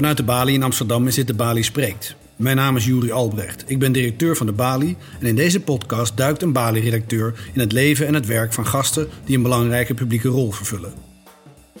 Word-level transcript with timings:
Vanuit 0.00 0.18
de 0.18 0.24
Bali 0.24 0.54
in 0.54 0.62
Amsterdam 0.62 1.06
is 1.06 1.14
dit 1.14 1.26
de 1.26 1.34
Bali 1.34 1.62
Spreekt. 1.62 2.16
Mijn 2.36 2.56
naam 2.56 2.76
is 2.76 2.84
Juri 2.84 3.12
Albrecht. 3.12 3.64
Ik 3.66 3.78
ben 3.78 3.92
directeur 3.92 4.36
van 4.36 4.46
de 4.46 4.52
Bali 4.52 4.96
en 5.18 5.26
in 5.26 5.34
deze 5.34 5.60
podcast 5.60 6.16
duikt 6.16 6.42
een 6.42 6.52
Bali-redacteur 6.52 7.50
in 7.52 7.60
het 7.60 7.72
leven 7.72 8.06
en 8.06 8.14
het 8.14 8.26
werk 8.26 8.52
van 8.52 8.66
gasten 8.66 9.08
die 9.24 9.36
een 9.36 9.42
belangrijke 9.42 9.94
publieke 9.94 10.28
rol 10.28 10.52
vervullen. 10.52 10.92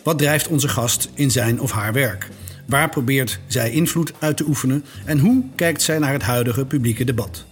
Wat 0.02 0.18
drijft 0.18 0.48
onze 0.48 0.68
gast 0.68 1.10
in 1.14 1.30
zijn 1.30 1.60
of 1.60 1.70
haar 1.70 1.92
werk? 1.92 2.28
Waar 2.66 2.88
probeert 2.88 3.40
zij 3.46 3.70
invloed 3.70 4.12
uit 4.18 4.36
te 4.36 4.44
oefenen 4.46 4.84
en 5.04 5.18
hoe 5.18 5.44
kijkt 5.54 5.82
zij 5.82 5.98
naar 5.98 6.12
het 6.12 6.22
huidige 6.22 6.64
publieke 6.64 7.04
debat? 7.04 7.44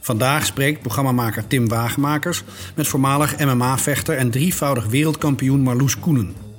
Vandaag 0.00 0.46
spreekt 0.46 0.80
programmamaker 0.80 1.46
Tim 1.46 1.68
Wagemakers 1.68 2.42
met 2.74 2.88
voormalig 2.88 3.38
MMA-vechter 3.38 4.16
en 4.16 4.30
drievoudig 4.30 4.86
wereldkampioen 4.86 5.60
Marloes 5.60 5.98
Koenen. 5.98 6.50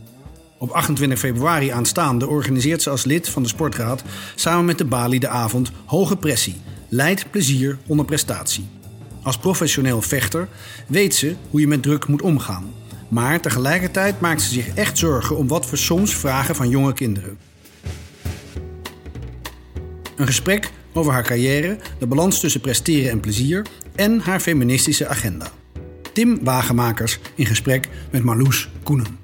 Op 0.63 0.72
28 0.72 1.20
februari 1.20 1.70
aanstaande 1.70 2.27
organiseert 2.27 2.81
ze 2.81 2.90
als 2.90 3.05
lid 3.05 3.30
van 3.30 3.44
de 3.44 3.49
Sportraad 3.49 4.04
samen 4.35 4.66
met 4.66 4.77
de 4.77 4.85
Bali 4.85 5.20
de 5.20 5.27
avond 5.27 5.71
Hoge 5.85 6.17
Pressie. 6.17 6.62
Leid 6.90 7.31
plezier 7.31 7.77
onder 7.88 8.05
prestatie. 8.05 8.68
Als 9.23 9.38
professioneel 9.38 10.02
vechter 10.02 10.48
weet 10.88 11.16
ze 11.16 11.35
hoe 11.49 11.59
je 11.59 11.68
met 11.68 11.84
druk 11.84 12.07
moet 12.07 12.21
omgaan. 12.21 12.73
Maar 13.07 13.41
tegelijkertijd 13.41 14.20
maakt 14.20 14.41
ze 14.41 14.54
zich 14.54 14.68
echt 14.76 14.98
zorgen 14.98 15.38
om 15.38 15.48
wat 15.48 15.70
we 15.70 15.76
soms 15.76 16.16
vragen 16.16 16.55
van 16.55 16.70
jonge 16.70 16.93
kinderen. 16.93 17.38
Een 20.16 20.27
gesprek 20.27 20.71
over 20.93 21.13
haar 21.13 21.23
carrière, 21.23 21.77
de 21.99 22.07
balans 22.07 22.40
tussen 22.40 22.62
presteren 22.62 23.12
en 23.12 23.20
plezier 23.20 23.66
en 23.95 24.20
haar 24.20 24.40
feministische 24.40 25.07
agenda. 25.07 25.51
Tim 26.13 26.43
Wagemakers 26.43 27.20
in 27.35 27.45
gesprek 27.45 27.90
met 28.12 28.23
Marloes 28.23 28.70
Koenen. 28.84 29.23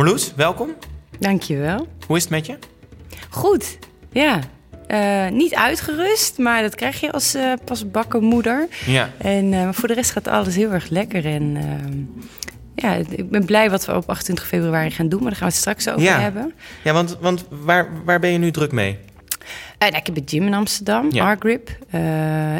Marloes, 0.00 0.32
welkom. 0.36 0.74
Dankjewel. 1.18 1.88
Hoe 2.06 2.16
is 2.16 2.22
het 2.22 2.32
met 2.32 2.46
je? 2.46 2.58
Goed, 3.30 3.78
ja. 4.12 4.40
Uh, 4.88 5.28
niet 5.28 5.54
uitgerust, 5.54 6.38
maar 6.38 6.62
dat 6.62 6.74
krijg 6.74 7.00
je 7.00 7.12
als 7.12 7.34
uh, 7.34 7.52
pasbakken 7.64 8.22
moeder. 8.22 8.68
Ja. 8.86 9.10
En 9.18 9.52
uh, 9.52 9.68
voor 9.72 9.88
de 9.88 9.94
rest 9.94 10.10
gaat 10.10 10.28
alles 10.28 10.54
heel 10.54 10.72
erg 10.72 10.88
lekker. 10.88 11.26
En 11.26 11.58
ja, 12.74 12.94
ik 12.94 13.30
ben 13.30 13.44
blij 13.44 13.70
wat 13.70 13.84
we 13.84 13.94
op 13.94 14.08
28 14.08 14.46
februari 14.46 14.90
gaan 14.90 15.08
doen, 15.08 15.20
maar 15.22 15.30
daar 15.30 15.38
gaan 15.38 15.48
we 15.48 15.54
het 15.54 15.62
straks 15.62 15.88
over 15.88 16.02
ja. 16.02 16.20
hebben. 16.20 16.54
Ja, 16.84 16.92
want, 16.92 17.18
want 17.20 17.44
waar, 17.48 17.88
waar 18.04 18.20
ben 18.20 18.30
je 18.30 18.38
nu 18.38 18.50
druk 18.50 18.72
mee? 18.72 18.98
Uh, 19.82 19.88
ik 19.88 20.06
heb 20.06 20.16
een 20.16 20.22
gym 20.26 20.46
in 20.46 20.54
Amsterdam, 20.54 21.06
Ja. 21.12 21.32
R-Grip, 21.32 21.70
uh, 21.94 22.00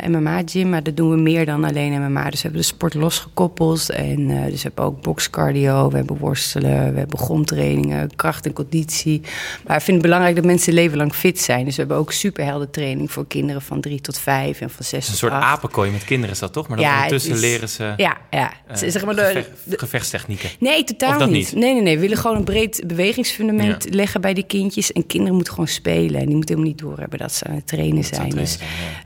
MMA-gym. 0.09 0.69
Maar 0.69 0.83
dat 0.83 0.97
doen 0.97 1.11
we 1.11 1.17
meer 1.17 1.47
dan 1.47 1.65
alleen 1.65 1.93
MMA. 2.03 2.23
Dus 2.25 2.33
we 2.35 2.41
hebben 2.43 2.61
de 2.61 2.67
sport 2.67 2.95
losgekoppeld. 2.95 3.91
En 3.91 4.21
uh, 4.21 4.45
dus 4.45 4.53
we 4.53 4.61
hebben 4.63 4.85
ook 4.85 5.03
boxcardio, 5.03 5.91
we 5.91 5.97
hebben 5.97 6.17
worstelen, 6.17 6.93
we 6.93 6.99
hebben 6.99 7.19
grondtrainingen, 7.19 8.17
kracht 8.17 8.47
en 8.47 8.53
conditie. 8.53 9.21
Maar 9.67 9.77
ik 9.77 9.83
vind 9.83 9.97
het 9.97 10.03
belangrijk 10.07 10.37
dat 10.37 10.45
mensen 10.45 10.73
leven 10.73 10.97
lang 10.97 11.15
fit 11.15 11.41
zijn. 11.41 11.65
Dus 11.65 11.75
we 11.75 11.81
hebben 11.81 11.99
ook 11.99 12.13
superhelden 12.13 12.71
training 12.71 13.13
voor 13.13 13.27
kinderen 13.27 13.63
van 13.63 13.81
drie 13.81 14.01
tot 14.01 14.19
vijf 14.19 14.61
en 14.61 14.71
van 14.71 14.85
zes 14.85 14.99
is 14.99 15.05
een 15.05 15.11
tot 15.11 15.19
soort 15.19 15.33
acht. 15.33 15.43
apenkooi 15.45 15.91
met 15.91 16.05
kinderen 16.05 16.35
is 16.35 16.41
dat 16.41 16.53
toch? 16.53 16.69
Maar 16.69 16.77
dan 16.77 16.87
Ja, 16.87 16.95
ondertussen 16.95 17.33
is- 17.33 17.41
leren 17.41 17.69
ze 17.69 17.93
Ja, 17.97 18.17
ja. 18.31 18.53
eh, 18.67 18.77
zeg 18.89 19.05
maar 19.05 19.15
de, 19.17 19.23
gevecht- 19.25 19.51
de- 19.65 19.79
gevechtstechnieken. 19.79 20.51
Nee, 20.59 20.85
totaal 20.85 21.27
niet. 21.29 21.53
Nee, 21.55 21.73
nee, 21.73 21.83
nee. 21.83 21.95
We 21.95 22.01
willen 22.01 22.17
gewoon 22.19 22.37
een 22.37 22.45
breed 22.45 22.83
bewegingsfundament 22.87 23.85
Ja. 23.85 23.95
leggen 23.95 24.21
bij 24.21 24.35
die 24.35 24.45
kindjes. 24.47 24.93
En 24.93 25.07
kinderen 25.07 25.35
moeten 25.35 25.53
gewoon 25.53 25.69
spelen. 25.69 26.21
En 26.21 26.27
die 26.27 26.35
moeten 26.37 26.55
helemaal 26.57 26.75
niet 26.77 26.79
dat 27.19 27.33
ze 27.33 27.45
aan 27.45 27.55
het 27.55 27.67
trainen 27.67 28.05
zijn. 28.05 28.15
trainen 28.19 28.37
Dus 28.39 28.59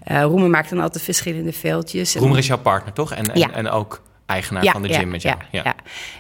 ja. 0.05 0.21
eh 0.21 0.25
Roemer 0.25 0.51
maakt 0.51 0.71
dan 0.71 0.81
altijd 0.81 1.05
verschillende 1.05 1.53
veldjes. 1.53 2.15
Roemer 2.15 2.39
is 2.39 2.47
jouw 2.47 2.59
partner, 2.59 2.93
toch? 2.93 3.13
En, 3.13 3.25
en, 3.33 3.39
Ja. 3.39 3.53
en 3.53 3.69
ook 3.69 4.03
eigenaar 4.27 4.65
van 4.65 4.83
de 4.83 4.93
gym 4.93 5.11
met 5.11 5.23
jou. 5.23 5.37
Ja, 5.51 5.63
ja. 5.65 5.75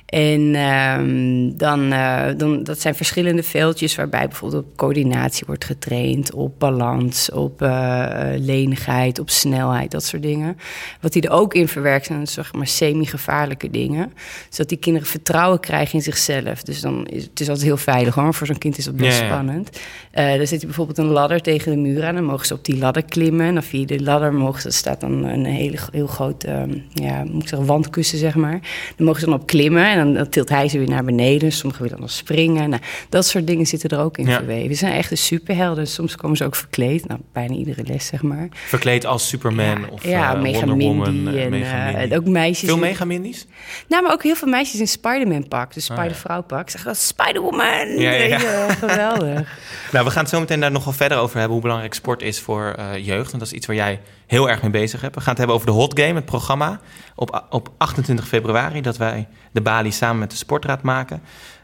En 0.07 0.55
ehm, 0.55 1.57
dan, 1.57 1.93
eh, 1.93 2.25
dan, 2.37 2.63
dat 2.63 2.81
zijn 2.81 2.95
verschillende 2.95 3.43
veldjes 3.43 3.95
waarbij 3.95 4.29
bijvoorbeeld 4.29 4.65
op 4.65 4.77
coördinatie 4.77 5.45
wordt 5.47 5.65
getraind, 5.65 6.33
op 6.33 6.59
balans, 6.59 7.31
op 7.31 7.63
eh, 7.63 8.25
lenigheid, 8.37 9.19
op 9.19 9.31
snelheid, 9.31 9.91
dat 9.91 10.05
soort 10.05 10.23
dingen. 10.23 10.59
Wat 11.01 11.13
die 11.13 11.23
er 11.23 11.31
ook 11.31 11.55
in 11.55 11.69
verwerkt 11.69 12.07
zijn, 12.07 12.27
zeg 12.27 12.53
maar 12.53 12.67
semi-gevaarlijke 12.67 13.71
dingen. 13.71 14.13
Zodat 14.49 14.69
die 14.69 14.79
kinderen 14.79 15.09
vertrouwen 15.09 15.61
krijgen 15.61 15.95
in 15.95 16.03
zichzelf. 16.03 16.63
Dus 16.63 16.81
dan 16.81 17.07
is 17.07 17.23
het 17.25 17.41
is 17.41 17.49
altijd 17.49 17.67
heel 17.67 17.77
veilig 17.77 18.15
hoor. 18.15 18.35
Voor 18.35 18.47
zo'n 18.47 18.59
kind 18.59 18.79
is 18.79 18.85
dat 18.85 18.97
best 18.97 19.19
Ja, 19.19 19.25
ja. 19.25 19.31
spannend. 19.31 19.81
Eh 20.11 20.37
dan 20.37 20.47
zit 20.47 20.61
je 20.61 20.67
bijvoorbeeld 20.67 20.99
een 20.99 21.05
ladder 21.05 21.41
tegen 21.41 21.71
de 21.71 21.79
muur 21.79 22.05
aan. 22.05 22.15
Dan 22.15 22.25
mogen 22.25 22.47
ze 22.47 22.55
op 22.55 22.65
die 22.65 22.79
ladder 22.79 23.05
klimmen. 23.05 23.47
En 23.47 23.55
dan 23.55 23.63
via 23.63 23.87
de 23.87 24.03
ladder 24.03 24.35
mogen 24.35 24.61
ze, 24.61 24.71
staat 24.71 25.01
dan 25.01 25.25
een 25.25 25.45
hele, 25.45 25.79
heel 25.93 26.07
groot, 26.07 26.45
ehm, 26.45 26.79
ja, 26.93 27.25
moet 27.25 27.43
ik 27.43 27.49
zeggen, 27.49 27.67
wandkussen, 27.95 28.19
zeg 28.19 28.35
maar. 28.35 28.61
Dan 28.97 29.07
mogen 29.07 29.21
ze 29.21 29.27
dan 29.27 29.35
op 29.35 29.47
klimmen. 29.47 29.87
En 29.87 29.97
dan, 29.97 30.15
dan 30.15 30.29
tilt 30.29 30.49
hij 30.49 30.69
ze 30.69 30.79
weer 30.79 30.89
naar 30.89 31.05
beneden. 31.05 31.53
Sommigen 31.53 31.83
willen 31.83 31.99
dan 31.99 32.09
springen. 32.09 32.69
Nou, 32.71 32.83
dat 33.09 33.27
soort 33.27 33.47
dingen 33.47 33.67
zitten 33.67 33.89
er 33.91 33.99
ook 33.99 34.19
in 34.19 34.27
Ja. 34.27 34.37
verweven. 34.37 34.71
Ze 34.71 34.77
zijn 34.77 34.93
echt 34.93 35.09
de 35.09 35.17
superhelden. 35.17 35.87
Soms 35.87 36.17
komen 36.17 36.37
ze 36.37 36.45
ook 36.45 36.55
verkleed. 36.57 37.09
Nou, 37.09 37.21
bijna 37.33 37.55
iedere 37.55 37.83
les, 37.87 38.07
zeg 38.07 38.23
maar. 38.23 38.49
Verkleed 38.53 39.07
als 39.07 39.29
Superman 39.29 39.81
ja, 39.81 39.89
of 39.91 40.05
ja, 40.07 40.35
eh, 40.35 40.41
Mega 40.41 40.67
Wonder 40.67 40.87
Woman. 40.89 41.29
eh, 41.35 41.45
en, 41.45 41.51
Mega 41.51 41.89
eh, 41.89 41.97
Mindy. 41.97 42.15
ook 42.17 42.25
meisjes. 42.27 42.69
Veel 42.69 42.75
in- 42.75 42.81
megamindies? 42.81 43.47
Nou, 43.89 44.03
maar 44.03 44.13
ook 44.13 44.23
heel 44.23 44.35
veel 44.35 44.49
meisjes 44.49 44.81
in 44.81 44.89
Spider-Man 44.89 45.49
pak. 45.49 45.75
Dus 45.75 45.87
ja. 45.87 45.95
Spider-vrouw 45.95 46.43
pak. 46.43 46.71
Zeggen 46.71 46.91
dat 46.91 47.01
Spider-Woman. 47.01 47.89
Ja, 47.99 48.11
ja, 48.13 48.39
ja. 48.39 48.73
Geweldig. 48.75 49.43
Nou, 49.93 50.07
we 50.07 50.13
gaan 50.13 50.23
het 50.23 50.31
zo 50.33 50.41
meteen 50.41 50.61
daar 50.61 50.71
nog 50.71 50.85
wel 50.85 50.93
verder 50.93 51.19
over 51.19 51.35
hebben... 51.35 51.53
hoe 51.53 51.63
belangrijk 51.63 51.95
sport 51.95 52.23
is 52.23 52.41
voor 52.41 52.75
eh, 52.79 53.07
jeugd. 53.07 53.33
En 53.33 53.39
dat 53.39 53.47
is 53.49 53.53
iets 53.55 53.67
waar 53.67 53.77
jij 53.77 54.01
heel 54.27 54.51
erg 54.51 54.63
mee 54.63 54.71
bezig 54.71 55.01
bent. 55.01 55.15
We 55.15 55.21
gaan 55.21 55.29
het 55.29 55.39
hebben 55.39 55.57
over 55.57 55.69
de 55.69 55.73
Hot 55.73 56.01
Game, 56.01 56.15
het 56.15 56.25
programma... 56.25 56.81
op, 57.15 57.45
op 57.51 57.69
28 57.85 58.29
februari, 58.29 58.81
dat 58.81 58.97
wij 58.97 59.29
de 59.53 59.61
Bali 59.61 59.93
samen 59.93 60.19
met 60.19 60.31
de 60.31 60.37
Sportraad 60.37 60.83
maken. 60.83 61.23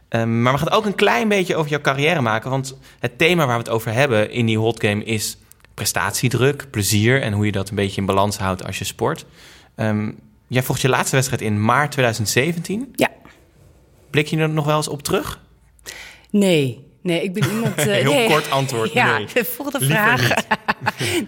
Ehm, 0.08 0.42
maar 0.42 0.52
we 0.52 0.58
gaan 0.58 0.68
het 0.68 0.76
ook 0.76 0.84
een 0.84 0.94
klein 0.94 1.28
beetje 1.28 1.56
over 1.56 1.70
jouw 1.70 1.80
carrière 1.80 2.20
maken... 2.20 2.50
want 2.50 2.78
het 2.98 3.18
thema 3.18 3.46
waar 3.46 3.56
we 3.56 3.62
het 3.62 3.72
over 3.72 3.92
hebben 3.92 4.30
in 4.30 4.46
die 4.46 4.58
Hot 4.58 4.84
Game 4.84 5.04
is... 5.04 5.36
prestatiedruk, 5.74 6.70
plezier... 6.70 7.22
en 7.22 7.32
hoe 7.32 7.46
je 7.46 7.52
dat 7.52 7.68
een 7.68 7.74
beetje 7.74 8.00
in 8.00 8.06
balans 8.06 8.38
houdt 8.38 8.64
als 8.64 8.78
je 8.78 8.84
sport. 8.84 9.26
Ehm, 9.74 10.10
jij 10.46 10.62
vocht 10.62 10.80
je 10.80 10.88
laatste 10.88 11.16
wedstrijd 11.16 11.42
in 11.42 11.64
maart 11.64 11.90
2017. 11.92 12.92
Ja. 12.94 13.08
Blik 14.10 14.26
je 14.26 14.36
er 14.36 14.48
nog 14.48 14.64
wel 14.64 14.76
eens 14.76 14.88
op 14.88 15.02
terug? 15.02 15.40
Nee. 16.30 16.89
Nee, 17.02 17.22
ik 17.22 17.32
ben 17.32 17.48
iemand... 17.50 17.76
eh, 17.76 17.84
Heel 18.04 18.12
nee. 18.12 18.28
kort 18.28 18.50
antwoord, 18.50 18.92
Ja, 18.92 19.18
nee. 19.18 19.44
volgende 19.56 19.86
vraag. 19.86 20.28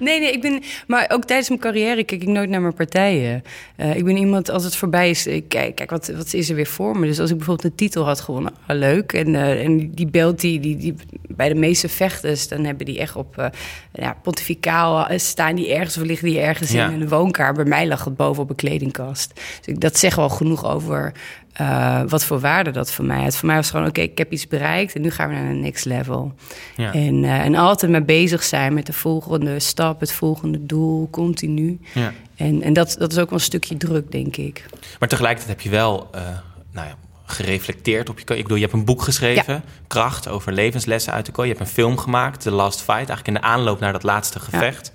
nee, 0.00 0.20
nee, 0.20 0.32
ik 0.32 0.40
ben... 0.40 0.62
Maar 0.86 1.10
ook 1.12 1.24
tijdens 1.24 1.48
mijn 1.48 1.60
carrière 1.60 2.04
kijk 2.04 2.22
ik 2.22 2.28
nooit 2.28 2.48
naar 2.48 2.60
mijn 2.60 2.74
partijen. 2.74 3.42
Eh, 3.76 3.96
ik 3.96 4.04
ben 4.04 4.16
iemand, 4.16 4.50
als 4.50 4.64
het 4.64 4.76
voorbij 4.76 5.10
is... 5.10 5.26
Ik 5.26 5.48
kijk, 5.48 5.74
kijk 5.74 5.90
wat, 5.90 6.08
wat 6.16 6.32
is 6.32 6.48
er 6.48 6.54
weer 6.54 6.66
voor 6.66 6.98
me? 6.98 7.06
Dus 7.06 7.20
als 7.20 7.30
ik 7.30 7.36
bijvoorbeeld 7.36 7.68
een 7.70 7.76
titel 7.76 8.04
had 8.04 8.20
gewonnen, 8.20 8.52
ah, 8.66 8.76
leuk. 8.76 9.12
En, 9.12 9.34
eh, 9.34 9.64
en 9.64 9.90
die 9.90 10.06
belt 10.06 10.40
die, 10.40 10.60
die, 10.60 10.76
die... 10.76 10.94
Bij 11.28 11.48
de 11.48 11.54
meeste 11.54 11.88
vechters, 11.88 12.48
dan 12.48 12.64
hebben 12.64 12.86
die 12.86 12.98
echt 12.98 13.16
op... 13.16 13.50
ja, 13.92 14.16
pontificaal 14.22 15.06
staan 15.16 15.54
die 15.54 15.74
ergens 15.74 15.96
of 15.96 16.02
liggen 16.02 16.28
die 16.28 16.40
ergens 16.40 16.70
Ja. 16.70 16.88
in 16.90 17.00
een 17.00 17.08
woonkamer. 17.08 17.54
Bij 17.54 17.64
mij 17.64 17.86
lag 17.86 18.04
het 18.04 18.16
boven 18.16 18.42
op 18.42 18.50
een 18.50 18.56
kledingkast. 18.56 19.32
Dus 19.34 19.74
ik, 19.74 19.80
dat 19.80 19.98
zegt 19.98 20.16
wel 20.16 20.28
genoeg 20.28 20.64
over... 20.66 21.12
eh, 21.52 22.00
wat 22.08 22.24
voor 22.24 22.40
waarde 22.40 22.70
dat 22.70 22.92
voor 22.92 23.04
mij 23.04 23.22
had. 23.22 23.36
Voor 23.36 23.46
mij 23.46 23.56
was 23.56 23.64
het 23.64 23.74
gewoon, 23.74 23.90
oké, 23.90 24.00
ik 24.00 24.18
heb 24.18 24.32
iets 24.32 24.48
bereikt... 24.48 24.94
en 24.94 25.00
nu 25.00 25.10
gaan 25.10 25.28
we 25.28 25.34
naar 25.34 25.44
een 25.44 25.60
next 25.60 25.84
level. 25.84 26.34
Ja. 26.76 26.92
En, 26.92 27.24
eh, 27.24 27.44
en 27.44 27.54
altijd 27.54 27.90
mee 27.90 28.02
bezig 28.02 28.42
zijn 28.42 28.74
met 28.74 28.86
de 28.86 28.92
volgende 28.92 29.60
stap, 29.60 30.00
het 30.00 30.12
volgende 30.12 30.66
doel, 30.66 31.08
continu. 31.10 31.80
Ja. 31.94 32.12
En, 32.36 32.62
en 32.62 32.72
dat, 32.72 32.96
dat 32.98 33.12
is 33.12 33.18
ook 33.18 33.30
wel 33.30 33.38
een 33.38 33.44
stukje 33.44 33.76
druk, 33.76 34.12
denk 34.12 34.36
ik. 34.36 34.64
Maar 34.98 35.08
tegelijkertijd 35.08 35.56
heb 35.56 35.60
je 35.60 35.70
wel 35.70 36.08
eh, 36.12 36.22
nou 36.72 36.86
ja, 36.86 36.94
gereflecteerd 37.24 38.08
op 38.08 38.18
je... 38.18 38.36
Ik 38.36 38.42
bedoel, 38.42 38.56
je 38.56 38.62
hebt 38.62 38.74
een 38.74 38.84
boek 38.84 39.02
geschreven, 39.02 39.62
Kracht, 39.86 40.28
over 40.28 40.52
levenslessen 40.52 41.12
uit 41.12 41.26
de 41.26 41.32
kooi. 41.32 41.48
Je 41.48 41.54
hebt 41.54 41.66
een 41.66 41.74
film 41.74 41.98
gemaakt, 41.98 42.40
The 42.40 42.50
Last 42.50 42.78
Fight, 42.78 42.92
eigenlijk 42.92 43.26
in 43.26 43.34
de 43.34 43.40
aanloop 43.40 43.80
naar 43.80 43.92
dat 43.92 44.02
laatste 44.02 44.40
gevecht. 44.40 44.92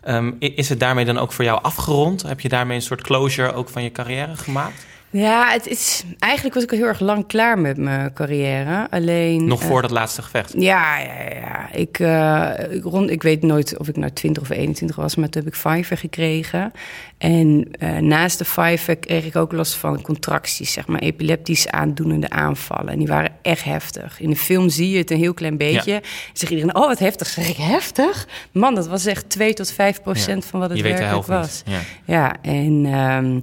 Ehm, 0.00 0.32
is 0.38 0.68
het 0.68 0.80
daarmee 0.80 1.04
dan 1.04 1.18
ook 1.18 1.32
voor 1.32 1.44
jou 1.44 1.62
afgerond? 1.62 2.22
Heb 2.22 2.40
je 2.40 2.48
daarmee 2.48 2.76
een 2.76 2.82
soort 2.82 3.02
closure 3.02 3.52
ook 3.52 3.68
van 3.68 3.82
je 3.82 3.92
carrière 3.92 4.36
gemaakt? 4.36 4.86
Ja, 5.16 5.50
het 5.50 5.66
is, 5.66 6.02
eigenlijk 6.18 6.54
was 6.54 6.64
ik 6.64 6.70
al 6.72 6.78
heel 6.78 6.86
erg 6.86 7.00
lang 7.00 7.26
klaar 7.26 7.58
met 7.58 7.76
mijn 7.76 8.12
carrière. 8.12 8.86
Alleen. 8.90 9.46
Nog 9.46 9.60
eh, 9.60 9.66
voor 9.66 9.82
dat 9.82 9.90
laatste 9.90 10.22
gevecht? 10.22 10.54
Ja, 10.56 10.98
ja, 10.98 11.34
ja. 11.34 11.72
Ik, 11.72 11.98
eh, 11.98 12.74
ik, 12.76 12.84
rond, 12.84 13.10
ik 13.10 13.22
weet 13.22 13.42
nooit 13.42 13.78
of 13.78 13.88
ik 13.88 13.96
nou 13.96 14.12
20 14.12 14.42
of 14.42 14.50
21 14.50 14.96
was, 14.96 15.16
maar 15.16 15.28
toen 15.28 15.42
heb 15.42 15.52
ik 15.52 15.58
Fiverr 15.58 15.98
gekregen. 15.98 16.72
En 17.18 17.68
eh, 17.78 17.96
naast 17.96 18.38
de 18.38 18.44
Fiverr 18.44 18.96
kreeg 18.96 19.24
ik 19.24 19.36
ook 19.36 19.52
last 19.52 19.74
van 19.74 20.02
contracties, 20.02 20.72
zeg 20.72 20.86
maar, 20.86 21.00
epileptisch 21.00 21.68
aandoenende 21.68 22.30
aanvallen. 22.30 22.88
En 22.88 22.98
die 22.98 23.06
waren 23.06 23.32
echt 23.42 23.64
heftig. 23.64 24.20
In 24.20 24.30
de 24.30 24.36
film 24.36 24.68
zie 24.68 24.90
je 24.90 24.98
het 24.98 25.10
een 25.10 25.18
heel 25.18 25.34
klein 25.34 25.56
beetje. 25.56 25.92
Ja. 25.92 26.00
Zegt 26.32 26.52
iedereen, 26.52 26.76
oh 26.76 26.86
wat 26.86 26.98
heftig. 26.98 27.26
Zeg 27.26 27.48
ik, 27.48 27.56
heftig? 27.56 28.28
Man, 28.52 28.74
dat 28.74 28.88
was 28.88 29.06
echt 29.06 29.28
2 29.28 29.54
tot 29.54 29.70
5 29.72 30.02
procent 30.02 30.42
Ja. 30.42 30.50
van 30.50 30.60
wat 30.60 30.68
het 30.68 30.78
je 30.78 30.84
weet 30.84 30.96
de 30.96 30.98
werkelijk 30.98 31.26
helft 31.26 31.46
was. 31.46 31.62
Ja. 31.74 31.80
Ja, 32.04 32.36
en, 32.42 32.86
ehm, 32.86 33.40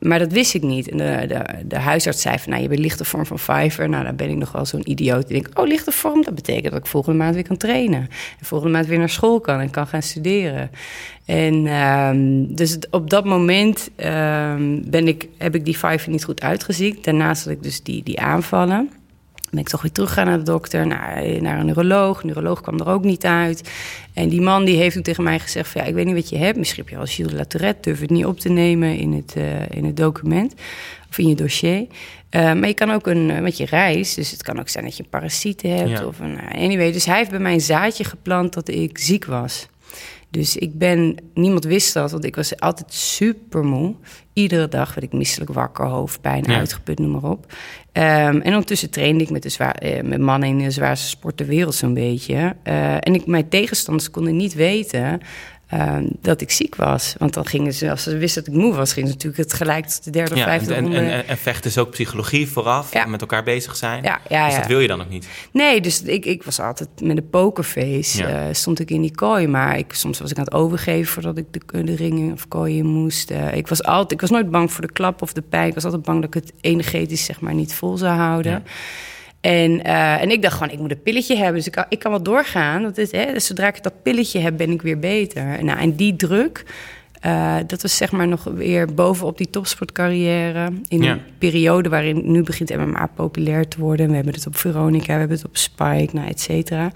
maar 0.00 0.18
dat 0.18 0.32
wist 0.32 0.54
ik 0.54 0.62
niet. 0.62 0.88
En 0.88 0.96
de, 0.96 1.26
de, 1.26 1.44
de 1.66 1.78
huisarts 1.78 2.20
zei 2.20 2.38
van, 2.38 2.50
nou, 2.50 2.62
je 2.62 2.68
bent 2.68 2.80
lichte 2.80 3.04
vorm 3.04 3.26
van 3.26 3.38
Fiverr. 3.38 3.88
Nou, 3.88 4.04
dan 4.04 4.16
ben 4.16 4.30
ik 4.30 4.36
nog 4.36 4.52
wel 4.52 4.66
zo'n 4.66 4.90
idioot. 4.90 5.28
Die 5.28 5.40
denkt, 5.40 5.58
oh, 5.58 5.66
lichte 5.66 5.92
vorm, 5.92 6.22
dat 6.22 6.34
betekent 6.34 6.72
dat 6.72 6.80
ik 6.80 6.86
volgende 6.86 7.18
maand 7.18 7.34
weer 7.34 7.46
kan 7.46 7.56
trainen. 7.56 8.00
En 8.38 8.46
volgende 8.46 8.72
maand 8.72 8.86
weer 8.86 8.98
naar 8.98 9.08
school 9.08 9.40
kan 9.40 9.60
en 9.60 9.70
kan 9.70 9.86
gaan 9.86 10.02
studeren. 10.02 10.70
En 11.24 11.66
ehm, 11.66 12.54
dus 12.54 12.78
op 12.90 13.10
dat 13.10 13.24
moment 13.24 13.90
ehm, 13.96 14.80
ben 14.84 15.08
ik, 15.08 15.28
heb 15.38 15.54
ik 15.54 15.64
die 15.64 15.74
Fiverr 15.74 16.10
niet 16.10 16.24
goed 16.24 16.42
uitgeziekt. 16.42 17.04
Daarnaast 17.04 17.44
had 17.44 17.52
ik 17.52 17.62
dus 17.62 17.82
die, 17.82 18.02
die 18.02 18.20
aanvallen. 18.20 18.90
Ben 19.50 19.60
ik 19.60 19.68
toch 19.68 19.82
weer 19.82 19.92
teruggegaan 19.92 20.26
naar 20.26 20.38
de 20.38 20.44
dokter, 20.44 20.86
naar, 20.86 21.42
naar 21.42 21.58
een 21.58 21.66
neuroloog. 21.66 22.20
De 22.20 22.26
neuroloog 22.26 22.60
kwam 22.60 22.80
er 22.80 22.88
ook 22.88 23.04
niet 23.04 23.24
uit. 23.24 23.70
En 24.14 24.28
die 24.28 24.40
man 24.40 24.64
die 24.64 24.76
heeft 24.76 24.94
toen 24.94 25.02
tegen 25.02 25.24
mij 25.24 25.38
gezegd: 25.38 25.68
van, 25.68 25.80
ja, 25.80 25.86
Ik 25.86 25.94
weet 25.94 26.06
niet 26.06 26.14
wat 26.14 26.28
je 26.28 26.36
hebt. 26.36 26.58
Misschien 26.58 26.82
heb 26.82 26.92
je 26.92 26.98
al 26.98 27.06
Gilles 27.06 27.32
Latourette, 27.32 27.80
durf 27.80 28.00
het 28.00 28.10
niet 28.10 28.24
op 28.24 28.40
te 28.40 28.48
nemen 28.48 28.96
in 28.96 29.12
het, 29.12 29.34
uh, 29.36 29.68
in 29.68 29.84
het 29.84 29.96
document 29.96 30.54
of 31.10 31.18
in 31.18 31.28
je 31.28 31.34
dossier. 31.34 31.86
Uh, 32.30 32.52
maar 32.52 32.68
je 32.68 32.74
kan 32.74 32.90
ook 32.90 33.06
een, 33.06 33.42
met 33.42 33.56
je 33.56 33.64
reis, 33.64 34.14
dus 34.14 34.30
het 34.30 34.42
kan 34.42 34.58
ook 34.60 34.68
zijn 34.68 34.84
dat 34.84 34.96
je 34.96 35.02
een 35.02 35.08
parasiete 35.08 35.66
hebt. 35.66 35.90
Ja. 35.90 36.06
Of 36.06 36.18
een, 36.18 36.38
anyway, 36.52 36.92
dus 36.92 37.04
hij 37.04 37.16
heeft 37.16 37.30
bij 37.30 37.38
mij 37.38 37.52
een 37.52 37.60
zaadje 37.60 38.04
geplant 38.04 38.52
dat 38.54 38.68
ik 38.68 38.98
ziek 38.98 39.24
was. 39.24 39.68
Dus 40.30 40.56
ik 40.56 40.78
ben, 40.78 41.16
niemand 41.34 41.64
wist 41.64 41.94
dat, 41.94 42.10
want 42.10 42.24
ik 42.24 42.36
was 42.36 42.60
altijd 42.60 42.92
super 42.92 43.64
moe. 43.64 43.94
Iedere 44.32 44.68
dag 44.68 44.94
werd 44.94 45.06
ik 45.06 45.12
misselijk 45.12 45.52
wakker, 45.52 45.84
hoofdpijn, 45.86 46.44
Ja. 46.46 46.58
uitgeput, 46.58 46.98
noem 46.98 47.10
maar 47.10 47.30
op. 47.30 47.52
Ehm, 47.92 48.36
en 48.40 48.46
ondertussen 48.52 48.90
trainde 48.90 49.22
ik 49.24 49.30
met, 49.30 49.42
de 49.42 49.48
zwaar, 49.48 49.74
eh, 49.74 50.02
met 50.02 50.20
mannen 50.20 50.48
in 50.48 50.58
de 50.58 50.70
zwaarste 50.70 51.08
sport 51.08 51.36
ter 51.36 51.46
wereld 51.46 51.74
zo'n 51.74 51.94
beetje. 51.94 52.56
Eh, 52.62 52.94
en 52.94 53.14
ik, 53.14 53.26
mijn 53.26 53.48
tegenstanders 53.48 54.10
konden 54.10 54.36
niet 54.36 54.54
weten 54.54 55.20
ehm, 55.70 56.04
dat 56.20 56.40
ik 56.40 56.50
ziek 56.50 56.74
was. 56.74 57.14
Want 57.18 57.34
dan 57.34 57.46
gingen 57.46 57.72
ze, 57.74 57.90
als 57.90 58.02
ze 58.02 58.16
wisten 58.16 58.44
dat 58.44 58.54
ik 58.54 58.60
moe 58.60 58.74
was, 58.74 58.92
gingen 58.92 59.08
ze 59.08 59.14
natuurlijk 59.14 59.42
het 59.42 59.52
gelijk 59.52 59.86
tot 59.86 60.04
de 60.04 60.10
derde 60.10 60.30
of 60.30 60.36
Ja, 60.36 60.42
en, 60.44 60.50
vijfde 60.50 60.74
en, 60.74 60.82
ronde. 60.82 60.98
en, 60.98 61.28
en 61.28 61.36
vechten 61.38 61.70
is 61.70 61.78
ook 61.78 61.90
psychologie 61.90 62.48
vooraf, 62.48 62.92
Ja. 62.92 63.06
met 63.06 63.20
elkaar 63.20 63.42
bezig 63.42 63.76
zijn. 63.76 64.02
Ja, 64.02 64.20
ja, 64.28 64.44
dus 64.44 64.54
ja. 64.54 64.60
dat 64.60 64.68
wil 64.68 64.80
je 64.80 64.88
dan 64.88 65.00
ook 65.00 65.08
niet. 65.08 65.28
Nee, 65.52 65.80
dus 65.80 66.02
ik, 66.02 66.24
ik 66.24 66.42
was 66.42 66.60
altijd 66.60 66.88
met 67.02 67.16
een 67.16 67.28
pokerface. 67.30 68.24
Eh, 68.24 68.44
stond 68.52 68.80
ik 68.80 68.90
in 68.90 69.00
die 69.00 69.14
kooi. 69.14 69.46
Maar 69.46 69.78
ik, 69.78 69.92
soms 69.92 70.20
was 70.20 70.30
ik 70.30 70.38
aan 70.38 70.44
het 70.44 70.54
overgeven 70.54 71.12
voordat 71.12 71.36
ik 71.36 71.46
de, 71.50 71.84
de 71.84 71.94
ringen 71.96 72.32
of 72.32 72.48
kooi 72.48 72.76
in 72.76 72.86
moest. 72.86 73.30
Eh, 73.30 73.54
ik, 73.56 73.68
was 73.68 73.82
altijd, 73.82 74.12
ik 74.12 74.20
was 74.20 74.30
nooit 74.30 74.50
bang 74.50 74.72
voor 74.72 74.86
de 74.86 74.92
klap 74.92 75.22
of 75.22 75.32
de 75.32 75.42
pijn. 75.42 75.68
Ik 75.68 75.74
was 75.74 75.84
altijd 75.84 76.02
bang 76.02 76.20
dat 76.20 76.34
ik 76.34 76.42
het 76.42 76.52
energetisch 76.60 77.24
zeg 77.24 77.40
maar 77.40 77.54
niet 77.54 77.74
vol 77.74 77.96
zou 77.96 78.16
houden. 78.16 78.64
En, 79.40 79.84
eh, 79.84 80.22
en 80.22 80.30
ik 80.30 80.42
dacht 80.42 80.56
gewoon, 80.56 80.72
ik 80.72 80.78
moet 80.78 80.90
een 80.90 81.02
pilletje 81.02 81.36
hebben. 81.36 81.54
Dus 81.54 81.66
ik, 81.66 81.72
kan- 81.72 81.84
ik 81.88 81.98
kan 81.98 82.10
wel 82.10 82.22
doorgaan. 82.22 82.82
Dat 82.82 82.98
is, 82.98 83.12
hè, 83.12 83.32
dus 83.32 83.46
zodra 83.46 83.66
ik 83.68 83.82
dat 83.82 84.02
pilletje 84.02 84.38
heb, 84.40 84.56
ben 84.56 84.70
ik 84.70 84.82
weer 84.82 84.98
beter. 84.98 85.42
En, 85.58 85.64
nou, 85.64 85.78
en 85.78 85.94
die 85.96 86.16
druk, 86.16 86.64
eh, 87.20 87.56
dat 87.66 87.82
was 87.82 87.96
zeg 87.96 88.12
maar 88.12 88.28
nog 88.28 88.44
weer 88.44 88.94
bovenop 88.94 89.38
die 89.38 89.50
topsportcarrière. 89.50 90.72
In 90.88 91.02
Ja. 91.02 91.12
een 91.12 91.20
periode 91.38 91.88
waarin 91.88 92.32
nu 92.32 92.42
begint 92.42 92.76
MMA 92.76 93.06
populair 93.14 93.68
te 93.68 93.80
worden. 93.80 94.08
We 94.08 94.14
hebben 94.14 94.34
het 94.34 94.46
op 94.46 94.56
Veronica, 94.56 95.12
we 95.12 95.18
hebben 95.18 95.36
het 95.36 95.46
op 95.46 95.56
Spike, 95.56 96.08
nou, 96.12 96.28
et 96.28 96.40
cetera. 96.40 96.92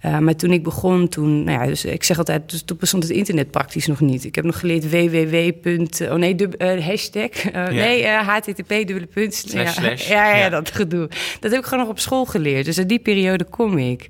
Eh, 0.00 0.18
maar 0.18 0.36
toen 0.36 0.52
ik 0.52 0.62
begon, 0.62 1.08
toen, 1.08 1.44
nou 1.44 1.60
ja, 1.60 1.66
dus 1.66 1.84
ik 1.84 2.04
zeg 2.04 2.18
altijd, 2.18 2.50
dus 2.50 2.62
toen 2.62 2.76
bestond 2.80 3.02
het 3.02 3.12
internet 3.12 3.50
praktisch 3.50 3.86
nog 3.86 4.00
niet. 4.00 4.24
Ik 4.24 4.34
heb 4.34 4.44
nog 4.44 4.58
geleerd 4.60 4.90
www. 4.90 6.02
Oh 6.12 6.14
nee, 6.18 6.36
eh, 6.48 6.86
hashtag. 6.86 7.30
eh, 7.30 7.66
Nee, 7.68 8.02
eh, 8.02 8.28
http 8.28 8.68
dubbele 8.68 9.06
punt. 9.06 9.34
Slash, 9.34 9.64
ja, 9.64 9.70
slash. 9.82 10.08
Ja, 10.16 10.28
ja, 10.30 10.36
Ja. 10.36 10.48
dat 10.48 10.70
gedoe. 10.70 11.08
Dat 11.40 11.50
heb 11.50 11.60
ik 11.60 11.66
gewoon 11.66 11.84
nog 11.84 11.92
op 11.92 11.98
school 11.98 12.24
geleerd. 12.24 12.64
Dus 12.64 12.78
uit 12.78 12.88
die 12.88 12.98
periode 12.98 13.44
kom 13.44 13.78
ik. 13.78 14.06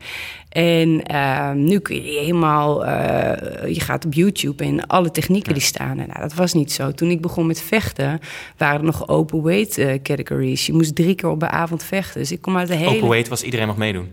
En 0.48 1.02
eh, 1.02 1.52
nu 1.52 1.78
kun 1.78 1.96
je 2.04 2.18
helemaal, 2.18 2.86
eh, 2.86 3.74
je 3.74 3.80
gaat 3.80 4.04
op 4.04 4.14
YouTube 4.14 4.64
en 4.64 4.86
alle 4.86 5.10
technieken 5.10 5.52
die 5.52 5.62
staan. 5.62 5.98
er. 5.98 6.06
Nou, 6.06 6.20
dat 6.20 6.34
was 6.34 6.52
niet 6.52 6.72
zo. 6.72 6.92
Toen 6.92 7.10
ik 7.10 7.20
begon 7.20 7.46
met 7.46 7.60
vechten, 7.62 8.20
waren 8.56 8.78
er 8.78 8.84
nog 8.86 9.08
open 9.08 9.42
weight 9.42 9.78
eh, 9.78 9.94
categories. 10.02 10.66
Je 10.66 10.72
moest 10.72 10.94
drie 10.94 11.14
keer 11.14 11.28
op 11.30 11.42
een 11.42 11.48
avond 11.48 11.84
vechten. 11.84 12.20
Dus 12.20 12.32
ik 12.32 12.40
kom 12.40 12.56
uit 12.56 12.68
de 12.68 12.74
hele... 12.74 12.96
Open 12.96 13.08
weight 13.08 13.28
was 13.28 13.42
iedereen 13.42 13.66
mag 13.66 13.76
meedoen. 13.76 14.08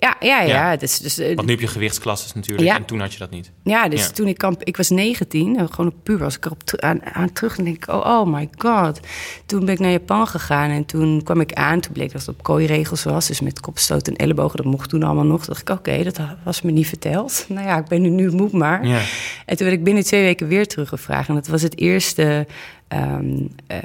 Ja, 0.00 0.16
ja, 0.20 0.40
ja. 0.40 0.46
Ja. 0.70 0.76
Dus, 0.76 0.98
dus, 0.98 1.18
eh, 1.18 1.34
Want 1.34 1.46
nu 1.46 1.52
heb 1.52 1.60
je 1.62 1.66
gewichtsklasses 1.66 2.32
natuurlijk 2.34 2.68
Ja. 2.68 2.76
en 2.76 2.84
toen 2.84 3.00
had 3.00 3.12
je 3.12 3.18
dat 3.18 3.30
niet. 3.30 3.50
ja, 3.62 3.88
dus 3.88 4.00
Ja. 4.06 4.10
toen 4.10 4.26
ik 4.28 4.38
kamp, 4.38 4.62
ik 4.64 4.76
was 4.76 4.88
19, 4.90 5.56
en 5.58 5.68
gewoon 5.72 5.86
op 5.90 5.94
puur 6.02 6.18
was 6.18 6.36
ik 6.36 6.44
erop 6.44 6.62
aan, 6.76 7.04
aan 7.04 7.32
terug 7.32 7.58
en 7.58 7.64
denk 7.64 7.76
ik, 7.76 7.88
oh, 7.94 7.96
oh 8.06 8.26
my 8.34 8.48
god. 8.58 9.00
Toen 9.46 9.64
ben 9.64 9.74
ik 9.74 9.80
naar 9.80 9.90
Japan 9.90 10.26
gegaan 10.26 10.70
en 10.70 10.84
toen 10.84 11.22
kwam 11.22 11.40
ik 11.40 11.52
aan, 11.52 11.80
toen 11.80 11.92
bleek 11.92 12.12
dat 12.12 12.20
het 12.20 12.30
op 12.30 12.42
kooiregels 12.42 13.02
was, 13.04 13.26
dus 13.26 13.40
met 13.40 13.60
kopstoot 13.60 14.08
en 14.08 14.16
ellebogen, 14.16 14.56
dat 14.56 14.66
mocht 14.66 14.88
toen 14.90 15.02
allemaal 15.02 15.24
nog. 15.24 15.44
Toen 15.44 15.54
dacht 15.54 15.68
ik, 15.68 15.76
oké, 15.92 16.02
dat 16.04 16.20
was 16.44 16.62
me 16.62 16.70
niet 16.70 16.86
verteld. 16.88 17.44
Nou 17.48 17.66
ja, 17.66 17.78
ik 17.78 17.86
ben 17.86 18.02
nu, 18.02 18.08
nu 18.08 18.30
moet 18.30 18.52
maar. 18.52 18.86
Ja. 18.86 19.00
En 19.46 19.56
toen 19.56 19.66
werd 19.66 19.78
ik 19.78 19.84
binnen 19.84 20.04
twee 20.04 20.22
weken 20.22 20.48
weer 20.48 20.66
teruggevraagd 20.66 21.28
en 21.28 21.34
dat 21.34 21.46
was 21.46 21.62
het 21.62 21.78
eerste. 21.78 22.46
ehm, 22.88 23.36
eh, 23.66 23.78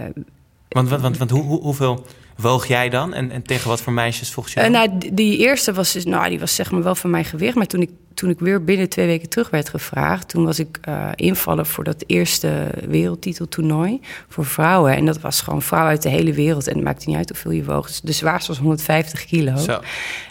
Want, 0.70 0.90
want, 0.90 1.02
want, 1.02 1.18
want 1.18 1.30
hoe, 1.30 1.44
hoe, 1.44 1.62
hoeveel 1.62 2.06
woog 2.36 2.68
jij 2.68 2.90
dan? 2.90 3.14
En, 3.14 3.32
en 3.32 3.44
tegen 3.44 3.70
wat 3.70 3.82
voor 3.82 3.94
meisjes 3.94 4.32
volgens 4.32 4.54
jou? 4.54 4.68
Eh, 4.68 4.74
nou, 4.74 4.90
die, 4.98 5.14
die 5.14 5.38
eerste 5.38 5.74
was, 5.74 5.92
dus, 5.92 6.06
nou, 6.06 6.30
die 6.30 6.40
was 6.40 6.56
zeg 6.56 6.72
maar 6.72 6.84
wel 6.84 6.96
van 6.96 7.10
mijn 7.10 7.26
gewicht. 7.26 7.56
Maar 7.56 7.68
toen 7.68 7.82
ik, 7.82 7.90
toen 8.14 8.30
ik 8.30 8.40
weer 8.40 8.64
binnen 8.64 8.90
twee 8.90 9.06
weken 9.06 9.30
terug 9.30 9.50
werd 9.50 9.70
gevraagd... 9.70 10.30
toen 10.30 10.46
was 10.46 10.60
ik 10.60 10.78
eh 10.82 11.10
invallen 11.16 11.66
voor 11.66 11.84
dat 11.84 12.04
eerste 12.08 12.70
wereldtiteltoernooi 12.88 14.00
voor 14.30 14.46
vrouwen. 14.46 14.96
En 14.96 15.06
dat 15.06 15.20
was 15.20 15.42
gewoon 15.42 15.62
vrouwen 15.62 15.92
uit 15.92 16.02
de 16.02 16.10
hele 16.10 16.34
wereld. 16.34 16.68
En 16.68 16.76
het 16.76 16.84
maakte 16.84 17.10
niet 17.10 17.18
uit 17.18 17.30
hoeveel 17.30 17.52
je 17.52 17.64
woog. 17.64 17.88
Dus 17.88 18.02
de 18.02 18.12
zwaarste 18.12 18.52
was 18.52 18.60
150 18.60 19.26
kilo. 19.26 19.58
Zo. 19.58 19.80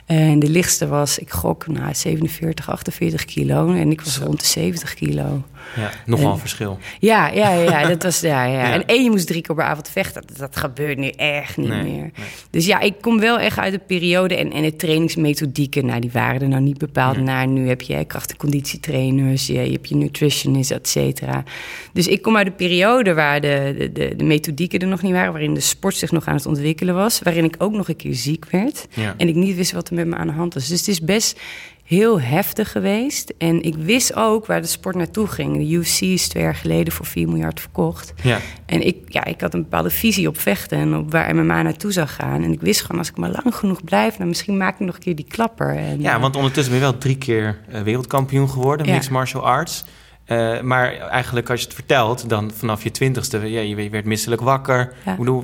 En 0.06 0.38
de 0.38 0.48
lichtste 0.48 0.88
was, 0.88 1.18
ik 1.18 1.30
gok, 1.30 1.66
nou, 1.66 1.94
47, 1.94 2.70
48 2.70 3.24
kilo. 3.24 3.72
En 3.74 3.90
ik 3.90 4.00
was 4.00 4.14
Zo. 4.14 4.24
rond 4.24 4.40
de 4.40 4.46
70 4.46 4.94
kilo. 4.94 5.42
Ja, 5.76 5.90
nogal 6.06 6.26
En- 6.26 6.32
een 6.32 6.38
verschil. 6.38 6.78
Ja, 6.98 7.28
ja, 7.28 7.52
ja, 7.52 7.80
ja, 7.80 7.88
dat 7.88 8.02
was, 8.02 8.20
ja, 8.20 8.44
ja. 8.44 8.52
Ja. 8.66 8.72
En 8.72 8.86
één, 8.86 9.04
je 9.04 9.10
moest 9.10 9.26
drie 9.26 9.42
keer 9.42 9.54
per 9.56 9.64
avond 9.64 9.88
vechten. 9.88 10.22
Dat, 10.26 10.36
dat 10.38 10.56
gebeurt 10.56 10.98
nu 10.98 11.08
echt 11.08 11.56
niet 11.56 11.68
Nee, 11.68 11.82
meer. 11.82 12.00
nee. 12.00 12.12
Dus 12.50 12.66
ja, 12.66 12.80
ik 12.80 12.94
kom 13.00 13.20
wel 13.20 13.38
echt 13.38 13.58
uit 13.58 13.72
de 13.72 13.78
periode. 13.78 14.36
En, 14.36 14.52
en 14.52 14.62
de 14.62 14.76
trainingsmethodieken, 14.76 15.86
nou, 15.86 16.00
die 16.00 16.10
waren 16.12 16.40
er 16.40 16.48
nou 16.48 16.62
niet 16.62 16.78
bepaald 16.78 17.16
Nee. 17.16 17.24
naar. 17.24 17.46
Nu 17.48 17.68
heb 17.68 17.80
je 17.80 18.04
kracht- 18.04 18.30
en 18.30 18.36
conditietrainers, 18.36 19.46
je, 19.46 19.52
je 19.52 19.72
hebt 19.72 19.88
je 19.88 19.96
nutritionist, 19.96 20.70
et 20.70 20.88
cetera. 20.88 21.44
Dus 21.92 22.06
ik 22.08 22.22
kom 22.22 22.36
uit 22.36 22.46
de 22.46 22.52
periode 22.52 23.14
waar 23.14 23.40
de, 23.40 23.74
de, 23.78 23.92
de, 23.92 24.16
de 24.16 24.24
methodieken 24.24 24.78
er 24.80 24.86
nog 24.86 25.02
niet 25.02 25.12
waren. 25.12 25.32
Waarin 25.32 25.54
de 25.54 25.60
sport 25.60 25.94
zich 25.96 26.10
nog 26.12 26.26
aan 26.26 26.34
het 26.36 26.46
ontwikkelen 26.46 26.94
was. 26.94 27.20
Waarin 27.22 27.44
ik 27.44 27.54
ook 27.58 27.72
nog 27.72 27.88
een 27.88 27.96
keer 27.96 28.14
ziek 28.14 28.44
werd. 28.50 28.86
En 29.16 29.28
ik 29.28 29.34
niet 29.34 29.56
wist 29.56 29.72
wat 29.72 29.90
er 29.98 30.06
met 30.06 30.14
me 30.14 30.16
aan 30.16 30.26
de 30.26 30.32
hand 30.32 30.54
was. 30.54 30.68
Dus 30.68 30.78
het 30.78 30.88
is 30.88 31.00
best 31.00 31.40
heel 31.84 32.20
heftig 32.20 32.72
geweest. 32.72 33.32
En 33.38 33.62
ik 33.62 33.74
wist 33.74 34.14
ook 34.14 34.46
waar 34.46 34.60
de 34.60 34.66
sport 34.66 34.96
naartoe 34.96 35.26
ging. 35.26 35.56
De 35.56 35.70
UFC 35.70 36.00
is 36.00 36.28
twee 36.28 36.42
jaar 36.42 36.54
geleden 36.54 36.92
voor 36.92 37.06
4 37.06 37.28
miljard 37.28 37.60
verkocht. 37.60 38.12
Ja. 38.22 38.38
En 38.66 38.86
ik, 38.86 38.96
ja, 39.08 39.24
ik 39.24 39.40
had 39.40 39.54
een 39.54 39.62
bepaalde 39.62 39.90
visie 39.90 40.28
op 40.28 40.38
vechten 40.38 40.78
en 40.78 40.96
op 40.96 41.12
waar 41.12 41.34
MMA 41.34 41.62
naartoe 41.62 41.92
zou 41.92 42.06
gaan. 42.08 42.42
En 42.42 42.52
ik 42.52 42.60
wist 42.60 42.80
gewoon, 42.80 42.98
als 42.98 43.08
ik 43.08 43.16
maar 43.16 43.30
lang 43.30 43.54
genoeg 43.54 43.84
blijf, 43.84 44.16
dan 44.16 44.28
misschien 44.28 44.56
maak 44.56 44.74
ik 44.80 44.86
nog 44.86 44.94
een 44.94 45.00
keer 45.00 45.16
die 45.16 45.26
klapper. 45.28 45.76
En, 45.76 46.00
ja, 46.00 46.14
eh, 46.14 46.20
want 46.20 46.36
ondertussen 46.36 46.72
ben 46.72 46.82
je 46.82 46.90
wel 46.90 46.98
drie 46.98 47.18
keer 47.18 47.58
eh, 47.68 47.80
wereldkampioen 47.82 48.50
geworden, 48.50 48.86
Ja. 48.86 48.92
mixed 48.92 49.10
martial 49.12 49.46
arts. 49.46 49.84
Eh, 50.24 50.60
maar 50.60 50.96
eigenlijk 50.96 51.50
als 51.50 51.60
je 51.60 51.66
het 51.66 51.74
vertelt, 51.74 52.28
dan 52.28 52.50
vanaf 52.54 52.82
je 52.82 52.90
twintigste, 52.90 53.38
ja, 53.50 53.60
je 53.60 53.90
werd 53.90 54.04
misselijk 54.04 54.40
wakker. 54.40 54.92
Ja. 55.04 55.12
Ik 55.12 55.18
bedoel, 55.18 55.42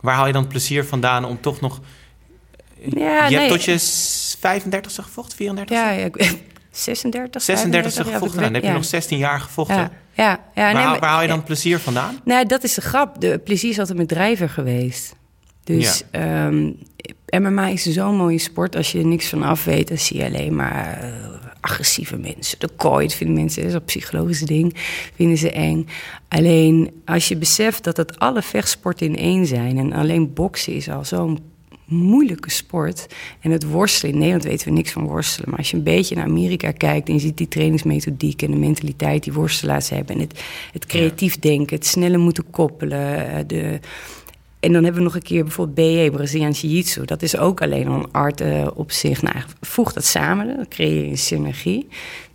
waar 0.00 0.14
haal 0.14 0.26
je 0.26 0.32
dan 0.32 0.42
het 0.42 0.50
plezier 0.50 0.84
vandaan 0.84 1.24
om 1.24 1.40
toch 1.40 1.60
nog... 1.60 1.80
Ja, 2.88 3.24
je 3.26 3.30
nee. 3.30 3.38
hebt 3.38 3.48
tot 3.50 3.64
je 3.64 3.78
s- 3.78 4.36
35ste 4.36 5.02
gevochten, 5.02 5.36
34ste? 5.38 5.72
Ja, 5.74 5.90
ja, 5.90 6.04
ik- 6.04 6.38
36, 6.70 7.42
36ste 7.42 7.44
35, 7.44 8.06
ja, 8.06 8.12
gevochten. 8.12 8.40
Nou, 8.40 8.44
dan 8.44 8.52
heb 8.54 8.62
je 8.62 8.68
ja. 8.68 8.74
nog 8.74 8.84
16 8.84 9.18
jaar 9.18 9.40
gevochten. 9.40 9.76
Ja, 9.76 9.90
ja, 10.14 10.30
ja, 10.54 10.62
waar, 10.62 10.74
nee, 10.74 10.84
maar- 10.84 10.98
waar 11.00 11.10
haal 11.10 11.20
je 11.22 11.26
dan 11.28 11.36
het 11.36 11.46
plezier 11.46 11.78
vandaan? 11.78 12.18
Nou, 12.24 12.46
dat 12.46 12.64
is 12.64 12.74
de 12.74 12.80
grap. 12.80 13.20
De 13.20 13.38
plezier 13.44 13.70
is 13.70 13.78
altijd 13.78 13.96
mijn 13.96 14.08
drijver 14.08 14.48
geweest. 14.48 15.14
Dus 15.64 16.02
ehm, 16.10 16.70
MMA 17.30 17.68
is 17.68 17.82
zo'n 17.82 18.16
mooie 18.16 18.38
sport. 18.38 18.76
Als 18.76 18.92
je 18.92 18.98
er 18.98 19.06
niks 19.06 19.26
van 19.28 19.42
af 19.42 19.64
weet, 19.64 19.88
dan 19.88 19.98
zie 19.98 20.16
je 20.18 20.24
alleen 20.24 20.54
maar 20.56 20.98
eh, 21.02 21.08
agressieve 21.60 22.16
mensen. 22.16 22.58
De 22.58 22.68
kooi, 22.76 23.06
dat 23.06 23.16
vinden 23.16 23.36
mensen, 23.36 23.60
dat 23.62 23.70
is 23.70 23.76
een 23.76 23.84
psychologisch 23.84 24.40
ding, 24.40 24.76
vinden 25.14 25.38
ze 25.38 25.50
eng. 25.50 25.88
Alleen 26.28 27.02
als 27.04 27.28
je 27.28 27.36
beseft 27.36 27.84
dat 27.84 27.96
het 27.96 28.18
alle 28.18 28.42
vechtsporten 28.42 29.06
in 29.06 29.16
één 29.16 29.46
zijn... 29.46 29.78
en 29.78 29.92
alleen 29.92 30.32
boksen 30.32 30.72
is 30.74 30.88
al 30.90 31.04
zo'n 31.04 31.38
moeilijke 31.84 32.50
sport. 32.50 33.06
En 33.40 33.50
het 33.50 33.64
worstelen, 33.70 34.12
in 34.12 34.18
Nederland 34.18 34.44
weten 34.44 34.68
we 34.68 34.74
niks 34.74 34.92
van 34.92 35.06
worstelen. 35.06 35.50
Maar 35.50 35.58
als 35.58 35.70
je 35.70 35.76
een 35.76 35.82
beetje 35.82 36.14
naar 36.14 36.24
Amerika 36.24 36.70
kijkt 36.70 37.08
en 37.08 37.14
je 37.14 37.20
ziet 37.20 37.36
die 37.36 37.48
trainingsmethodiek 37.48 38.42
en 38.42 38.50
de 38.50 38.56
mentaliteit 38.56 39.24
die 39.24 39.32
worstelaars 39.32 39.88
hebben. 39.88 40.14
En 40.14 40.20
het, 40.20 40.42
het 40.72 40.86
creatief 40.86 41.38
denken, 41.38 41.76
het 41.76 41.86
sneller 41.86 42.20
moeten 42.20 42.50
koppelen. 42.50 43.28
eh, 43.28 43.44
De, 43.46 43.80
en 44.62 44.72
dan 44.72 44.82
hebben 44.84 45.00
we 45.00 45.06
nog 45.06 45.14
een 45.14 45.22
keer 45.22 45.42
bijvoorbeeld 45.42 45.76
BE, 45.76 46.10
Braziliaans 46.16 46.60
Jiu-Jitsu. 46.60 47.04
Dat 47.04 47.22
is 47.22 47.36
ook 47.36 47.62
alleen 47.62 47.88
al 47.88 47.94
een 47.94 48.12
art 48.12 48.40
eh, 48.40 48.66
op 48.74 48.92
zich. 48.92 49.22
Nou, 49.22 49.36
voeg 49.60 49.92
dat 49.92 50.04
samen, 50.04 50.46
dan 50.56 50.68
creëer 50.68 51.04
je 51.04 51.10
een 51.10 51.18
synergie. 51.18 51.86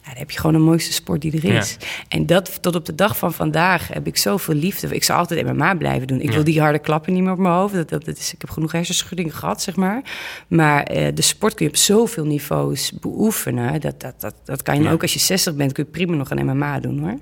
Nou, 0.04 0.20
dan 0.20 0.28
heb 0.28 0.32
je 0.32 0.38
gewoon 0.40 0.56
de 0.62 0.68
mooiste 0.70 0.94
sport 0.94 1.22
die 1.22 1.32
er 1.42 1.44
is. 1.58 1.78
En 2.08 2.26
dat 2.26 2.62
tot 2.62 2.76
op 2.76 2.86
de 2.86 2.96
dag 2.96 3.18
van 3.18 3.34
vandaag 3.34 3.88
heb 3.88 4.08
ik 4.08 4.18
zoveel 4.18 4.54
liefde. 4.54 4.88
Ik 4.96 5.04
zou 5.04 5.20
altijd 5.20 5.46
MMA 5.46 5.76
blijven 5.76 6.08
doen. 6.08 6.20
Ik 6.22 6.28
Ja. 6.30 6.34
wil 6.34 6.44
die 6.44 6.60
harde 6.62 6.80
klappen 6.80 7.14
niet 7.14 7.24
meer 7.24 7.32
op 7.32 7.38
mijn 7.38 7.54
hoofd. 7.54 7.74
Dat, 7.74 7.90
dat, 7.90 8.06
dat 8.06 8.18
is, 8.18 8.34
ik 8.34 8.42
heb 8.42 8.50
genoeg 8.50 8.72
hersenschuddingen 8.72 9.34
gehad, 9.34 9.62
zeg 9.62 9.76
maar. 9.76 10.02
Maar 10.48 10.84
eh, 10.84 11.08
de 11.16 11.22
sport 11.22 11.54
kun 11.54 11.66
je 11.66 11.72
op 11.72 11.78
zoveel 11.78 12.26
niveaus 12.26 12.92
beoefenen. 13.02 13.82
Dat, 13.82 14.00
dat, 14.02 14.22
dat, 14.22 14.36
dat 14.46 14.62
kan 14.64 14.78
je 14.78 14.84
Ja. 14.84 14.92
ook 14.92 15.02
als 15.02 15.14
je 15.14 15.20
60 15.20 15.56
bent, 15.56 15.72
kun 15.72 15.84
je 15.84 15.90
prima 15.92 16.16
nog 16.16 16.30
een 16.30 16.46
MMA 16.46 16.80
doen 16.80 17.00
hoor. 17.00 17.18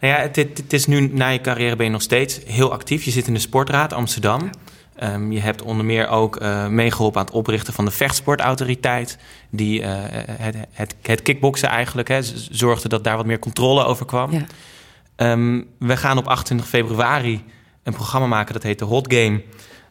Nou 0.00 0.14
ja, 0.14 0.20
het, 0.20 0.36
het, 0.36 0.58
het 0.58 0.72
is 0.72 0.86
nu, 0.86 1.00
na 1.12 1.28
je 1.28 1.40
carrière 1.40 1.76
ben 1.76 1.86
je 1.86 1.92
nog 1.92 2.02
steeds 2.02 2.40
heel 2.46 2.72
actief. 2.72 3.04
Je 3.04 3.10
zit 3.10 3.26
in 3.26 3.34
de 3.34 3.38
Sportraad 3.40 3.92
Amsterdam. 3.92 4.50
Ehm, 4.96 5.32
je 5.32 5.40
hebt 5.40 5.62
onder 5.62 5.84
meer 5.84 6.08
ook 6.08 6.36
eh, 6.36 6.66
meegeholpen 6.66 7.20
aan 7.20 7.26
het 7.26 7.34
oprichten 7.34 7.72
van 7.72 7.84
de 7.84 7.90
vechtsportautoriteit. 7.90 9.18
Die 9.50 9.82
eh, 9.82 9.90
het, 10.30 10.56
het, 10.72 10.94
het 11.02 11.22
kickboksen 11.22 11.68
eigenlijk 11.68 12.08
hè, 12.08 12.22
zorgde 12.50 12.88
dat 12.88 13.04
daar 13.04 13.16
wat 13.16 13.26
meer 13.26 13.38
controle 13.38 13.84
over 13.84 14.06
kwam. 14.06 14.32
Ja. 14.32 14.44
Ehm, 15.16 15.62
we 15.78 15.96
gaan 15.96 16.18
op 16.18 16.26
28 16.26 16.68
februari 16.68 17.44
een 17.82 17.92
programma 17.92 18.26
maken 18.26 18.52
dat 18.52 18.62
heet 18.62 18.78
de 18.78 18.84
Hot 18.84 19.14
Game. 19.14 19.42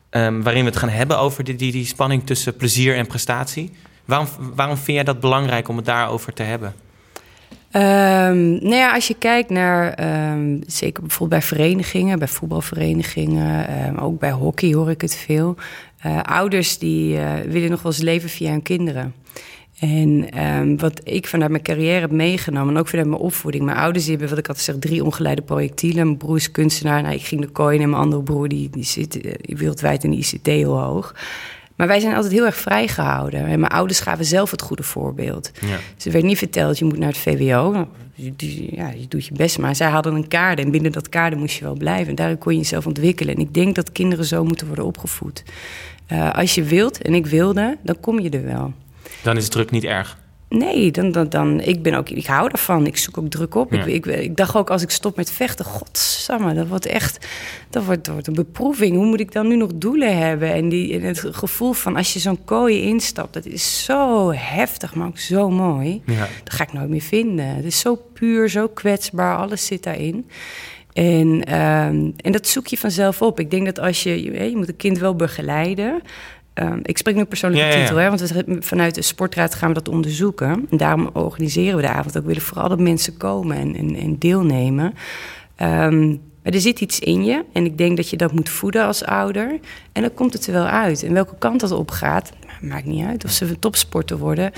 ehm, 0.10 0.42
waarin 0.42 0.63
we 0.63 0.70
het 0.70 0.80
gaan 0.80 0.89
hebben 0.89 1.20
over 1.20 1.44
die, 1.44 1.56
die, 1.56 1.72
die 1.72 1.86
spanning 1.86 2.25
tussen 2.25 2.56
plezier 2.56 2.96
en 2.96 3.08
prestatie. 3.08 3.72
Waarom, 4.06 4.27
waarom 4.56 4.75
vind 4.75 4.98
jij 4.98 5.04
dat 5.04 5.20
belangrijk 5.20 5.68
om 5.68 5.75
het 5.75 5.86
daarover 5.86 6.34
te 6.34 6.44
hebben? 6.44 6.75
Um, 7.75 8.51
nou 8.62 8.75
ja, 8.75 8.94
als 8.94 9.08
je 9.08 9.15
kijkt 9.20 9.50
naar, 9.50 10.05
um, 10.34 10.62
zeker 10.67 11.01
bijvoorbeeld 11.01 11.41
bij 11.41 11.50
verenigingen, 11.50 12.20
bij 12.20 12.27
voetbalverenigingen, 12.27 13.86
um, 13.88 13.98
ook 13.98 14.20
bij 14.20 14.32
hockey 14.32 14.74
hoor 14.74 14.89
ik 14.89 15.01
het 15.01 15.15
veel. 15.15 15.55
Uh, 16.05 16.22
ouders 16.22 16.77
die 16.77 17.15
uh, 17.15 17.34
willen 17.48 17.70
nog 17.70 17.82
wel 17.82 17.91
eens 17.91 18.01
leven 18.01 18.29
via 18.29 18.51
hun 18.51 18.62
kinderen. 18.62 19.13
En 19.79 20.77
wat 20.79 21.01
ik 21.03 21.27
vanuit 21.27 21.51
mijn 21.51 21.63
carrière 21.63 22.00
heb 22.00 22.12
meegenomen, 22.12 22.74
en 22.74 22.79
ook 22.79 22.88
vanuit 22.88 23.08
mijn 23.08 23.22
opvoeding. 23.22 23.63
Mijn 23.63 23.77
ouders 23.77 24.08
hebben, 24.08 24.29
wat 24.29 24.38
ik 24.38 24.48
altijd 24.48 24.65
zeg, 24.65 24.75
drie 24.79 25.03
ongeleide 25.03 25.41
projectielen. 25.41 26.05
Mijn 26.05 26.17
broer 26.17 26.36
is 26.36 26.51
kunstenaar, 26.51 27.01
nou, 27.01 27.15
ik 27.15 27.25
ging 27.25 27.41
de 27.41 27.48
kooi 27.48 27.79
en 27.79 27.89
mijn 27.89 28.01
andere 28.01 28.24
broer 28.24 28.48
die, 28.48 28.70
die 28.70 28.84
zit 28.84 29.25
uh, 29.25 29.32
wereldwijd 29.46 30.03
in 30.03 30.12
de 30.12 30.17
ICT 30.17 30.46
heel 30.46 30.79
hoog. 30.79 31.15
Maar 31.75 31.88
wij 31.88 32.00
zijn 32.00 32.15
altijd 32.15 32.34
heel 32.34 32.46
erg 32.46 32.55
vrijgehouden. 32.55 33.46
En 33.46 33.60
mijn 33.60 33.72
ouders 33.72 34.00
gaven 34.00 34.25
zelf 34.25 34.51
het 34.51 34.62
goede 34.62 34.84
voorbeeld. 34.84 35.51
Ja. 35.62 35.77
Ze 35.98 36.12
werd 36.12 36.24
niet 36.24 36.38
verteld, 36.38 36.77
je 36.77 36.86
moet 36.86 36.98
naar 36.98 37.08
het 37.08 37.17
VWO. 37.17 37.88
Je, 38.13 38.34
ja, 38.75 38.89
je 38.89 39.08
doet 39.08 39.25
je 39.25 39.34
best, 39.34 39.58
maar 39.58 39.75
zij 39.75 39.89
hadden 39.89 40.13
een 40.13 40.27
kader. 40.27 40.65
En 40.65 40.72
binnen 40.72 40.91
dat 40.91 41.10
kader 41.10 41.39
moest 41.39 41.58
je 41.58 41.63
wel 41.63 41.75
blijven. 41.75 42.08
En 42.08 42.15
daarin 42.15 42.38
kon 42.38 42.51
je 42.53 42.58
jezelf 42.58 42.86
ontwikkelen. 42.86 43.36
En 43.36 43.41
ik 43.41 43.53
denk 43.53 43.75
dat 43.75 43.91
kinderen 43.91 44.25
zo 44.25 44.44
moeten 44.44 44.67
worden 44.67 44.86
opgevoed. 44.86 45.44
Uh, 46.12 46.34
als 46.34 46.55
je 46.55 46.63
wilt, 46.63 47.01
en 47.01 47.13
ik 47.13 47.25
wilde, 47.25 47.77
dan 47.84 48.00
kom 48.00 48.20
je 48.20 48.29
er 48.29 48.44
wel. 48.44 48.74
Dan 49.22 49.38
is 49.38 49.50
druk 49.50 49.72
niet 49.72 49.84
erg. 49.84 50.17
Nee, 50.50 50.92
dan, 50.92 51.12
dan, 51.12 51.30
dan, 51.30 51.60
ik, 51.60 51.82
ben 51.82 51.94
ook, 51.94 52.10
ik 52.10 52.25
hou 52.25 52.50
ervan. 52.52 52.86
Ik 52.86 52.98
zoek 52.98 53.18
ook 53.18 53.30
druk 53.30 53.56
op. 53.56 53.74
Ik, 53.74 53.86
ik, 53.86 54.06
ik, 54.06 54.36
dacht 54.36 54.56
ook 54.56 54.70
als 54.70 54.82
ik 54.82 54.90
stop 54.90 55.16
met 55.16 55.32
vechten, 55.32 55.66
godsamme, 55.66 56.54
dat 56.54 56.68
wordt 56.68 56.86
echt 56.86 57.28
dat 57.70 57.86
wordt, 57.86 58.06
dat 58.06 58.14
wordt 58.14 58.28
een 58.28 58.34
beproeving. 58.34 58.96
Hoe 58.96 59.06
moet 59.06 59.20
ik 59.20 59.32
dan 59.32 59.48
nu 59.48 59.56
nog 59.56 59.72
doelen 59.75 60.18
hebben? 60.18 60.54
En, 60.54 60.70
die, 60.70 60.94
en 60.94 61.02
het 61.02 61.20
gevoel 61.32 61.74
van 61.74 61.96
als 61.96 62.14
je 62.14 62.20
zo'n 62.20 62.44
kooi 62.44 62.82
instapt, 62.82 63.34
dat 63.34 63.46
is 63.46 63.84
zo 63.84 64.32
heftig, 64.32 64.96
maar 64.96 65.08
ook 65.08 65.20
zo 65.20 65.50
mooi. 65.50 66.02
Ja. 66.06 66.28
Dat 66.44 66.54
ga 66.54 66.64
ik 66.64 66.74
nooit 66.74 66.90
meer 66.90 67.02
vinden. 67.02 67.46
Het 67.46 67.66
is 67.66 67.80
zo 67.80 67.96
puur, 68.14 68.50
zo 68.50 68.68
kwetsbaar, 68.68 69.38
alles 69.38 69.66
zit 69.66 69.84
daarin. 69.84 70.30
En, 70.94 71.28
um, 71.62 72.14
en 72.18 72.32
dat 72.32 72.48
zoek 72.48 72.68
je 72.68 72.78
vanzelf 72.78 73.22
op. 73.22 73.40
Ik 73.40 73.52
denk 73.52 73.66
dat 73.66 73.80
als 73.80 74.04
je, 74.04 74.24
je, 74.24 74.50
je 74.50 74.58
moet 74.58 74.68
een 74.68 74.75
kind 74.75 74.98
wel 74.98 75.16
begeleiden. 75.16 76.02
Um, 76.60 76.80
ik 76.84 76.98
spreek 76.98 77.16
nu 77.16 77.26
ja, 77.30 77.50
ja, 77.50 77.66
ja. 77.66 77.82
titel, 77.82 77.96
hè, 77.96 78.08
want 78.10 78.22
we, 78.22 78.58
vanuit 78.60 78.96
de 78.96 79.02
sportraad 79.02 79.56
gaan 79.56 79.68
we 79.68 79.74
dat 79.74 79.90
onderzoeken. 79.90 80.68
En 80.70 80.78
daarom 80.78 81.10
organiseren 81.14 81.76
we 81.76 81.82
de 81.82 81.90
avond 81.90 82.18
ook. 82.18 82.22
We 82.22 82.28
willen 82.28 82.42
vooral 82.42 82.70
dat 82.70 82.80
mensen 82.80 83.18
komen 83.18 83.58
en, 83.58 83.76
en, 83.76 83.96
en 83.96 84.18
deelnemen. 84.20 84.94
Um, 85.62 86.22
maar 86.44 86.54
er 86.54 86.62
zit 86.62 86.82
iets 86.82 87.00
in 87.00 87.26
je 87.26 87.44
en 87.54 87.66
ik 87.66 87.78
denk 87.78 87.98
dat 87.98 88.10
je 88.10 88.18
dat 88.18 88.32
moet 88.32 88.50
voeden 88.50 88.86
als 88.86 89.04
ouder. 89.04 89.60
En 89.92 90.02
dan 90.02 90.14
komt 90.14 90.34
het 90.34 90.48
er 90.48 90.54
wel 90.54 90.66
uit. 90.66 91.04
En 91.04 91.14
welke 91.14 91.36
kant 91.40 91.60
dat 91.60 91.72
op 91.72 91.92
gaat, 91.92 92.32
maakt 92.62 92.86
niet 92.86 93.06
uit. 93.06 93.26
Of 93.26 93.32
ze 93.32 93.60
topsporter 93.60 94.18
worden, 94.18 94.52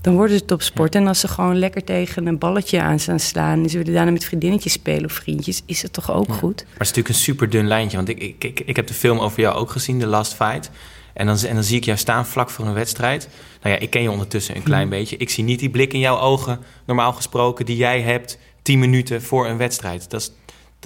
dan 0.00 0.14
worden 0.14 0.38
ze 0.38 0.44
topsporter. 0.44 1.00
En 1.00 1.06
als 1.06 1.20
ze 1.20 1.28
gewoon 1.28 1.58
lekker 1.58 1.84
tegen 1.84 2.26
een 2.26 2.38
balletje 2.38 2.82
aan 2.82 2.98
staan 2.98 3.20
slaan... 3.20 3.62
en 3.62 3.70
ze 3.70 3.78
willen 3.78 3.92
daarna 3.92 4.10
met 4.10 4.24
vriendinnetjes 4.24 4.72
spelen 4.72 5.04
of 5.04 5.12
vriendjes... 5.12 5.62
is 5.66 5.82
het 5.82 5.92
toch 5.92 6.12
ook 6.12 6.32
goed? 6.32 6.56
Maar 6.56 6.72
het 6.72 6.80
is 6.80 6.88
natuurlijk 6.88 7.08
een 7.08 7.14
super 7.14 7.50
dun 7.50 7.66
lijntje. 7.66 7.96
Want 7.96 8.08
ik, 8.08 8.18
ik, 8.18 8.44
ik, 8.44 8.60
ik 8.60 8.76
heb 8.76 8.86
de 8.86 8.94
film 8.94 9.18
over 9.18 9.40
jou 9.40 9.56
ook 9.56 9.70
gezien, 9.70 9.98
The 9.98 10.06
Last 10.06 10.34
Fight... 10.34 10.70
En 11.12 11.26
dan, 11.26 11.38
en 11.38 11.54
dan 11.54 11.64
zie 11.64 11.76
ik 11.76 11.84
jou 11.84 11.98
staan 11.98 12.26
vlak 12.26 12.50
voor 12.50 12.66
een 12.66 12.74
wedstrijd. 12.74 13.28
Nou 13.62 13.74
ja, 13.74 13.80
ik 13.80 13.90
ken 13.90 14.02
je 14.02 14.10
ondertussen 14.10 14.56
een 14.56 14.62
klein 14.62 14.88
mhm. 14.88 14.96
beetje. 14.96 15.16
Ik 15.16 15.30
zie 15.30 15.44
niet 15.44 15.58
die 15.58 15.70
blik 15.70 15.92
in 15.92 15.98
jouw 15.98 16.18
ogen, 16.18 16.60
normaal 16.86 17.12
gesproken, 17.12 17.66
die 17.66 17.76
jij 17.76 18.00
hebt 18.00 18.38
tien 18.62 18.78
minuten 18.78 19.22
voor 19.22 19.46
een 19.46 19.56
wedstrijd. 19.56 20.10
Dat 20.10 20.20
is, 20.20 20.32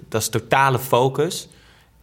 dat 0.08 0.20
is 0.20 0.28
totale 0.28 0.78
focus. 0.78 1.48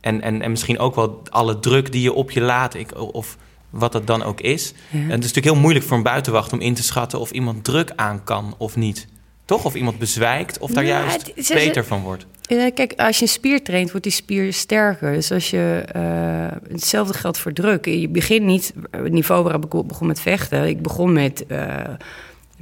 En, 0.02 0.22
en, 0.22 0.42
en 0.42 0.52
misschien 0.52 0.80
ook 0.80 0.96
wel 0.96 1.22
alle 1.30 1.60
druk 1.60 1.92
die 1.92 2.02
je 2.02 2.14
op 2.14 2.32
je 2.32 2.42
laat, 2.42 2.74
ik, 2.74 3.02
of 3.14 3.38
wat 3.70 3.92
dat 3.92 4.08
dan 4.08 4.24
ook 4.24 4.42
is. 4.42 4.74
En 4.92 5.00
het 5.00 5.10
is 5.10 5.10
natuurlijk 5.10 5.46
heel 5.46 5.56
moeilijk 5.56 5.86
voor 5.86 5.98
een 5.98 6.04
buitenwacht 6.04 6.54
om 6.54 6.60
in 6.60 6.74
te 6.74 6.84
schatten 6.84 7.20
of 7.20 7.32
iemand 7.32 7.64
druk 7.64 7.92
aan 7.96 8.24
kan 8.24 8.56
of 8.58 8.76
niet. 8.76 9.08
Toch? 9.46 9.66
Of 9.66 9.76
iemand 9.76 10.00
bezwijkt, 10.00 10.58
of 10.58 10.72
daar 10.72 10.86
juist 10.86 11.32
het, 11.36 11.52
beter 11.54 11.86
van 11.86 12.02
wordt. 12.02 12.26
Kijk, 12.74 12.94
als 12.98 13.18
je 13.18 13.24
een 13.24 13.32
spier 13.32 13.64
traint, 13.64 13.90
wordt 13.92 14.04
die 14.04 14.16
spier 14.16 14.54
sterker. 14.54 15.14
Dus 15.14 15.32
als 15.32 15.50
je. 15.50 15.86
Uh, 15.96 16.72
hetzelfde 16.72 17.14
geldt 17.14 17.38
voor 17.38 17.54
druk. 17.54 17.86
Je 17.86 18.10
begint 18.10 18.46
niet. 18.46 18.74
Het 18.92 19.12
niveau 19.12 19.44
waarop 19.44 19.66
ik 19.66 19.88
begon 19.88 20.08
met 20.08 20.20
vechten. 20.20 20.68
Ik 20.68 20.82
begon 20.82 21.14
met. 21.14 21.46
Uh, 21.48 21.84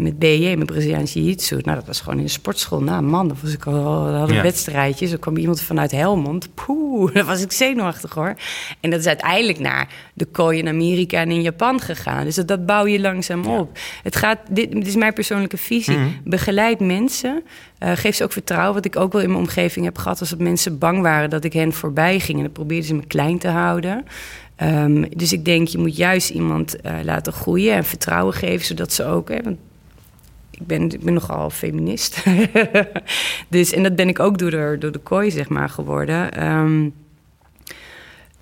met 0.01 0.19
BJ, 0.19 0.55
met 0.57 0.65
Braziliaanse 0.65 1.19
Jiu-Jitsu. 1.19 1.59
Nou, 1.61 1.77
dat 1.77 1.87
was 1.87 1.99
gewoon 2.01 2.17
in 2.17 2.23
de 2.25 2.29
sportschool. 2.29 2.81
Nou, 2.81 3.01
man, 3.01 3.27
dat 3.27 3.37
was 3.41 3.53
ik 3.53 3.65
al, 3.65 4.07
had 4.07 4.29
een 4.29 4.35
ja. 4.35 4.41
wedstrijdje. 4.41 5.07
Zo 5.07 5.17
kwam 5.17 5.37
iemand 5.37 5.61
vanuit 5.61 5.91
Helmond. 5.91 6.53
Poeh, 6.53 7.13
dat 7.15 7.25
was 7.25 7.41
ik 7.41 7.51
zenuwachtig 7.51 8.13
hoor. 8.13 8.35
En 8.79 8.89
dat 8.89 8.99
is 8.99 9.05
uiteindelijk 9.05 9.59
naar 9.59 9.87
de 10.13 10.25
kooi 10.25 10.57
in 10.57 10.67
Amerika 10.67 11.19
en 11.19 11.31
in 11.31 11.41
Japan 11.41 11.79
gegaan. 11.79 12.23
Dus 12.23 12.35
dat, 12.35 12.47
dat 12.47 12.65
bouw 12.65 12.85
je 12.85 12.99
langzaam 12.99 13.45
op. 13.45 13.77
Het 14.03 14.15
gaat, 14.15 14.39
dit, 14.49 14.71
dit, 14.71 14.87
is 14.87 14.95
mijn 14.95 15.13
persoonlijke 15.13 15.57
visie. 15.57 15.97
Mm 15.97 16.03
-hmm. 16.03 16.21
Begeleid 16.23 16.79
mensen. 16.79 17.43
Uh, 17.79 17.91
geef 17.95 18.15
ze 18.15 18.23
ook 18.23 18.31
vertrouwen. 18.31 18.73
Wat 18.73 18.85
ik 18.85 18.95
ook 18.95 19.11
wel 19.13 19.21
in 19.21 19.27
mijn 19.27 19.39
omgeving 19.39 19.85
heb 19.85 19.97
gehad... 19.97 20.19
was 20.19 20.29
dat 20.29 20.39
mensen 20.39 20.77
bang 20.77 21.01
waren 21.01 21.29
dat 21.29 21.43
ik 21.43 21.53
hen 21.53 21.73
voorbij 21.73 22.19
ging. 22.19 22.37
En 22.37 22.43
dan 22.43 22.53
probeerden 22.53 22.87
ze 22.87 22.95
me 22.95 23.05
klein 23.07 23.37
te 23.37 23.47
houden. 23.47 24.05
Um, 24.63 25.17
dus 25.17 25.33
ik 25.33 25.45
denk, 25.45 25.67
je 25.67 25.77
moet 25.77 25.95
juist 25.95 26.29
iemand 26.29 26.75
uh, 26.85 26.91
laten 27.03 27.33
groeien 27.33 27.75
en 27.75 27.85
vertrouwen 27.85 28.33
geven... 28.33 28.65
zodat 28.65 28.93
ze 28.93 29.05
ook... 29.05 29.29
Hè, 29.29 29.41
want 29.43 29.57
ik 30.61 30.67
ben, 30.67 30.91
ben 31.01 31.13
nogal 31.13 31.49
feminist. 31.49 32.23
dus, 33.49 33.71
en 33.71 33.83
dat 33.83 33.95
ben 33.95 34.09
ik 34.09 34.19
ook 34.19 34.37
door 34.37 34.51
de, 34.51 34.75
door 34.79 34.91
de 34.91 34.99
kooi, 34.99 35.31
zeg 35.31 35.49
maar, 35.49 35.69
geworden. 35.69 36.47
Um, 36.47 36.93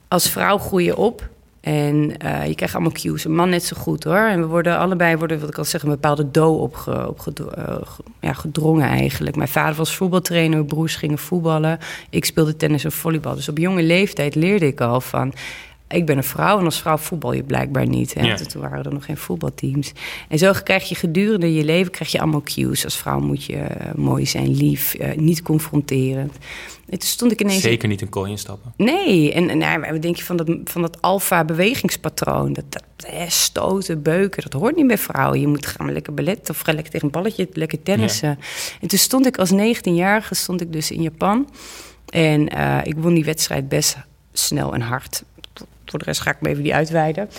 als 0.08 0.30
vrouw 0.30 0.58
groei 0.58 0.86
je 0.86 0.98
op. 0.98 1.30
En 1.62 1.96
uh, 2.26 2.48
je 2.48 2.56
krijgt 2.56 2.76
allemaal 2.76 2.92
cues. 2.92 3.26
Een 3.26 3.36
man 3.36 3.50
net 3.50 3.64
zo 3.64 3.76
goed 3.80 4.04
hoor. 4.04 4.16
En 4.16 4.40
we 4.40 4.46
worden 4.46 4.78
allebei, 4.78 5.18
worden, 5.18 5.40
wat 5.40 5.50
ik 5.50 5.58
al 5.58 5.66
zeg, 5.66 5.84
een 5.84 5.90
bepaalde 5.90 6.32
do 6.32 6.54
opge, 6.54 7.14
uh, 7.58 7.76
ja, 8.20 8.34
gedrongen 8.34 8.88
eigenlijk. 8.88 9.36
Mijn 9.36 9.50
vader 9.50 9.76
was 9.76 9.96
voetbaltrainer, 9.96 10.66
broers 10.66 10.96
gingen 10.96 11.18
voetballen. 11.18 11.80
Ik 12.10 12.26
speelde 12.26 12.56
tennis 12.56 12.84
en 12.84 12.92
volleybal. 12.92 13.36
Dus 13.36 13.50
op 13.50 13.58
jonge 13.58 13.84
leeftijd 13.84 14.36
leerde 14.36 14.68
ik 14.68 14.82
al 14.82 15.02
van 15.02 15.34
ik 15.90 16.06
ben 16.06 16.18
een 16.18 16.24
vrouw 16.24 16.60
en 16.60 16.66
als 16.66 16.80
vrouw 16.80 16.98
voetbal 16.98 17.34
je 17.34 17.44
blijkbaar 17.44 17.88
niet. 17.88 18.14
Hè? 18.14 18.22
Ja. 18.22 18.36
Toen 18.36 18.62
waren 18.62 18.84
er 18.84 18.94
nog 18.94 19.06
geen 19.06 19.18
voetbalteams. 19.18 19.92
En 20.28 20.38
zo 20.38 20.54
krijg 20.64 20.90
je 20.90 20.96
gedurende 20.96 21.54
je 21.54 21.64
leven 21.64 21.92
krijg 21.92 22.12
je 22.12 22.20
allemaal 22.20 22.44
cues. 22.44 22.84
Als 22.84 22.98
vrouw 22.98 23.20
moet 23.20 23.44
je 23.44 23.56
uh, 23.56 23.94
mooi 23.96 24.26
zijn, 24.26 24.56
lief, 24.56 24.96
uh, 25.00 25.16
niet 25.16 25.42
confronterend. 25.42 26.38
En 26.90 27.00
toen 27.00 27.08
stond 27.08 27.32
ik 27.32 27.42
ineens... 27.42 27.62
Zeker 27.62 27.88
niet 27.88 28.02
een 28.02 28.10
kooi 28.10 28.32
instappen. 28.32 28.74
Nee, 28.78 29.34
en, 29.34 29.62
en 29.62 29.92
wat 29.92 30.02
denk 30.02 30.16
je 30.16 30.24
van 30.24 30.38
dat, 30.38 30.50
van 30.64 30.82
dat 30.82 31.02
alfa-bewegingspatroon? 31.02 32.54
Dat, 32.54 32.66
dat 32.70 32.84
hè, 33.06 33.30
stoten, 33.30 34.02
beuken, 34.02 34.44
dat 34.44 34.54
hoort 34.54 34.76
niet 34.76 34.88
bij 34.88 34.98
vrouwen. 34.98 35.40
Je 35.40 35.48
moet 35.48 35.66
gaan 35.66 35.92
lekker 35.92 36.14
ballet 36.14 36.50
of 36.50 36.60
ga 36.60 36.74
lekker 36.74 36.92
tegen 36.92 37.06
een 37.06 37.14
balletje, 37.14 37.50
lekker 37.54 37.84
tennissen. 37.84 38.30
Ja. 38.30 38.38
En 38.82 38.88
toen 38.88 39.00
stond 39.00 39.26
ik 39.26 39.38
als 39.38 39.52
19-jarige 39.52 40.36
stond 40.36 40.62
ik 40.62 40.74
dus 40.74 40.92
in 40.92 41.02
Japan. 41.02 41.50
En 42.10 42.58
uh, 42.58 42.80
ik 42.84 42.96
won 42.98 43.14
die 43.14 43.26
wedstrijd 43.26 43.70
best 43.70 43.98
snel 44.34 44.74
en 44.74 44.82
hard 44.82 45.24
voor 45.90 46.00
de 46.00 46.06
rest 46.06 46.22
ga 46.22 46.32
ik 46.32 46.42
me 46.42 46.50
even 46.50 46.64
die 46.64 46.74
uitweiden. 46.74 47.30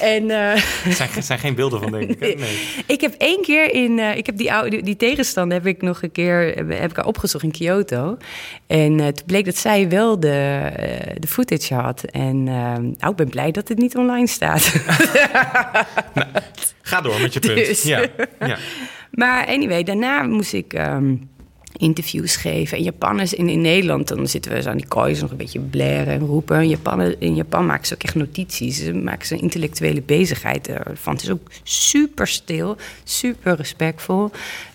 En, 0.00 0.22
uh, 0.24 0.52
er 0.86 0.92
zijn, 0.92 1.22
zijn, 1.22 1.38
geen 1.38 1.54
beelden 1.54 1.80
van, 1.80 1.90
denk 1.90 2.10
ik. 2.10 2.38
Nee. 2.46 2.58
ik 2.86 3.00
heb 3.00 3.14
één 3.18 3.42
keer 3.42 3.74
in... 3.74 3.98
Uh, 3.98 4.16
ik 4.16 4.26
heb 4.26 4.36
die, 4.36 4.52
oude, 4.52 4.82
die, 4.82 4.96
tegenstander 4.96 5.58
heb 5.58 5.66
ik 5.66 5.82
nog 5.82 6.02
een 6.02 6.12
keer... 6.12 6.54
heb 6.56 6.90
ik 6.90 6.96
haar 6.96 7.06
opgezocht 7.06 7.44
in 7.44 7.50
Kyoto. 7.50 8.16
En 8.66 8.98
uh, 8.98 9.06
toen 9.06 9.26
bleek 9.26 9.44
dat 9.44 9.56
zij 9.56 9.88
wel 9.88 10.20
de, 10.20 10.70
de 11.18 11.26
footage 11.26 11.74
had. 11.74 12.04
En 12.04 12.44
nou, 12.44 13.10
ik 13.10 13.16
ben 13.16 13.28
blij 13.28 13.50
dat 13.50 13.68
het 13.68 13.78
niet 13.78 13.96
online 13.96 14.26
staat. 14.26 14.74
nou, 16.14 16.26
ga 16.82 17.00
door 17.00 17.20
met 17.20 17.32
je 17.32 17.40
punt. 17.40 17.56
Dus, 17.56 17.82
ja, 17.82 18.06
ja. 18.40 18.56
Maar 19.10 19.46
anyway, 19.46 19.82
daarna 19.82 20.22
moest 20.22 20.52
ik... 20.52 20.72
Um, 20.72 21.34
interviews 21.76 22.36
geven. 22.36 22.76
En 22.76 22.82
Japanners 22.82 23.34
in, 23.34 23.48
in 23.48 23.60
Nederland, 23.60 24.08
dan 24.08 24.28
zitten 24.28 24.52
we 24.52 24.62
zo 24.62 24.70
aan 24.70 24.76
die 24.76 24.88
koois 24.88 25.20
nog 25.20 25.30
een 25.30 25.36
beetje 25.36 25.60
blaren 25.60 26.06
en 26.06 26.18
roepen. 26.18 26.60
In 26.60 26.68
Japan, 26.68 27.00
in 27.18 27.34
Japan 27.34 27.66
maken 27.66 27.86
ze 27.86 27.94
ook 27.94 28.02
echt 28.02 28.14
notities. 28.14 28.76
Ze 28.76 28.94
maken 28.94 29.26
ze 29.26 29.36
intellectuele 29.36 30.02
bezigheid 30.02 30.68
ervan. 30.68 31.12
Het 31.12 31.22
is 31.22 31.30
ook 31.30 31.48
super 31.62 32.26
stil, 32.26 32.76
super 33.04 33.56
respectvol. 33.56 34.30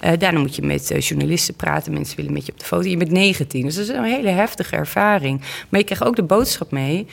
Uh, 0.06 0.12
daarna 0.18 0.40
moet 0.40 0.56
je 0.56 0.62
met 0.62 0.92
uh, 0.92 1.00
journalisten 1.00 1.56
praten. 1.56 1.94
Mensen 1.94 2.16
willen 2.16 2.34
met 2.34 2.46
je 2.46 2.52
op 2.52 2.60
de 2.60 2.66
foto. 2.66 2.90
Je 2.90 2.98
bent 2.98 3.12
19, 3.12 3.66
dus 3.66 3.76
dat 3.76 3.84
is 3.84 3.96
een 3.96 4.04
hele 4.04 4.30
heftige 4.30 4.76
ervaring. 4.76 5.42
Maar 5.70 5.80
je 5.80 5.86
krijgt 5.86 6.04
ook 6.04 6.16
de 6.16 6.24
boodschap 6.24 6.72
mee 6.72 7.08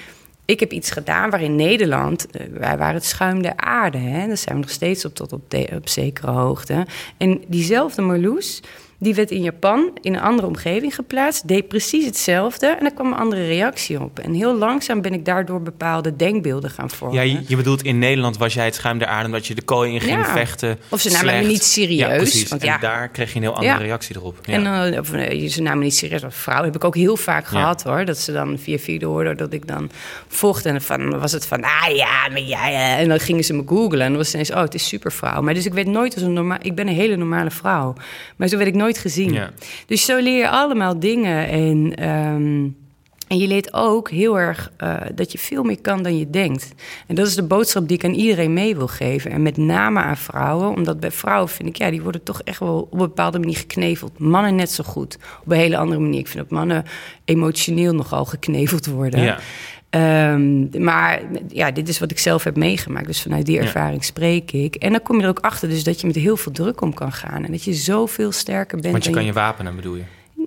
ik 0.48 0.60
heb 0.60 0.72
iets 0.72 0.90
gedaan 0.90 1.30
waarin 1.30 1.56
Nederland, 1.56 2.26
uh, 2.30 2.46
wij 2.58 2.78
waren 2.78 2.94
het 2.94 3.04
schuim 3.04 3.42
der 3.42 3.56
aarde. 3.56 3.98
Hè? 3.98 4.26
Daar 4.26 4.36
zijn 4.36 4.54
we 4.54 4.60
nog 4.60 4.70
steeds 4.70 5.04
op 5.04 5.14
tot 5.14 5.32
op, 5.32 5.50
de, 5.50 5.68
op 5.74 5.88
zekere 5.88 6.30
hoogte. 6.30 6.86
En 7.16 7.42
diezelfde 7.46 8.02
Marloes, 8.02 8.62
Die 9.00 9.14
werd 9.14 9.30
in 9.30 9.42
Japan 9.42 9.90
in 10.00 10.14
een 10.14 10.20
andere 10.20 10.46
omgeving 10.48 10.94
geplaatst, 10.94 11.48
deed 11.48 11.68
precies 11.68 12.04
hetzelfde 12.04 12.66
en 12.66 12.84
er 12.84 12.92
kwam 12.92 13.06
een 13.06 13.18
andere 13.18 13.46
reactie 13.46 14.00
op. 14.00 14.18
En 14.18 14.34
heel 14.34 14.54
langzaam 14.56 15.00
ben 15.00 15.12
ik 15.12 15.24
daardoor 15.24 15.62
bepaalde 15.62 16.16
denkbeelden 16.16 16.70
gaan 16.70 16.90
vormen. 16.90 17.26
Ja, 17.28 17.40
je, 17.48 17.56
bedoelt 17.56 17.82
in 17.82 17.98
Nederland 17.98 18.36
was 18.36 18.54
jij 18.54 18.64
het 18.64 18.74
schuim 18.74 18.98
der 18.98 19.08
aarde 19.08 19.30
dat 19.30 19.46
je 19.46 19.54
de 19.54 19.62
kooi 19.62 19.92
in 19.94 20.00
ging 20.00 20.18
Ja. 20.26 20.32
vechten. 20.32 20.78
Of 20.88 21.00
ze 21.00 21.10
namen 21.10 21.38
me 21.38 21.46
niet 21.46 21.62
serieus, 21.64 21.98
Ja, 22.10 22.16
precies. 22.16 22.48
want 22.48 22.62
en 22.64 22.76
daar 22.80 23.08
kreeg 23.08 23.28
je 23.30 23.36
een 23.36 23.42
heel 23.42 23.54
andere 23.56 23.78
reactie 23.78 24.16
erop. 24.16 24.38
Ja. 24.42 24.52
En 24.52 24.64
dan, 24.64 24.98
of, 25.00 25.12
eh, 25.12 25.48
ze 25.48 25.62
namen 25.62 25.78
me 25.78 25.84
niet 25.84 25.94
serieus 25.96 26.24
als 26.24 26.34
vrouw. 26.36 26.64
Heb 26.64 26.74
ik 26.74 26.84
ook 26.84 26.94
heel 26.94 27.16
vaak 27.16 27.46
gehad 27.46 27.82
hoor. 27.82 28.04
Dat 28.04 28.18
ze 28.18 28.32
dan 28.32 28.58
via 28.58 28.78
vierde 28.78 29.06
hoorden 29.06 29.36
dat 29.36 29.52
ik 29.52 29.66
dan 29.66 29.90
vocht. 30.28 30.66
En 30.66 30.82
van, 30.82 31.18
was 31.20 31.32
het 31.32 31.46
van, 31.46 31.62
ah 31.62 31.94
ja, 31.96 32.28
maar 32.30 32.40
jij. 32.40 32.72
eh. 32.74 32.98
En 32.98 33.08
dan 33.08 33.20
gingen 33.20 33.44
ze 33.44 33.52
me 33.54 33.62
googlen. 33.66 34.00
En 34.00 34.08
dan 34.08 34.16
was 34.16 34.26
het 34.26 34.34
ineens, 34.34 34.50
oh, 34.52 34.60
het 34.60 34.74
is 34.74 34.88
supervrouw. 34.88 35.42
Maar 35.42 35.54
dus 35.54 35.66
ik 35.66 35.72
werd 35.74 35.86
nooit 35.86 36.14
als 36.14 36.22
een 36.22 36.32
normaal. 36.32 36.58
Ik 36.62 36.74
ben 36.74 36.88
een 36.88 36.94
hele 36.94 37.16
normale 37.16 37.50
vrouw. 37.50 37.94
Maar 38.36 38.48
zo 38.48 38.56
werd 38.56 38.68
ik 38.68 38.74
nooit 38.74 38.87
gezien. 38.96 39.32
Ja. 39.32 39.50
Dus 39.86 40.04
zo 40.04 40.18
leer 40.18 40.38
je 40.38 40.48
allemaal 40.48 40.98
dingen. 40.98 41.48
En, 41.48 41.94
ehm, 41.94 42.66
en 43.28 43.38
je 43.38 43.46
leert 43.46 43.72
ook 43.72 44.10
heel 44.10 44.38
erg 44.38 44.72
eh, 44.76 44.96
dat 45.14 45.32
je 45.32 45.38
veel 45.38 45.62
meer 45.62 45.80
kan 45.80 46.02
dan 46.02 46.18
je 46.18 46.30
denkt. 46.30 46.74
En 47.06 47.14
dat 47.14 47.26
is 47.26 47.34
de 47.34 47.42
boodschap 47.42 47.88
die 47.88 47.96
ik 47.96 48.04
aan 48.04 48.14
iedereen 48.14 48.52
mee 48.52 48.76
wil 48.76 48.86
geven. 48.86 49.30
En 49.30 49.42
met 49.42 49.56
name 49.56 50.00
aan 50.00 50.16
vrouwen. 50.16 50.68
Omdat 50.68 51.00
bij 51.00 51.10
vrouwen 51.10 51.48
vind 51.48 51.68
ik, 51.68 51.76
ja, 51.76 51.90
die 51.90 52.02
worden 52.02 52.22
toch 52.22 52.42
echt 52.42 52.58
wel 52.58 52.80
op 52.80 52.92
een 52.92 52.98
bepaalde 52.98 53.38
manier 53.38 53.56
gekneveld. 53.56 54.18
Mannen 54.18 54.54
net 54.54 54.70
zo 54.70 54.84
goed. 54.84 55.18
Op 55.44 55.52
een 55.52 55.58
hele 55.58 55.76
andere 55.76 56.00
manier. 56.00 56.20
Ik 56.20 56.28
vind 56.28 56.48
dat 56.48 56.58
mannen 56.58 56.84
emotioneel 57.24 57.94
nogal 57.94 58.24
gekneveld 58.24 58.86
worden. 58.86 59.22
Ja. 59.22 59.38
Ehm, 59.90 60.82
maar 60.84 61.20
ja, 61.48 61.70
dit 61.70 61.88
is 61.88 61.98
wat 61.98 62.10
ik 62.10 62.18
zelf 62.18 62.44
heb 62.44 62.56
meegemaakt. 62.56 63.06
Dus 63.06 63.22
vanuit 63.22 63.46
die 63.46 63.54
Ja. 63.56 63.62
ervaring 63.62 64.04
spreek 64.04 64.52
ik. 64.52 64.74
En 64.74 64.90
dan 64.90 65.02
kom 65.02 65.16
je 65.16 65.22
er 65.22 65.28
ook 65.28 65.38
achter 65.40 65.68
dus 65.68 65.84
dat 65.84 66.00
je 66.00 66.06
met 66.06 66.16
heel 66.16 66.36
veel 66.36 66.52
druk 66.52 66.80
om 66.80 66.94
kan 66.94 67.12
gaan. 67.12 67.44
En 67.44 67.50
dat 67.50 67.64
je 67.64 67.74
zoveel 67.74 68.32
sterker 68.32 68.78
bent 68.80 68.92
Want 68.92 69.04
je 69.04 69.10
kan 69.10 69.24
je 69.24 69.32
wapenen, 69.32 69.76
bedoel 69.76 69.94
je? 69.96 70.02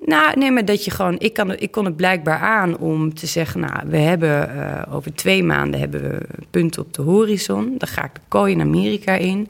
nou, 0.05 0.39
nee, 0.39 0.51
maar 0.51 0.65
dat 0.65 0.85
je 0.85 0.91
gewoon... 0.91 1.15
Ik, 1.19 1.33
kan, 1.33 1.55
ik 1.57 1.71
kon 1.71 1.85
het 1.85 1.95
blijkbaar 1.95 2.39
aan 2.39 2.77
om 2.77 3.13
te 3.13 3.27
zeggen... 3.27 3.59
nou, 3.59 3.79
we 3.85 3.97
hebben 3.97 4.49
eh, 4.55 4.95
over 4.95 5.15
twee 5.15 5.43
maanden 5.43 5.79
hebben 5.79 6.01
we 6.01 6.17
punten 6.49 6.81
op 6.81 6.93
de 6.93 7.01
horizon. 7.01 7.75
Dan 7.77 7.87
ga 7.87 8.03
ik 8.03 8.13
de 8.13 8.19
kooi 8.27 8.53
in 8.53 8.61
Amerika 8.61 9.13
in. 9.13 9.47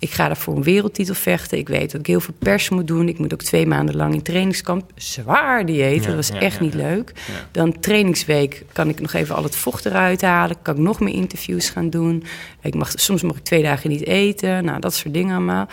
Ik 0.00 0.10
ga 0.10 0.26
daar 0.26 0.36
voor 0.36 0.56
een 0.56 0.62
wereldtitel 0.62 1.14
vechten. 1.14 1.58
Ik 1.58 1.68
weet 1.68 1.90
dat 1.90 2.00
ik 2.00 2.06
heel 2.06 2.20
veel 2.20 2.34
pers 2.38 2.68
moet 2.68 2.86
doen. 2.86 3.08
Ik 3.08 3.18
moet 3.18 3.32
ook 3.32 3.42
twee 3.42 3.66
maanden 3.66 3.96
lang 3.96 4.14
in 4.14 4.22
trainingskamp. 4.22 4.92
Zwaar 4.94 5.66
dieet, 5.66 6.02
Ja, 6.02 6.06
dat 6.06 6.14
was 6.14 6.28
ja, 6.28 6.40
echt 6.40 6.56
ja, 6.58 6.62
niet 6.62 6.74
leuk. 6.74 7.12
Dan 7.50 7.80
trainingsweek 7.80 8.64
kan 8.72 8.88
ik 8.88 9.00
nog 9.00 9.12
even 9.12 9.34
al 9.34 9.42
het 9.42 9.56
vocht 9.56 9.86
eruit 9.86 10.22
halen. 10.22 10.56
Kan 10.62 10.74
ik 10.74 10.80
nog 10.80 11.00
meer 11.00 11.14
interviews 11.14 11.70
gaan 11.70 11.90
doen. 11.90 12.24
Ik 12.62 12.74
mag, 12.74 12.92
soms 12.94 13.22
mag 13.22 13.36
ik 13.36 13.44
twee 13.44 13.62
dagen 13.62 13.90
niet 13.90 14.06
eten. 14.06 14.64
Nou, 14.64 14.80
dat 14.80 14.94
soort 14.94 15.14
dingen 15.14 15.36
allemaal. 15.36 15.68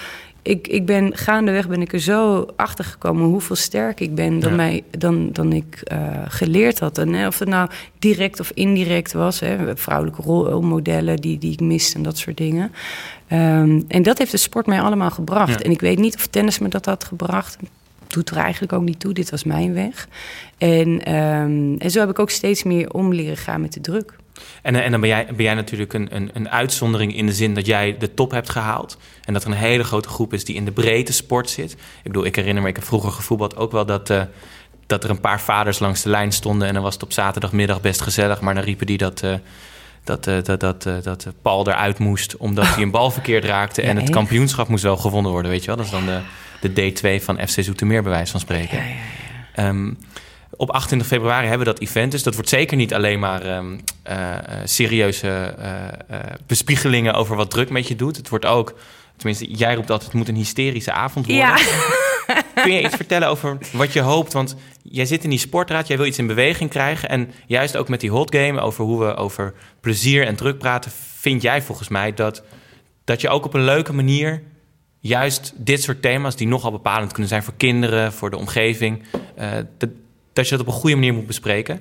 Ik, 0.48 0.68
ik 0.68 0.86
ben 0.86 1.18
gaandeweg 1.18 1.68
ben 1.68 1.82
ik 1.82 1.94
er 1.94 2.00
zo 2.00 2.48
achter 2.56 2.86
gekomen 2.86 3.24
hoeveel 3.26 3.56
sterker 3.56 4.06
ik 4.06 4.16
ben 4.16 4.40
dan, 4.40 4.50
Ja. 4.50 4.56
mij, 4.56 4.84
dan, 4.98 5.30
dan 5.34 5.54
ik 5.54 5.82
eh, 5.84 6.00
geleerd 6.28 6.80
had. 6.80 6.98
En 6.98 7.16
eh, 7.16 7.28
of 7.28 7.40
het 7.40 7.48
nou 7.48 7.70
direct 8.00 8.40
of 8.40 8.52
indirect 8.54 9.14
was, 9.14 9.40
hè, 9.40 9.78
vrouwelijke 9.78 10.22
rolmodellen 10.22 11.18
die, 11.18 11.38
die 11.38 11.52
ik 11.52 11.60
miste 11.60 11.96
en 11.96 12.04
dat 12.04 12.18
soort 12.18 12.38
dingen. 12.38 12.72
Ehm, 13.28 13.82
en 13.88 14.04
dat 14.04 14.18
heeft 14.18 14.32
de 14.32 14.38
sport 14.38 14.66
mij 14.66 14.82
allemaal 14.82 15.12
gebracht. 15.12 15.60
Ja. 15.60 15.66
En 15.66 15.72
ik 15.72 15.82
weet 15.82 16.00
niet 16.00 16.16
of 16.16 16.28
tennis 16.28 16.60
me 16.60 16.68
dat 16.68 16.86
had 16.86 17.04
gebracht. 17.04 17.58
Doet 18.08 18.30
er 18.30 18.38
eigenlijk 18.38 18.74
ook 18.74 18.84
niet 18.84 19.00
toe. 19.00 19.14
Dit 19.14 19.30
was 19.30 19.44
mijn 19.44 19.74
weg. 19.74 20.08
En, 20.58 21.04
ehm, 21.04 21.76
en 21.78 21.92
zo 21.92 22.00
heb 22.00 22.10
ik 22.10 22.20
ook 22.20 22.30
steeds 22.30 22.64
meer 22.64 22.94
om 22.94 23.14
leren 23.14 23.38
gaan 23.38 23.62
met 23.62 23.74
de 23.74 23.82
druk. 23.82 24.14
En, 24.62 24.76
eh, 24.76 24.86
en 24.86 24.92
dan 24.92 25.00
ben 25.00 25.10
jij, 25.10 25.26
ben 25.26 25.46
jij 25.46 25.54
natuurlijk 25.54 25.94
een, 25.94 26.16
een, 26.16 26.30
een 26.34 26.50
uitzondering 26.50 27.16
in 27.16 27.26
de 27.26 27.34
zin 27.34 27.54
dat 27.54 27.66
jij 27.66 27.98
de 27.98 28.14
top 28.14 28.32
hebt 28.32 28.50
gehaald. 28.50 28.98
En 29.26 29.34
dat 29.34 29.44
er 29.44 29.50
een 29.50 29.58
hele 29.58 29.84
grote 29.84 30.10
groep 30.10 30.34
is 30.34 30.46
die 30.46 30.56
in 30.56 30.66
de 30.66 30.72
breedte 30.72 31.14
sport 31.14 31.50
zit. 31.50 31.72
Ik 31.72 31.78
bedoel, 32.04 32.26
ik 32.26 32.36
herinner 32.36 32.64
me, 32.64 32.70
ik 32.70 32.76
heb 32.76 32.86
vroeger 32.86 33.12
gevoetbald 33.12 33.56
ook 33.56 33.72
wel 33.72 33.86
dat, 33.86 34.10
eh, 34.10 34.22
dat 34.86 35.04
er 35.04 35.10
een 35.10 35.20
paar 35.20 35.42
vaders 35.42 35.80
langs 35.80 36.02
de 36.02 36.10
lijn 36.10 36.32
stonden. 36.32 36.68
En 36.68 36.74
dan 36.74 36.84
was 36.84 36.94
het 36.94 37.04
op 37.04 37.12
zaterdagmiddag 37.12 37.82
best 37.82 38.02
gezellig. 38.02 38.42
Maar 38.42 38.54
dan 38.54 38.64
riepen 38.64 38.86
die 38.86 38.98
dat, 38.98 39.22
eh, 39.22 39.34
dat, 40.04 40.24
dat, 40.46 40.60
dat, 40.60 40.86
eh, 40.86 40.94
dat 41.04 41.28
Paul 41.42 41.68
eruit 41.68 42.00
moest 42.00 42.38
omdat 42.38 42.68
hij 42.68 42.84
een 42.84 42.92
bal 42.92 43.12
verkeerd 43.12 43.44
raakte. 43.44 43.82
Ja, 43.88 43.88
en 43.88 43.96
het 43.96 44.04
echt? 44.04 44.14
kampioenschap 44.14 44.68
moest 44.68 44.84
wel 44.84 44.98
gewonnen 44.98 45.32
worden, 45.32 45.52
weet 45.52 45.62
je 45.62 45.68
wel. 45.68 45.76
Dat 45.76 45.86
is 45.86 45.92
dan 45.92 46.06
de, 46.06 46.22
de 46.74 46.92
D2 46.92 47.24
van 47.24 47.48
FC 47.48 47.64
Zoetermeer, 47.64 48.04
bij 48.04 48.12
wijze 48.12 48.32
van 48.32 48.40
spreken. 48.40 48.80
Ehm, 49.54 49.92
op 50.56 50.72
28 50.72 51.08
februari 51.08 51.48
hebben 51.48 51.68
we 51.68 51.74
dat 51.74 51.82
event. 51.82 52.12
Dus 52.12 52.24
dat 52.24 52.34
wordt 52.34 52.50
zeker 52.50 52.78
niet 52.78 52.94
alleen 52.94 53.20
maar 53.20 53.42
ehm, 53.42 53.78
eh, 54.04 54.34
eh, 54.34 54.42
serieuze 54.64 55.56
eh, 56.08 56.18
bespiegelingen 56.46 57.14
over 57.14 57.36
wat 57.36 57.50
druk 57.50 57.70
met 57.70 57.88
je 57.88 57.96
doet. 57.96 58.18
Het 58.18 58.30
wordt 58.30 58.46
ook, 58.46 58.74
tenminste, 59.18 59.52
jij 59.52 59.76
roept 59.76 59.90
altijd: 59.90 60.10
het 60.12 60.20
moet 60.20 60.28
een 60.28 60.36
hysterische 60.36 60.92
avond 60.92 61.26
worden. 61.26 61.46
Ja. 61.46 61.58
Kun 62.64 62.74
je 62.74 62.84
iets 62.84 62.96
vertellen 62.96 63.28
over 63.28 63.58
wat 63.72 63.94
je 63.94 64.02
hoopt? 64.02 64.34
Want 64.34 64.56
jij 64.84 65.06
zit 65.06 65.24
in 65.24 65.30
die 65.30 65.40
sportraad, 65.40 65.88
jij 65.88 65.98
wil 65.98 66.06
iets 66.06 66.18
in 66.18 66.28
beweging 66.28 66.70
krijgen. 66.70 67.10
En 67.10 67.32
juist 67.46 67.78
ook 67.78 67.90
met 67.90 68.00
die 68.00 68.12
hot 68.12 68.36
game, 68.36 68.60
over 68.62 68.86
hoe 68.86 69.06
we 69.06 69.16
over 69.16 69.54
plezier 69.80 70.26
en 70.26 70.36
druk 70.36 70.58
praten, 70.58 70.92
vind 71.20 71.42
jij 71.42 71.62
volgens 71.62 71.88
mij 71.88 72.14
dat, 72.14 72.44
dat 73.04 73.22
je 73.22 73.30
ook 73.30 73.46
op 73.46 73.54
een 73.54 73.64
leuke 73.64 73.94
manier 73.94 74.44
juist 75.00 75.54
dit 75.56 75.84
soort 75.84 76.02
thema's, 76.02 76.36
die 76.36 76.48
nogal 76.48 76.72
bepalend 76.72 77.12
kunnen 77.12 77.30
zijn 77.30 77.44
voor 77.44 77.54
kinderen, 77.58 78.14
voor 78.14 78.30
de 78.30 78.38
omgeving, 78.38 79.04
dat, 79.78 79.90
dat 80.38 80.50
je 80.50 80.58
dat 80.58 80.68
op 80.68 80.74
een 80.74 80.80
goede 80.80 80.96
manier 80.96 81.14
moet 81.14 81.28
bespreken. 81.28 81.80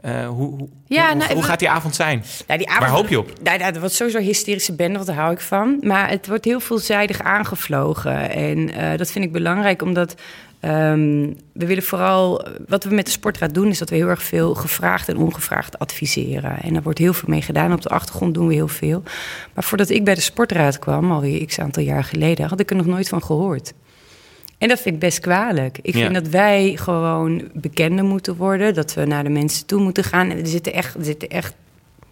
Eh, 0.00 0.28
hoe, 0.28 0.48
hoe, 0.58 0.68
Ja, 0.86 1.06
hoe, 1.06 1.16
nou, 1.16 1.34
hoe 1.34 1.42
gaat 1.42 1.58
die 1.58 1.70
avond 1.70 1.94
zijn? 1.94 2.24
Nou, 2.46 2.58
die 2.58 2.68
avond, 2.68 2.84
Waar 2.84 2.96
hoop 2.98 3.08
je 3.08 3.18
op? 3.18 3.32
Nou, 3.42 3.58
nou, 3.58 3.72
dat 3.72 3.80
wordt 3.80 3.94
sowieso 3.94 4.18
een 4.18 4.24
hysterische 4.24 4.74
bende, 4.74 5.04
daar 5.04 5.16
hou 5.16 5.32
ik 5.32 5.40
van. 5.40 5.78
Maar 5.80 6.10
het 6.10 6.26
wordt 6.26 6.44
heel 6.44 6.60
veelzijdig 6.60 7.22
aangevlogen. 7.22 8.30
En 8.30 8.74
eh, 8.74 8.98
dat 8.98 9.10
vind 9.10 9.24
ik 9.24 9.32
belangrijk, 9.32 9.82
omdat 9.82 10.14
ehm, 10.60 11.32
we 11.52 11.66
willen 11.66 11.82
vooral... 11.82 12.46
Wat 12.68 12.84
we 12.84 12.94
met 12.94 13.04
de 13.04 13.10
sportraad 13.10 13.54
doen, 13.54 13.68
is 13.68 13.78
dat 13.78 13.90
we 13.90 13.96
heel 13.96 14.08
erg 14.08 14.22
veel 14.22 14.54
gevraagd 14.54 15.08
en 15.08 15.16
ongevraagd 15.16 15.78
adviseren. 15.78 16.62
En 16.62 16.72
daar 16.72 16.82
wordt 16.82 16.98
heel 16.98 17.12
veel 17.12 17.28
mee 17.28 17.42
gedaan. 17.42 17.72
Op 17.72 17.82
de 17.82 17.88
achtergrond 17.88 18.34
doen 18.34 18.46
we 18.46 18.54
heel 18.54 18.68
veel. 18.68 19.02
Maar 19.54 19.64
voordat 19.64 19.90
ik 19.90 20.04
bij 20.04 20.14
de 20.14 20.20
sportraad 20.20 20.78
kwam, 20.78 21.12
alweer 21.12 21.46
x 21.46 21.58
aantal 21.58 21.82
jaar 21.82 22.04
geleden... 22.04 22.48
had 22.48 22.60
ik 22.60 22.70
er 22.70 22.76
nog 22.76 22.86
nooit 22.86 23.08
van 23.08 23.22
gehoord. 23.22 23.72
En 24.60 24.68
dat 24.68 24.80
vind 24.80 24.94
ik 24.94 25.00
best 25.00 25.20
kwalijk. 25.20 25.78
Ik 25.82 25.94
Ja. 25.94 26.00
vind 26.00 26.14
dat 26.14 26.28
wij 26.28 26.72
gewoon 26.76 27.42
bekender 27.54 28.04
moeten 28.04 28.36
worden. 28.36 28.74
Dat 28.74 28.94
we 28.94 29.04
naar 29.04 29.24
de 29.24 29.30
mensen 29.30 29.66
toe 29.66 29.80
moeten 29.80 30.04
gaan. 30.04 30.30
En 30.30 30.38
er 30.38 30.46
zitten 30.46 30.72
echt, 30.72 30.94
er 30.94 31.04
zitten 31.04 31.28
echt 31.28 31.54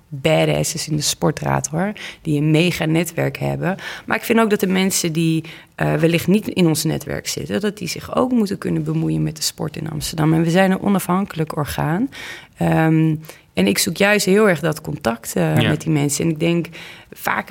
badasses 0.09 0.89
in 0.89 0.97
de 0.97 1.03
sportraad 1.03 1.67
hoor. 1.69 1.93
Die 2.23 2.41
een 2.41 2.51
mega 2.51 2.85
netwerk 2.85 3.37
hebben. 3.39 3.77
Maar 4.07 4.17
ik 4.17 4.23
vind 4.23 4.39
ook 4.41 4.51
dat 4.51 4.61
de 4.61 4.67
mensen 4.67 5.13
die 5.13 5.45
eh, 5.75 5.95
wellicht 5.95 6.27
niet 6.27 6.49
in 6.49 6.67
ons 6.67 6.85
netwerk 6.85 7.29
zitten... 7.29 7.61
dat 7.61 7.79
die 7.79 7.89
zich 7.89 8.17
ook 8.17 8.33
moeten 8.33 8.59
kunnen 8.59 8.85
bemoeien 8.85 9.23
met 9.23 9.37
de 9.37 9.43
sport 9.43 9.77
in 9.77 9.91
Amsterdam. 9.91 10.33
En 10.35 10.43
we 10.43 10.51
zijn 10.51 10.71
een 10.71 10.81
onafhankelijk 10.81 11.57
orgaan. 11.57 12.09
Ehm, 12.57 13.15
en 13.53 13.67
ik 13.67 13.79
zoek 13.79 13.97
juist 13.97 14.27
heel 14.27 14.49
erg 14.49 14.61
dat 14.61 14.81
contact 14.81 15.33
eh, 15.37 15.57
Ja. 15.57 15.69
met 15.69 15.81
die 15.81 15.91
mensen. 15.93 16.25
En 16.25 16.31
ik 16.31 16.41
denk 16.41 16.67
vaak, 17.13 17.49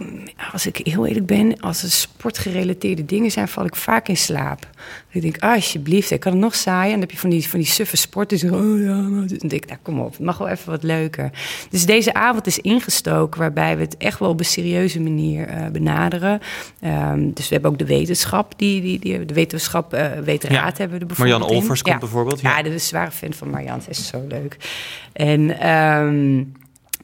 als 0.52 0.66
ik 0.68 0.78
heel 0.84 1.06
eerlijk 1.06 1.26
ben... 1.26 1.60
als 1.60 1.84
er 1.84 1.92
sportgerelateerde 1.92 3.06
dingen 3.06 3.32
zijn, 3.32 3.48
val 3.48 3.66
ik 3.66 3.76
vaak 3.76 4.08
in 4.08 4.18
slaap. 4.18 4.68
Ik 5.10 5.22
denk, 5.22 5.38
alsjeblieft, 5.38 6.12
ik 6.12 6.20
kan 6.20 6.32
het 6.32 6.42
nog 6.42 6.56
saaien. 6.56 6.84
En 6.86 6.92
dan 6.92 7.00
heb 7.00 7.12
je 7.12 7.18
van 7.18 7.30
die, 7.30 7.48
van 7.50 7.60
die 7.60 7.68
suffe 7.68 7.98
sporters. 7.98 8.44
Oh 8.44 8.82
ja, 8.82 8.96
maar... 8.96 9.28
Dan 9.28 9.48
denk 9.48 9.52
ik, 9.64 9.66
nou, 9.68 9.80
kom 9.82 10.00
op, 10.00 10.12
het 10.12 10.20
mag 10.20 10.38
wel 10.38 10.48
even 10.48 10.72
wat 10.72 10.84
leuker. 10.84 11.32
Dus 11.70 11.86
deze 11.86 12.14
avond 12.14 12.48
is 12.48 12.60
ingestoken... 12.60 13.40
waarbij 13.40 13.76
we 13.78 13.84
het 13.84 13.98
echt 13.98 14.20
wel 14.20 14.30
op 14.30 14.40
een 14.40 14.46
serieuze 14.46 15.00
manier 15.02 15.48
eh, 15.48 15.68
benaderen. 15.68 16.40
Ehm, 16.80 17.30
dus 17.34 17.48
we 17.48 17.54
hebben 17.54 17.72
ook 17.72 17.78
de 17.80 17.86
wetenschap. 17.86 18.54
Die, 18.58 18.82
die, 18.82 19.00
die, 19.00 19.26
de 19.26 19.34
wetenschap, 19.34 19.94
eh 19.94 20.12
wetenraad 20.24 20.72
Ja. 20.78 20.78
hebben 20.84 20.98
we 20.98 21.02
er 21.02 21.08
bijvoorbeeld 21.08 21.18
Marianne 21.40 21.48
in. 21.48 21.56
Olvers 21.62 21.82
komt 21.82 21.94
Ja. 21.94 22.00
bijvoorbeeld. 22.00 22.42
Ja, 22.42 22.50
Ja. 22.58 22.64
dat 22.64 22.66
is 22.66 22.82
een 22.82 22.88
zware 22.88 23.12
fan 23.12 23.34
van 23.34 23.50
Marianne. 23.50 23.82
Ze 23.84 23.90
is 23.90 24.08
zo 24.08 24.26
leuk. 24.28 24.58
En, 25.14 25.60
ehm, 25.60 26.44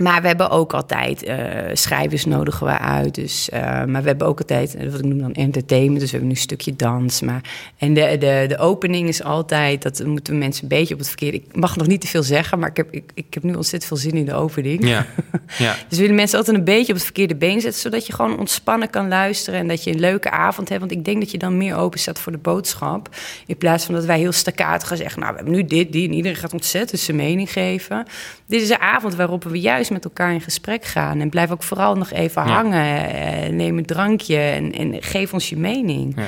maar 0.03 0.21
we 0.21 0.27
hebben 0.27 0.49
ook 0.49 0.73
altijd 0.73 1.23
eh, 1.23 1.37
schrijvers 1.73 2.25
nodigen 2.25 2.65
we 2.65 2.77
uit. 2.77 3.15
Dus, 3.15 3.49
eh, 3.49 3.61
maar 3.61 4.01
we 4.01 4.07
hebben 4.07 4.27
ook 4.27 4.39
altijd, 4.39 4.75
eh, 4.75 4.89
wat 4.89 4.99
ik 4.99 5.05
noem 5.05 5.19
dan 5.19 5.33
entertainment. 5.33 5.99
Dus 5.99 6.11
we 6.11 6.17
hebben 6.17 6.27
nu 6.27 6.35
een 6.35 6.41
stukje 6.41 6.75
dans. 6.75 7.21
Maar, 7.21 7.41
en 7.77 7.93
de, 7.93 8.17
de, 8.19 8.45
de 8.47 8.57
opening 8.57 9.07
is 9.07 9.23
altijd, 9.23 9.81
dat 9.81 10.05
moeten 10.05 10.37
mensen 10.37 10.63
een 10.63 10.69
beetje 10.69 10.93
op 10.93 10.99
het 10.99 11.07
verkeerde... 11.07 11.37
Ik 11.37 11.55
mag 11.55 11.75
nog 11.75 11.87
niet 11.87 12.01
te 12.01 12.07
veel 12.07 12.23
zeggen, 12.23 12.59
maar 12.59 12.69
ik 12.69 12.77
heb, 12.77 12.91
ik, 12.91 13.11
ik 13.13 13.33
heb 13.33 13.43
nu 13.43 13.53
ontzettend 13.53 13.85
veel 13.85 14.09
zin 14.09 14.19
in 14.19 14.25
de 14.25 14.33
opening. 14.33 14.87
Ja. 14.87 15.05
ja. 15.57 15.75
Dus 15.87 15.97
we 15.97 15.97
willen 15.97 16.15
mensen 16.15 16.37
altijd 16.37 16.57
een 16.57 16.63
beetje 16.63 16.91
op 16.91 16.97
het 16.97 17.03
verkeerde 17.03 17.35
been 17.35 17.61
zetten... 17.61 17.81
zodat 17.81 18.07
je 18.07 18.13
gewoon 18.13 18.39
ontspannen 18.39 18.89
kan 18.89 19.07
luisteren... 19.07 19.59
en 19.59 19.67
dat 19.67 19.83
je 19.83 19.91
een 19.91 19.99
leuke 19.99 20.29
avond 20.29 20.69
hebt. 20.69 20.79
Want 20.79 20.91
ik 20.91 21.05
denk 21.05 21.19
dat 21.19 21.31
je 21.31 21.37
dan 21.37 21.57
meer 21.57 21.75
open 21.75 21.99
staat 21.99 22.19
voor 22.19 22.31
de 22.31 22.37
boodschap... 22.37 23.09
in 23.45 23.57
plaats 23.57 23.85
van 23.85 23.95
dat 23.95 24.05
wij 24.05 24.19
heel 24.19 24.31
staccaat 24.31 24.83
gaan 24.83 24.97
zeggen... 24.97 25.19
nou, 25.19 25.31
we 25.31 25.37
hebben 25.37 25.55
nu 25.55 25.65
dit, 25.65 25.91
die... 25.91 26.07
en 26.07 26.13
iedereen 26.13 26.37
gaat 26.37 26.53
ontzettend 26.53 27.01
zijn 27.01 27.17
mening 27.17 27.51
geven. 27.51 28.05
Dit 28.47 28.61
is 28.61 28.69
een 28.69 28.79
avond 28.79 29.15
waarop 29.15 29.43
we 29.43 29.59
juist 29.59 29.91
met 29.93 30.03
elkaar 30.03 30.33
in 30.33 30.41
gesprek 30.41 30.85
gaan... 30.85 31.19
en 31.19 31.29
blijf 31.29 31.51
ook 31.51 31.63
vooral 31.63 31.95
nog 31.95 32.11
even 32.11 32.45
Ja. 32.45 32.53
hangen. 32.53 33.09
eh, 33.13 33.49
neem 33.49 33.77
een 33.77 33.85
drankje 33.85 34.37
en, 34.37 34.71
en 34.71 34.95
geef 35.03 35.33
ons 35.33 35.49
je 35.49 35.57
mening. 35.57 36.13
Ja. 36.15 36.27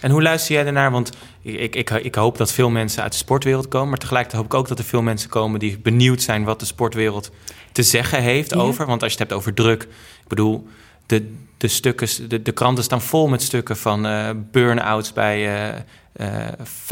En 0.00 0.10
hoe 0.10 0.22
luister 0.22 0.54
jij 0.54 0.66
ernaar? 0.66 0.90
Want 0.90 1.10
ik, 1.42 1.74
ik, 1.76 1.90
ik 1.90 2.14
hoop 2.14 2.36
dat 2.36 2.52
veel 2.52 2.70
mensen 2.70 3.02
uit 3.02 3.12
de 3.12 3.18
sportwereld 3.18 3.68
komen. 3.68 3.88
Maar 3.88 3.98
tegelijkertijd 3.98 4.42
hoop 4.42 4.52
ik 4.52 4.58
ook 4.58 4.68
dat 4.68 4.78
er 4.78 4.84
veel 4.84 5.02
mensen 5.02 5.28
komen 5.30 5.60
die 5.60 5.78
benieuwd 5.78 6.22
zijn 6.22 6.44
wat 6.44 6.60
de 6.60 6.66
sportwereld 6.66 7.30
te 7.72 7.82
zeggen 7.82 8.22
heeft 8.22 8.50
Ja. 8.54 8.60
over. 8.60 8.86
Want 8.86 9.02
als 9.02 9.12
je 9.12 9.18
het 9.18 9.28
hebt 9.28 9.40
over 9.40 9.54
druk, 9.54 9.82
ik 10.22 10.28
bedoel, 10.28 10.66
de, 11.06 11.32
de 11.56 11.68
stukken, 11.68 12.28
de, 12.28 12.42
de 12.42 12.52
kranten 12.52 12.84
staan 12.84 13.02
vol 13.02 13.28
met 13.28 13.42
stukken 13.42 13.76
van 13.76 14.06
eh 14.06 14.30
burn-outs 14.50 15.12
bij, 15.12 15.68
eh, 15.68 15.74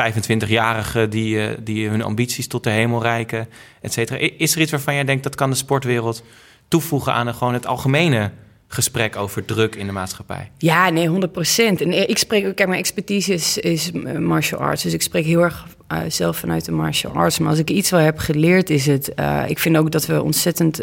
25-jarigen 0.00 1.08
die, 1.08 1.62
die 1.62 1.88
hun 1.88 2.02
ambities 2.02 2.46
tot 2.46 2.64
de 2.64 2.70
hemel 2.70 3.02
reiken, 3.02 3.48
et 3.80 3.92
cetera. 3.92 4.18
Is 4.38 4.54
er 4.54 4.60
iets 4.60 4.70
waarvan 4.70 4.94
jij 4.94 5.04
denkt 5.04 5.22
dat 5.22 5.34
kan 5.34 5.50
de 5.50 5.56
sportwereld 5.56 6.24
toevoegen 6.68 7.12
aan 7.12 7.34
gewoon 7.34 7.54
het 7.54 7.66
algemene 7.66 8.30
gesprek 8.68 9.16
over 9.16 9.44
druk 9.44 9.74
in 9.74 9.86
de 9.86 9.92
maatschappij. 9.92 10.50
Ja, 10.58 10.90
nee, 10.90 11.08
100 11.08 11.32
procent. 11.32 11.80
En 11.80 12.08
ik 12.08 12.18
spreek, 12.18 12.42
kijk, 12.42 12.68
mijn 12.68 12.80
expertise 12.80 13.32
is, 13.32 13.58
is 13.58 13.90
martial 14.18 14.60
arts. 14.60 14.82
Dus 14.82 14.92
ik 14.92 15.02
spreek 15.02 15.24
heel 15.24 15.40
erg 15.40 15.66
zelf 16.08 16.36
vanuit 16.36 16.64
de 16.64 16.72
martial 16.72 17.12
arts. 17.12 17.38
Maar 17.38 17.48
als 17.48 17.58
ik 17.58 17.70
iets 17.70 17.90
wel 17.90 18.00
heb 18.00 18.18
geleerd, 18.18 18.70
is 18.70 18.86
het. 18.86 19.12
Ik 19.46 19.58
vind 19.58 19.76
ook 19.76 19.90
dat 19.90 20.06
we 20.06 20.22
ontzettend 20.22 20.80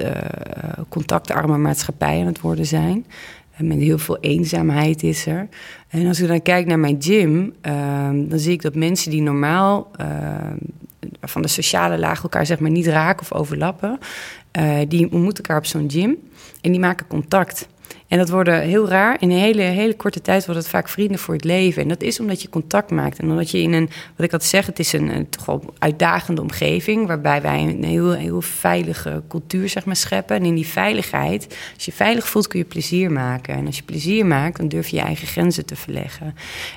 contactarme 0.90 1.58
maatschappij 1.58 2.20
aan 2.20 2.26
het 2.26 2.42
worden 2.42 2.66
zijn. 2.66 3.06
En 3.52 3.68
met 3.68 3.78
heel 3.78 3.98
veel 3.98 4.18
eenzaamheid 4.20 5.04
is 5.04 5.26
er. 5.26 5.48
En 5.92 6.08
als 6.08 6.20
ik 6.20 6.28
dan 6.28 6.42
kijk 6.42 6.66
naar 6.66 6.80
mijn 6.80 6.96
gym, 7.00 7.54
ehm, 7.62 8.28
dan 8.28 8.40
zie 8.40 8.52
ik 8.52 8.62
dat 8.62 8.76
mensen 8.76 9.12
die 9.12 9.22
normaal 9.22 9.92
ehm, 9.96 10.58
van 11.22 11.42
de 11.42 11.48
sociale 11.48 12.00
laag 12.00 12.24
elkaar 12.24 12.46
zeg 12.46 12.60
maar 12.60 12.72
niet 12.72 12.88
raken 12.88 13.22
of 13.22 13.34
overlappen, 13.34 14.00
die 14.88 15.12
ontmoeten 15.12 15.44
elkaar 15.44 15.58
op 15.58 15.66
zo'n 15.66 15.90
gym 15.92 16.18
en 16.62 16.72
die 16.72 16.80
maken 16.80 17.08
contact. 17.08 17.68
En 18.12 18.18
dat 18.18 18.30
worden 18.30 18.62
heel 18.62 18.88
raar. 18.88 19.18
In 19.20 19.32
een 19.32 19.38
hele, 19.38 19.62
hele 19.62 19.96
korte 19.96 20.22
tijd 20.22 20.46
worden 20.46 20.64
het 20.64 20.72
vaak 20.72 20.90
vrienden 20.90 21.20
voor 21.20 21.34
het 21.34 21.44
leven. 21.44 21.82
En 21.82 21.88
dat 21.88 22.02
is 22.02 22.20
omdat 22.20 22.42
je 22.42 22.50
contact 22.50 22.92
maakt. 22.92 23.20
En 23.20 23.30
omdat 23.30 23.52
je 23.52 23.62
in 23.62 23.74
een, 23.74 23.90
wat 24.16 24.26
ik 24.26 24.32
had 24.32 24.44
zeggen, 24.44 24.70
het 24.70 24.80
is 24.80 24.94
een, 24.94 25.16
een 25.16 25.30
toch 25.30 25.46
wel 25.46 25.74
uitdagende 25.80 26.42
omgeving. 26.42 27.08
Waarbij 27.08 27.42
wij 27.42 27.60
een 27.60 27.84
heel, 27.84 28.12
heel 28.12 28.42
veilige 28.42 29.24
cultuur 29.28 29.70
zeg 29.70 29.86
maar, 29.86 29.96
scheppen. 29.96 30.36
En 30.36 30.46
in 30.46 30.56
die 30.56 30.68
veiligheid, 30.68 31.58
als 31.76 31.86
je 31.86 31.92
veilig 31.92 32.28
voelt, 32.28 32.48
kun 32.48 32.60
je 32.60 32.66
plezier 32.66 33.12
maken. 33.12 33.56
En 33.56 33.66
als 33.66 33.78
je 33.78 33.84
plezier 33.84 34.26
maakt, 34.26 34.58
dan 34.58 34.68
durf 34.68 34.88
je 34.88 34.96
je 34.96 35.02
eigen 35.02 35.28
grenzen 35.28 35.66
te 35.66 35.76
verleggen. 35.76 36.36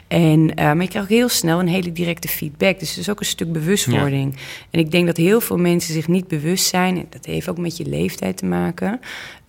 En, 0.09 0.41
uh, 0.41 0.55
maar 0.55 0.83
je 0.83 0.89
krijgt 0.89 1.11
ook 1.11 1.17
heel 1.17 1.29
snel 1.29 1.61
een 1.61 1.69
hele 1.69 1.93
directe 1.93 2.29
feedback. 2.29 2.79
Dus 2.79 2.89
het 2.89 2.99
is 2.99 3.11
ook 3.11 3.21
een 3.21 3.27
stuk 3.27 3.53
bewustwording. 3.53 4.37
En 4.71 4.81
ik 4.81 4.91
denk 4.91 5.07
dat 5.07 5.17
heel 5.17 5.41
veel 5.41 5.59
mensen 5.59 5.95
zich 5.95 6.09
niet 6.09 6.29
bewust 6.29 6.67
zijn. 6.67 6.97
En 6.97 7.07
dat 7.11 7.27
heeft 7.27 7.49
ook 7.49 7.59
met 7.59 7.77
je 7.77 7.87
leeftijd 7.87 8.37
te 8.37 8.47
maken. 8.47 9.01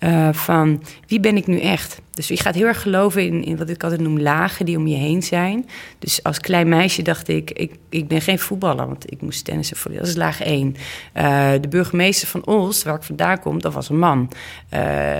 Uh, 0.06 0.30
van 0.32 0.84
wie 1.08 1.20
ben 1.20 1.38
ik 1.38 1.48
nu 1.48 1.60
echt? 1.60 2.02
Dus 2.12 2.28
je 2.28 2.38
gaat 2.38 2.56
heel 2.56 2.65
erg 2.65 2.82
geloven 2.82 3.26
in, 3.26 3.44
in, 3.44 3.58
wat 3.58 3.70
ik 3.70 3.84
altijd 3.84 4.02
noem 4.02 4.20
lagen 4.20 4.65
die 4.65 4.78
om 4.78 4.88
je 4.88 4.96
heen 4.96 5.24
zijn. 5.24 5.70
Dus 6.00 6.24
als 6.24 6.39
klein 6.39 6.70
meisje 6.70 7.02
dacht 7.02 7.28
ik, 7.28 7.52
ik, 7.52 7.76
ik 7.89 8.08
ben 8.08 8.22
geen 8.22 8.39
voetballer, 8.39 8.88
want 8.88 9.12
ik 9.12 9.22
moest 9.22 9.46
tennissen 9.46 9.78
voor. 9.78 9.91
Dat 9.91 10.08
is 10.08 10.15
laag 10.15 10.41
1. 10.41 10.76
Uh, 11.13 11.54
eh, 11.54 11.62
de 11.62 11.68
burgemeester 11.68 12.28
van 12.28 12.46
Olst, 12.46 12.84
waar 12.84 12.96
ik 12.96 13.04
vandaan 13.04 13.39
kom, 13.39 13.62
dat 13.62 13.74
was 13.74 13.89
een 13.89 14.00
man. 14.00 14.32
Uh, 14.74 14.80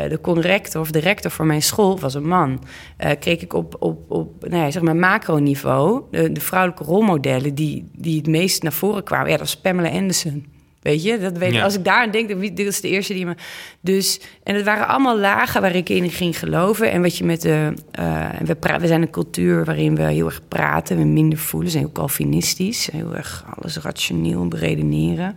de 0.10 0.20
conrector 0.22 0.82
of 0.82 0.92
de 0.92 1.00
rector 1.00 1.32
voor 1.32 1.46
mijn 1.46 1.62
school 1.62 2.00
was 2.00 2.14
een 2.14 2.28
man. 2.28 2.64
Uh, 3.04 3.12
kreeg 3.20 3.42
ik 3.42 3.54
op, 3.54 3.76
op, 3.80 4.12
op 4.12 4.48
nou 4.48 4.64
ja, 4.64 4.72
zeg 4.72 4.82
maar 4.82 4.96
macroniveau 4.96 6.02
de, 6.12 6.32
de 6.32 6.42
vrouwelijke 6.42 6.84
rolmodellen 6.84 7.56
die, 7.56 7.90
die 7.94 8.18
het 8.18 8.28
meest 8.28 8.64
naar 8.64 8.74
voren 8.74 9.04
kwamen. 9.04 9.26
Ja, 9.26 9.38
dat 9.38 9.46
was 9.46 9.58
Pamela 9.58 9.90
Anderson. 9.90 10.55
Weet 10.86 11.04
je, 11.04 11.20
dat 11.20 11.38
weet, 11.38 11.62
als 11.62 11.76
ik 11.76 11.84
daar 11.84 12.02
aan 12.02 12.12
denk, 12.12 12.56
dit 12.56 12.68
is 12.68 12.82
de 12.82 12.90
eerste 12.90 13.14
die 13.14 13.26
me. 13.26 13.36
Dus, 13.82 14.20
en 14.44 14.56
het 14.56 14.66
waren 14.66 14.88
allemaal 14.88 15.20
lagen 15.20 15.62
waar 15.62 15.76
ik 15.76 15.90
in 15.90 16.10
ging 16.10 16.40
geloven. 16.40 16.92
En 16.92 17.02
wat 17.02 17.18
je 17.18 17.24
met 17.24 17.42
de. 17.42 17.74
Uh, 18.00 18.30
we, 18.44 18.78
we 18.80 18.88
zijn 18.88 19.02
een 19.02 19.10
cultuur 19.10 19.66
waarin 19.66 19.96
we 19.96 20.02
heel 20.02 20.26
erg 20.26 20.42
praten, 20.48 20.98
we 20.98 21.04
minder 21.04 21.40
voelen, 21.40 21.72
zijn 21.72 21.84
heel 21.84 21.92
Calvinistisch, 21.92 22.90
heel 22.92 23.16
erg 23.16 23.46
alles 23.56 23.78
rationeel 23.78 24.48
beredeneren. 24.48 25.30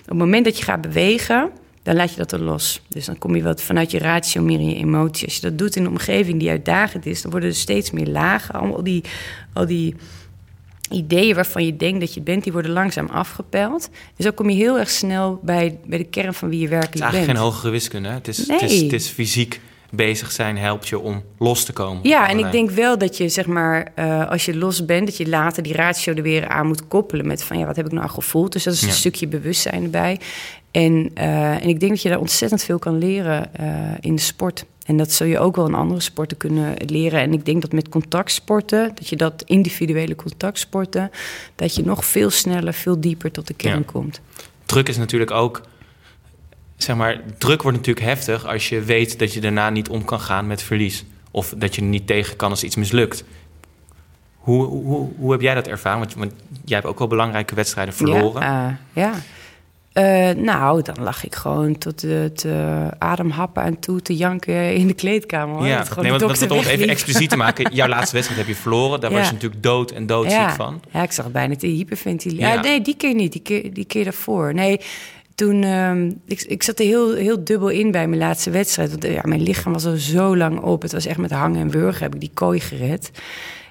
Op 0.00 0.08
het 0.08 0.18
moment 0.18 0.44
dat 0.44 0.58
je 0.58 0.64
gaat 0.64 0.80
bewegen, 0.80 1.50
dan 1.82 1.96
laat 1.96 2.10
je 2.10 2.16
dat 2.16 2.32
er 2.32 2.42
los. 2.42 2.82
Dus 2.88 3.04
dan 3.04 3.18
kom 3.18 3.36
je 3.36 3.42
wat 3.42 3.62
vanuit 3.62 3.90
je 3.90 3.98
ratio 3.98 4.42
meer 4.42 4.60
in 4.60 4.68
je 4.68 4.76
emotie. 4.76 5.26
Als 5.26 5.34
je 5.34 5.40
dat 5.40 5.58
doet 5.58 5.76
in 5.76 5.84
een 5.84 5.90
omgeving 5.90 6.38
die 6.38 6.50
uitdagend 6.50 7.06
is, 7.06 7.22
dan 7.22 7.30
worden 7.30 7.48
er 7.48 7.54
steeds 7.54 7.90
meer 7.90 8.06
lagen. 8.06 8.54
Allemaal 8.54 8.82
die, 8.82 9.04
al 9.52 9.66
die 9.66 9.94
ideeën 10.90 11.34
waarvan 11.34 11.64
je 11.64 11.76
denkt 11.76 12.00
dat 12.00 12.14
je 12.14 12.20
bent, 12.20 12.42
die 12.42 12.52
worden 12.52 12.70
langzaam 12.70 13.06
afgepeld. 13.06 13.90
En 14.16 14.24
zo 14.24 14.30
kom 14.30 14.50
je 14.50 14.56
heel 14.56 14.78
erg 14.78 14.90
snel 14.90 15.40
bij, 15.42 15.78
bij 15.86 15.98
de 15.98 16.04
kern 16.04 16.34
van 16.34 16.48
wie 16.48 16.60
je 16.60 16.68
werkelijk 16.68 16.92
bent. 16.92 17.04
Het 17.04 17.12
is 17.12 17.18
eigenlijk 17.18 17.38
geen 17.38 17.52
hogere 17.52 17.70
wiskunde. 17.72 18.08
Het 18.08 18.28
is, 18.28 18.48
het, 18.48 18.62
is, 18.62 18.80
het 18.80 18.92
is 18.92 19.08
fysiek 19.08 19.60
bezig 19.90 20.30
zijn 20.30 20.58
helpt 20.58 20.88
je 20.88 20.98
om 20.98 21.22
los 21.38 21.64
te 21.64 21.72
komen. 21.72 22.00
Ja, 22.02 22.28
en 22.28 22.38
ik 22.38 22.52
denk 22.52 22.70
wel 22.70 22.98
dat 22.98 23.16
je, 23.16 23.28
zeg 23.28 23.46
maar, 23.46 23.92
uh, 23.98 24.30
als 24.30 24.44
je 24.44 24.56
los 24.56 24.84
bent, 24.84 25.06
dat 25.06 25.16
je 25.16 25.28
later 25.28 25.62
die 25.62 25.74
ratio 25.74 26.14
er 26.14 26.22
weer 26.22 26.48
aan 26.48 26.66
moet 26.66 26.88
koppelen 26.88 27.26
met 27.26 27.42
van 27.42 27.58
ja, 27.58 27.66
wat 27.66 27.76
heb 27.76 27.86
ik 27.86 27.92
nou 27.92 28.08
gevoeld? 28.08 28.52
Dus 28.52 28.64
dat 28.64 28.74
is 28.74 28.82
een 28.82 28.90
stukje 28.90 29.28
bewustzijn 29.28 29.82
erbij. 29.82 30.20
En, 30.70 31.10
uh, 31.18 31.62
en 31.62 31.68
ik 31.68 31.80
denk 31.80 31.92
dat 31.92 32.02
je 32.02 32.08
daar 32.08 32.18
ontzettend 32.18 32.62
veel 32.62 32.78
kan 32.78 32.98
leren 32.98 33.50
uh, 33.60 33.66
in 34.00 34.14
de 34.14 34.22
sport. 34.22 34.64
En 34.90 34.96
dat 34.96 35.12
zul 35.12 35.26
je 35.26 35.38
ook 35.38 35.56
wel 35.56 35.66
in 35.66 35.74
andere 35.74 36.00
sporten 36.00 36.36
kunnen 36.36 36.74
leren. 36.86 37.20
En 37.20 37.32
ik 37.32 37.44
denk 37.44 37.62
dat 37.62 37.72
met 37.72 37.88
contactsporten, 37.88 38.92
dat 38.94 39.08
je 39.08 39.16
dat 39.16 39.42
individuele 39.46 40.14
contactsporten, 40.14 41.10
dat 41.54 41.74
je 41.74 41.82
nog 41.84 42.04
veel 42.04 42.30
sneller, 42.30 42.74
veel 42.74 43.00
dieper 43.00 43.30
tot 43.30 43.46
de 43.46 43.54
kern 43.54 43.84
komt. 43.84 44.20
Druk 44.64 44.88
is 44.88 44.96
natuurlijk 44.96 45.30
ook, 45.30 45.62
zeg 46.76 46.96
maar, 46.96 47.20
druk 47.38 47.62
wordt 47.62 47.76
natuurlijk 47.76 48.06
heftig 48.06 48.46
als 48.46 48.68
je 48.68 48.82
weet 48.82 49.18
dat 49.18 49.32
je 49.32 49.40
daarna 49.40 49.70
niet 49.70 49.88
om 49.88 50.04
kan 50.04 50.20
gaan 50.20 50.46
met 50.46 50.62
verlies. 50.62 51.04
Of 51.30 51.54
dat 51.56 51.74
je 51.74 51.80
er 51.80 51.86
niet 51.86 52.06
tegen 52.06 52.36
kan 52.36 52.50
als 52.50 52.64
iets 52.64 52.76
mislukt. 52.76 53.24
Hoe, 54.36 54.64
hoe, 54.64 55.08
hoe 55.16 55.32
heb 55.32 55.40
jij 55.40 55.54
dat 55.54 55.66
ervaren? 55.66 55.98
Want, 55.98 56.14
want 56.14 56.32
jij 56.64 56.76
hebt 56.76 56.88
ook 56.88 56.98
wel 56.98 57.08
belangrijke 57.08 57.54
wedstrijden 57.54 57.94
verloren. 57.94 58.42
Ja, 58.42 58.68
uh, 58.68 59.02
ja. 59.02 59.12
Uh, 59.94 60.30
nou, 60.30 60.82
dan 60.82 60.96
lag 61.00 61.24
ik 61.24 61.34
gewoon 61.34 61.78
tot 61.78 62.02
het 62.02 62.44
uh, 62.46 62.88
ademhappen 62.98 63.62
en 63.62 63.78
toe 63.78 64.02
te 64.02 64.16
janken 64.16 64.74
in 64.74 64.86
de 64.86 64.94
kleedkamer. 64.94 65.56
Hoor. 65.56 65.66
Ja, 65.66 65.84
nee, 66.00 66.10
want, 66.10 66.22
want, 66.22 66.50
om 66.50 66.58
het 66.58 66.66
even 66.66 66.88
expliciet 66.88 67.30
te 67.30 67.36
maken. 67.36 67.74
Jouw 67.74 67.88
laatste 67.96 68.14
wedstrijd 68.14 68.40
heb 68.46 68.54
je 68.54 68.60
verloren. 68.60 69.00
Daar 69.00 69.10
ja. 69.10 69.16
was 69.16 69.26
je 69.26 69.32
natuurlijk 69.32 69.62
dood 69.62 69.90
en 69.90 70.06
doodziek 70.06 70.32
ja. 70.32 70.54
van. 70.54 70.80
Ja, 70.92 71.02
ik 71.02 71.12
zag 71.12 71.30
bijna 71.30 71.56
te 71.56 71.66
hyperventileren. 71.66 72.52
Ja. 72.52 72.60
nee, 72.60 72.80
die 72.80 72.96
keer 72.96 73.14
niet. 73.14 73.32
Die 73.32 73.42
keer, 73.42 73.74
die 73.74 73.84
keer 73.84 74.04
daarvoor. 74.04 74.54
Nee, 74.54 74.80
toen... 75.34 75.64
Um, 75.64 76.20
ik, 76.26 76.40
ik 76.40 76.62
zat 76.62 76.78
er 76.78 76.84
heel, 76.84 77.14
heel 77.14 77.44
dubbel 77.44 77.68
in 77.68 77.90
bij 77.90 78.08
mijn 78.08 78.20
laatste 78.20 78.50
wedstrijd. 78.50 78.90
Want 78.90 79.04
ja, 79.04 79.22
mijn 79.24 79.42
lichaam 79.42 79.72
was 79.72 79.86
al 79.86 79.96
zo 79.96 80.36
lang 80.36 80.60
op. 80.60 80.82
Het 80.82 80.92
was 80.92 81.06
echt 81.06 81.18
met 81.18 81.30
hangen 81.30 81.60
en 81.60 81.70
wurgen 81.70 82.02
heb 82.02 82.14
ik 82.14 82.20
die 82.20 82.30
kooi 82.34 82.60
gered. 82.60 83.10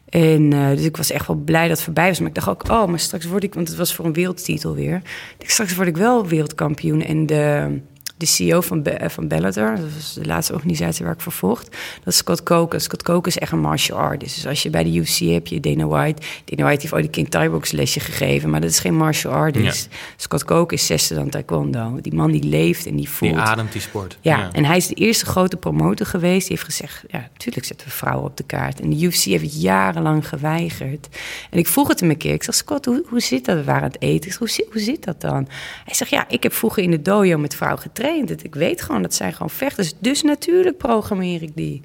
En 0.09 0.53
uh, 0.53 0.69
dus 0.69 0.85
ik 0.85 0.97
was 0.97 1.11
echt 1.11 1.27
wel 1.27 1.35
blij 1.35 1.67
dat 1.67 1.77
het 1.77 1.85
voorbij 1.85 2.07
was. 2.07 2.19
Maar 2.19 2.27
ik 2.27 2.35
dacht 2.35 2.49
ook, 2.49 2.69
oh, 2.69 2.85
maar 2.85 2.99
straks 2.99 3.25
word 3.25 3.43
ik, 3.43 3.53
want 3.53 3.67
het 3.67 3.77
was 3.77 3.95
voor 3.95 4.05
een 4.05 4.13
wereldtitel 4.13 4.75
weer. 4.75 5.01
Straks 5.37 5.75
word 5.75 5.87
ik 5.87 5.97
wel 5.97 6.27
wereldkampioen. 6.27 7.01
En 7.01 7.25
de, 7.25 7.79
de 8.19 8.25
CEO 8.25 8.61
van, 8.61 8.83
Be 8.83 8.97
van 9.07 9.27
Bellator, 9.27 9.75
dat 9.75 9.93
was 9.95 10.13
de 10.13 10.25
laatste 10.25 10.53
organisatie 10.53 11.05
waar 11.05 11.13
ik 11.13 11.21
voor 11.21 11.31
vocht, 11.31 11.65
dat 12.03 12.13
is 12.13 12.17
Scott 12.17 12.43
Coker. 12.43 12.81
Scott 12.81 13.03
Coker 13.03 13.27
is 13.27 13.37
echt 13.37 13.51
een 13.51 13.59
martial 13.59 13.97
artist. 13.97 14.35
Dus 14.35 14.47
als 14.47 14.63
je 14.63 14.69
bij 14.69 14.83
de 14.83 14.93
UFC 14.93 15.19
heb 15.19 15.47
je 15.47 15.59
Dana 15.59 15.87
White. 15.87 16.21
Dana 16.45 16.63
White 16.63 16.81
heeft 16.81 16.93
ooit 16.93 17.05
een 17.05 17.11
King 17.11 17.29
Thai 17.29 17.49
Box 17.49 17.71
lesje 17.71 17.99
gegeven, 17.99 18.49
maar 18.49 18.61
dat 18.61 18.69
is 18.69 18.79
geen 18.79 18.95
martial 18.95 19.33
artist. 19.33 19.87
Ja. 19.91 19.97
Scott 20.15 20.45
Coker 20.45 20.77
is 20.77 20.85
zesde 20.85 21.15
dan 21.15 21.29
taekwondo. 21.29 21.97
Die 22.01 22.13
man 22.13 22.31
die 22.31 22.43
leeft 22.43 22.85
en 22.85 22.95
die 22.95 23.09
voelt. 23.09 23.33
Die 23.33 23.41
ademt 23.41 23.71
die 23.71 23.81
sport. 23.81 24.17
Ja, 24.21 24.37
ja, 24.37 24.49
en 24.51 24.65
hij 24.65 24.77
is 24.77 24.87
de 24.87 24.95
eerste 24.95 25.25
grote 25.25 25.57
promotor 25.57 26.05
geweest. 26.05 26.47
Die 26.47 26.57
heeft 26.57 26.75
gezegd, 26.75 27.03
ja, 27.07 27.29
natuurlijk 27.33 27.65
zetten 27.65 27.87
we 27.87 27.93
vrouwen 27.93 28.25
op 28.25 28.37
de 28.37 28.43
kaart. 28.43 28.79
En 28.79 28.89
de 28.89 29.05
UFC 29.05 29.23
heeft 29.23 29.43
het 29.43 29.61
jarenlang 29.61 30.27
geweigerd. 30.27 31.07
En 31.49 31.57
ik 31.57 31.67
vroeg 31.67 31.87
het 31.87 31.99
hem 31.99 32.09
een 32.09 32.17
keer. 32.17 32.33
Ik 32.33 32.43
zeg, 32.43 32.55
Scott, 32.55 32.85
hoe, 32.85 33.03
hoe 33.07 33.19
zit 33.19 33.45
dat? 33.45 33.55
We 33.57 33.63
waren 33.63 33.83
aan 33.83 33.91
het 33.91 34.01
eten. 34.01 34.35
Hoe, 34.39 34.65
hoe 34.71 34.81
zit 34.81 35.03
dat 35.03 35.21
dan? 35.21 35.47
Hij 35.85 35.93
zegt, 35.93 36.11
ja, 36.11 36.25
ik 36.27 36.43
heb 36.43 36.53
vroeger 36.53 36.83
in 36.83 36.91
de 36.91 37.01
dojo 37.01 37.37
met 37.37 37.55
vrouwen 37.55 37.81
getraind. 37.81 38.07
Ik 38.17 38.55
weet 38.55 38.81
gewoon 38.81 39.01
dat 39.01 39.13
zij 39.13 39.31
gewoon 39.31 39.49
vechters. 39.49 39.93
Dus 39.99 40.21
natuurlijk 40.21 40.77
programmeer 40.77 41.41
ik 41.41 41.51
die. 41.55 41.81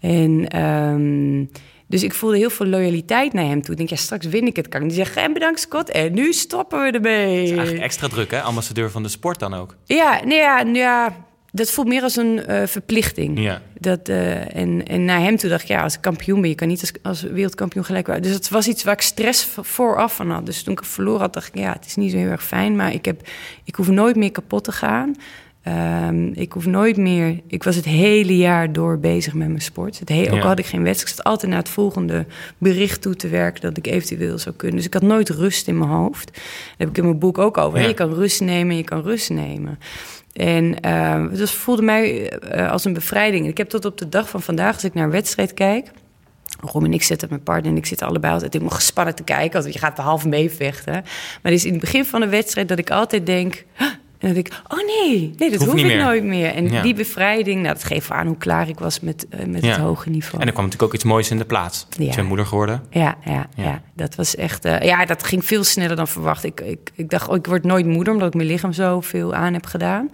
En 0.00 0.62
um, 0.62 1.50
dus 1.86 2.02
ik 2.02 2.14
voelde 2.14 2.36
heel 2.36 2.50
veel 2.50 2.66
loyaliteit 2.66 3.32
naar 3.32 3.44
hem 3.44 3.62
toe. 3.62 3.70
Ik 3.70 3.76
denk, 3.76 3.88
ja, 3.90 3.96
straks 3.96 4.26
win 4.26 4.46
ik 4.46 4.56
het. 4.56 4.68
Kan 4.68 4.80
ik 4.80 4.86
niet 4.86 4.96
zeggen, 4.96 5.22
en 5.22 5.32
bedankt 5.32 5.60
Scott. 5.60 5.90
En 5.90 6.14
nu 6.14 6.32
stoppen 6.32 6.82
we 6.82 6.90
ermee. 6.90 7.36
Dat 7.36 7.44
is 7.44 7.50
eigenlijk 7.50 7.84
extra 7.84 8.08
druk, 8.08 8.30
hè? 8.30 8.40
Ambassadeur 8.40 8.90
van 8.90 9.02
de 9.02 9.08
sport 9.08 9.38
dan 9.38 9.54
ook. 9.54 9.76
Ja, 9.84 10.24
nee, 10.24 10.38
ja, 10.38 10.60
ja 10.60 11.14
dat 11.54 11.70
voelt 11.70 11.88
meer 11.88 12.02
als 12.02 12.16
een 12.16 12.42
uh, 12.48 12.66
verplichting. 12.66 13.40
Ja. 13.40 13.62
Dat, 13.78 14.08
uh, 14.08 14.56
en, 14.56 14.86
en 14.86 15.04
naar 15.04 15.20
hem 15.20 15.36
toe 15.36 15.50
dacht 15.50 15.62
ik, 15.62 15.68
ja, 15.68 15.82
als 15.82 15.94
ik 15.94 16.00
kampioen 16.00 16.40
ben, 16.40 16.50
je 16.50 16.56
kan 16.56 16.68
niet 16.68 16.80
als, 16.80 16.92
als 17.02 17.22
wereldkampioen 17.22 17.84
gelijk 17.84 18.22
Dus 18.22 18.32
het 18.32 18.48
was 18.48 18.68
iets 18.68 18.84
waar 18.84 18.94
ik 18.94 19.00
stress 19.00 19.48
vooraf 19.60 20.16
van 20.16 20.30
had. 20.30 20.46
Dus 20.46 20.62
toen 20.62 20.72
ik 20.72 20.84
verloren 20.84 21.20
had, 21.20 21.32
dacht 21.32 21.48
ik, 21.48 21.58
ja, 21.58 21.72
het 21.72 21.86
is 21.86 21.94
niet 21.94 22.10
zo 22.10 22.16
heel 22.16 22.30
erg 22.30 22.44
fijn, 22.44 22.76
maar 22.76 22.92
ik, 22.92 23.04
heb, 23.04 23.20
ik 23.64 23.74
hoef 23.74 23.88
nooit 23.88 24.16
meer 24.16 24.30
kapot 24.30 24.64
te 24.64 24.72
gaan. 24.72 25.14
Um, 25.68 26.32
ik 26.34 26.52
hoef 26.52 26.66
nooit 26.66 26.96
meer. 26.96 27.40
Ik 27.46 27.62
was 27.62 27.76
het 27.76 27.84
hele 27.84 28.36
jaar 28.36 28.72
door 28.72 28.98
bezig 28.98 29.34
met 29.34 29.48
mijn 29.48 29.60
sport. 29.60 29.98
Het 29.98 30.08
he- 30.08 30.32
ook 30.32 30.40
al 30.40 30.46
had 30.48 30.58
ik 30.58 30.66
geen 30.66 30.82
wedstrijd. 30.82 31.10
Ik 31.10 31.16
zat 31.16 31.32
altijd 31.32 31.50
naar 31.50 31.60
het 31.60 31.68
volgende 31.68 32.26
bericht 32.58 33.02
toe 33.02 33.16
te 33.16 33.28
werken 33.28 33.60
dat 33.60 33.76
ik 33.76 33.86
eventueel 33.86 34.38
zou 34.38 34.54
kunnen. 34.54 34.76
Dus 34.76 34.86
ik 34.86 34.92
had 34.92 35.02
nooit 35.02 35.28
rust 35.28 35.68
in 35.68 35.78
mijn 35.78 35.90
hoofd. 35.90 36.32
Daar 36.34 36.42
heb 36.78 36.88
ik 36.88 36.96
in 36.96 37.04
mijn 37.04 37.18
boek 37.18 37.38
ook 37.38 37.58
over. 37.58 37.80
Ja. 37.80 37.86
Je 37.86 37.94
kan 37.94 38.14
rust 38.14 38.40
nemen, 38.40 38.76
je 38.76 38.84
kan 38.84 39.02
rust 39.02 39.30
nemen. 39.30 39.78
En 40.32 40.76
uh, 40.86 41.38
dat 41.38 41.50
voelde 41.50 41.82
mij 41.82 42.32
uh, 42.54 42.70
als 42.70 42.84
een 42.84 42.92
bevrijding. 42.92 43.46
Ik 43.46 43.58
heb 43.58 43.68
tot 43.68 43.84
op 43.84 43.98
de 43.98 44.08
dag 44.08 44.28
van 44.28 44.42
vandaag, 44.42 44.74
als 44.74 44.84
ik 44.84 44.94
naar 44.94 45.04
een 45.04 45.10
wedstrijd 45.10 45.54
kijk. 45.54 45.90
Rom 46.60 46.84
en 46.84 46.92
ik 46.92 47.02
zitten 47.02 47.28
mijn 47.28 47.42
partner 47.42 47.70
en 47.72 47.78
ik 47.78 47.86
zit 47.86 48.02
allebei 48.02 48.32
altijd 48.32 48.52
helemaal 48.52 48.74
gespannen 48.74 49.14
te 49.14 49.22
kijken. 49.22 49.60
Want 49.62 49.72
je 49.74 49.78
gaat 49.80 49.98
half 49.98 50.24
meevechten. 50.26 50.92
Maar 50.92 51.02
het 51.42 51.52
is 51.52 51.64
in 51.64 51.72
het 51.72 51.80
begin 51.80 52.04
van 52.04 52.20
de 52.20 52.28
wedstrijd 52.28 52.68
dat 52.68 52.78
ik 52.78 52.90
altijd 52.90 53.26
denk 53.26 53.64
En 53.76 54.03
dan 54.24 54.34
denk 54.34 54.46
ik, 54.46 54.60
oh 54.68 54.78
nee, 54.86 55.34
nee 55.38 55.50
dat 55.50 55.64
hoef 55.64 55.74
ik 55.74 55.86
meer. 55.86 56.02
nooit 56.04 56.24
meer. 56.24 56.54
En 56.54 56.68
Ja. 56.70 56.82
die 56.82 56.94
bevrijding, 56.94 57.62
nou, 57.62 57.74
dat 57.74 57.84
geeft 57.84 58.10
aan 58.10 58.26
hoe 58.26 58.36
klaar 58.36 58.68
ik 58.68 58.78
was 58.78 59.00
met, 59.00 59.26
eh, 59.28 59.46
met 59.46 59.64
Ja. 59.64 59.70
het 59.70 59.80
hoge 59.80 60.10
niveau. 60.10 60.40
En 60.40 60.46
er 60.46 60.52
kwam 60.52 60.64
natuurlijk 60.64 60.82
ook 60.92 60.94
iets 60.94 61.04
moois 61.04 61.30
in 61.30 61.38
de 61.38 61.44
plaats. 61.44 61.86
Je 61.98 62.04
Ja. 62.04 62.22
moeder 62.22 62.46
geworden. 62.46 62.82
Ja, 62.90 63.16
ja, 63.24 63.46
Ja. 63.56 63.82
dat 63.94 64.14
was 64.14 64.36
echt. 64.36 64.64
eh, 64.64 64.80
ja, 64.80 65.04
dat 65.04 65.22
ging 65.24 65.44
veel 65.44 65.64
sneller 65.64 65.96
dan 65.96 66.08
verwacht. 66.08 66.44
Ik, 66.44 66.60
ik, 66.60 66.90
ik 66.94 67.10
dacht, 67.10 67.28
oh, 67.28 67.36
ik 67.36 67.46
word 67.46 67.64
nooit 67.64 67.86
moeder 67.86 68.12
omdat 68.12 68.28
ik 68.28 68.34
mijn 68.34 68.48
lichaam 68.48 68.72
zo 68.72 69.00
veel 69.00 69.34
aan 69.34 69.52
heb 69.52 69.66
gedaan. 69.66 70.10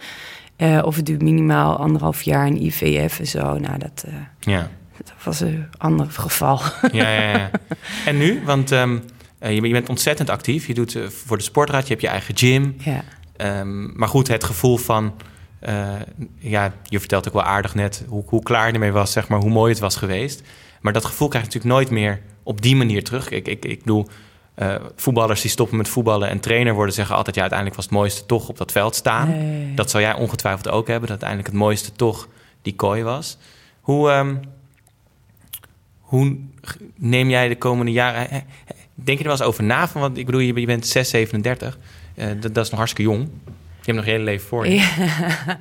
Eh, 0.57 0.83
of 0.85 0.97
het 0.97 1.07
duurt 1.07 1.23
minimaal 1.23 1.77
anderhalf 1.77 2.23
jaar 2.23 2.47
in 2.47 2.63
IVF 2.65 3.19
en 3.19 3.27
zo. 3.27 3.59
Nou, 3.59 3.79
dat, 3.79 4.05
Ja. 4.41 4.69
dat 4.97 5.13
was 5.25 5.41
een 5.41 5.67
ander 5.79 6.07
geval. 6.11 6.61
Ja, 6.93 7.11
ja, 7.11 7.31
ja. 7.31 7.51
En 8.07 8.19
nu? 8.19 8.41
Want 8.45 8.73
ehm, 8.73 8.99
eh, 9.39 9.55
je, 9.55 9.61
bent 9.71 9.89
ontzettend 9.89 10.31
actief. 10.31 10.67
Je 10.67 10.75
doet 10.75 10.99
voor 11.09 11.37
de 11.37 11.43
sportraad, 11.43 11.83
je 11.83 11.89
hebt 11.89 12.01
je 12.03 12.09
eigen 12.09 12.37
gym. 12.37 12.75
ja. 12.79 13.05
Ehm, 13.41 13.99
maar 13.99 14.09
goed, 14.09 14.29
het 14.29 14.45
gevoel 14.45 14.77
van... 14.77 15.15
eh, 15.61 15.89
ja, 16.39 16.73
je 16.85 16.99
vertelt 16.99 17.29
ook 17.29 17.35
wel 17.35 17.43
aardig 17.43 17.75
net 17.75 18.05
hoe, 18.09 18.23
hoe 18.27 18.43
klaar 18.43 18.67
je 18.67 18.73
ermee 18.73 18.93
was, 18.93 19.13
zeg 19.13 19.29
maar, 19.29 19.39
hoe 19.41 19.51
mooi 19.51 19.71
het 19.71 19.81
was 19.81 19.97
geweest. 19.97 20.43
Maar 20.81 20.93
dat 20.93 21.05
gevoel 21.05 21.29
krijg 21.29 21.45
je 21.45 21.51
natuurlijk 21.53 21.81
nooit 21.81 21.91
meer 21.91 22.21
op 22.43 22.63
die 22.63 22.77
manier 22.77 23.05
terug. 23.05 23.31
Ik, 23.31 23.49
ik, 23.49 23.65
ik 23.65 23.79
bedoel, 23.79 24.07
eh, 24.55 24.75
voetballers 24.97 25.41
die 25.41 25.51
stoppen 25.51 25.77
met 25.77 25.89
voetballen 25.89 26.29
en 26.29 26.41
trainer 26.41 26.75
worden... 26.75 26.95
zeggen 26.95 27.17
altijd, 27.17 27.35
ja, 27.35 27.41
uiteindelijk 27.41 27.81
was 27.81 27.89
het 27.89 27.99
mooiste 27.99 28.27
toch 28.27 28.49
op 28.49 28.59
dat 28.59 28.73
veld 28.73 28.95
staan. 28.95 29.29
Nee. 29.29 29.75
Dat 29.75 29.91
zou 29.91 30.03
jij 30.03 30.15
ongetwijfeld 30.15 30.69
ook 30.69 30.87
hebben, 30.87 31.09
dat 31.09 31.23
uiteindelijk 31.23 31.49
het 31.49 31.59
mooiste 31.59 31.93
toch 31.93 32.29
die 32.63 32.75
kooi 32.75 33.03
was. 33.03 33.39
Hoe, 33.81 34.11
ehm, 34.11 34.35
hoe 36.01 36.37
neem 36.97 37.31
jij 37.31 37.49
de 37.49 37.59
komende 37.59 37.93
jaren... 37.93 38.29
Denk 38.95 39.19
je 39.19 39.25
er 39.25 39.31
wel 39.31 39.39
eens 39.39 39.49
over 39.49 39.65
na? 39.65 39.89
Van, 39.89 40.01
want 40.01 40.19
ik 40.19 40.27
bedoel, 40.27 40.41
je, 40.41 40.61
je 40.61 40.67
bent 40.67 40.87
6, 40.87 41.11
37. 41.11 41.79
Eh, 42.21 42.27
dat, 42.41 42.55
dat 42.55 42.65
is 42.65 42.71
nog 42.71 42.79
hartstikke 42.79 43.11
jong. 43.11 43.29
Je 43.83 43.87
hebt 43.87 43.97
nog 43.97 44.05
je 44.05 44.11
hele 44.11 44.25
leven 44.25 44.47
voor 44.49 44.67
je. 44.67 44.75
Ja. 44.75 44.87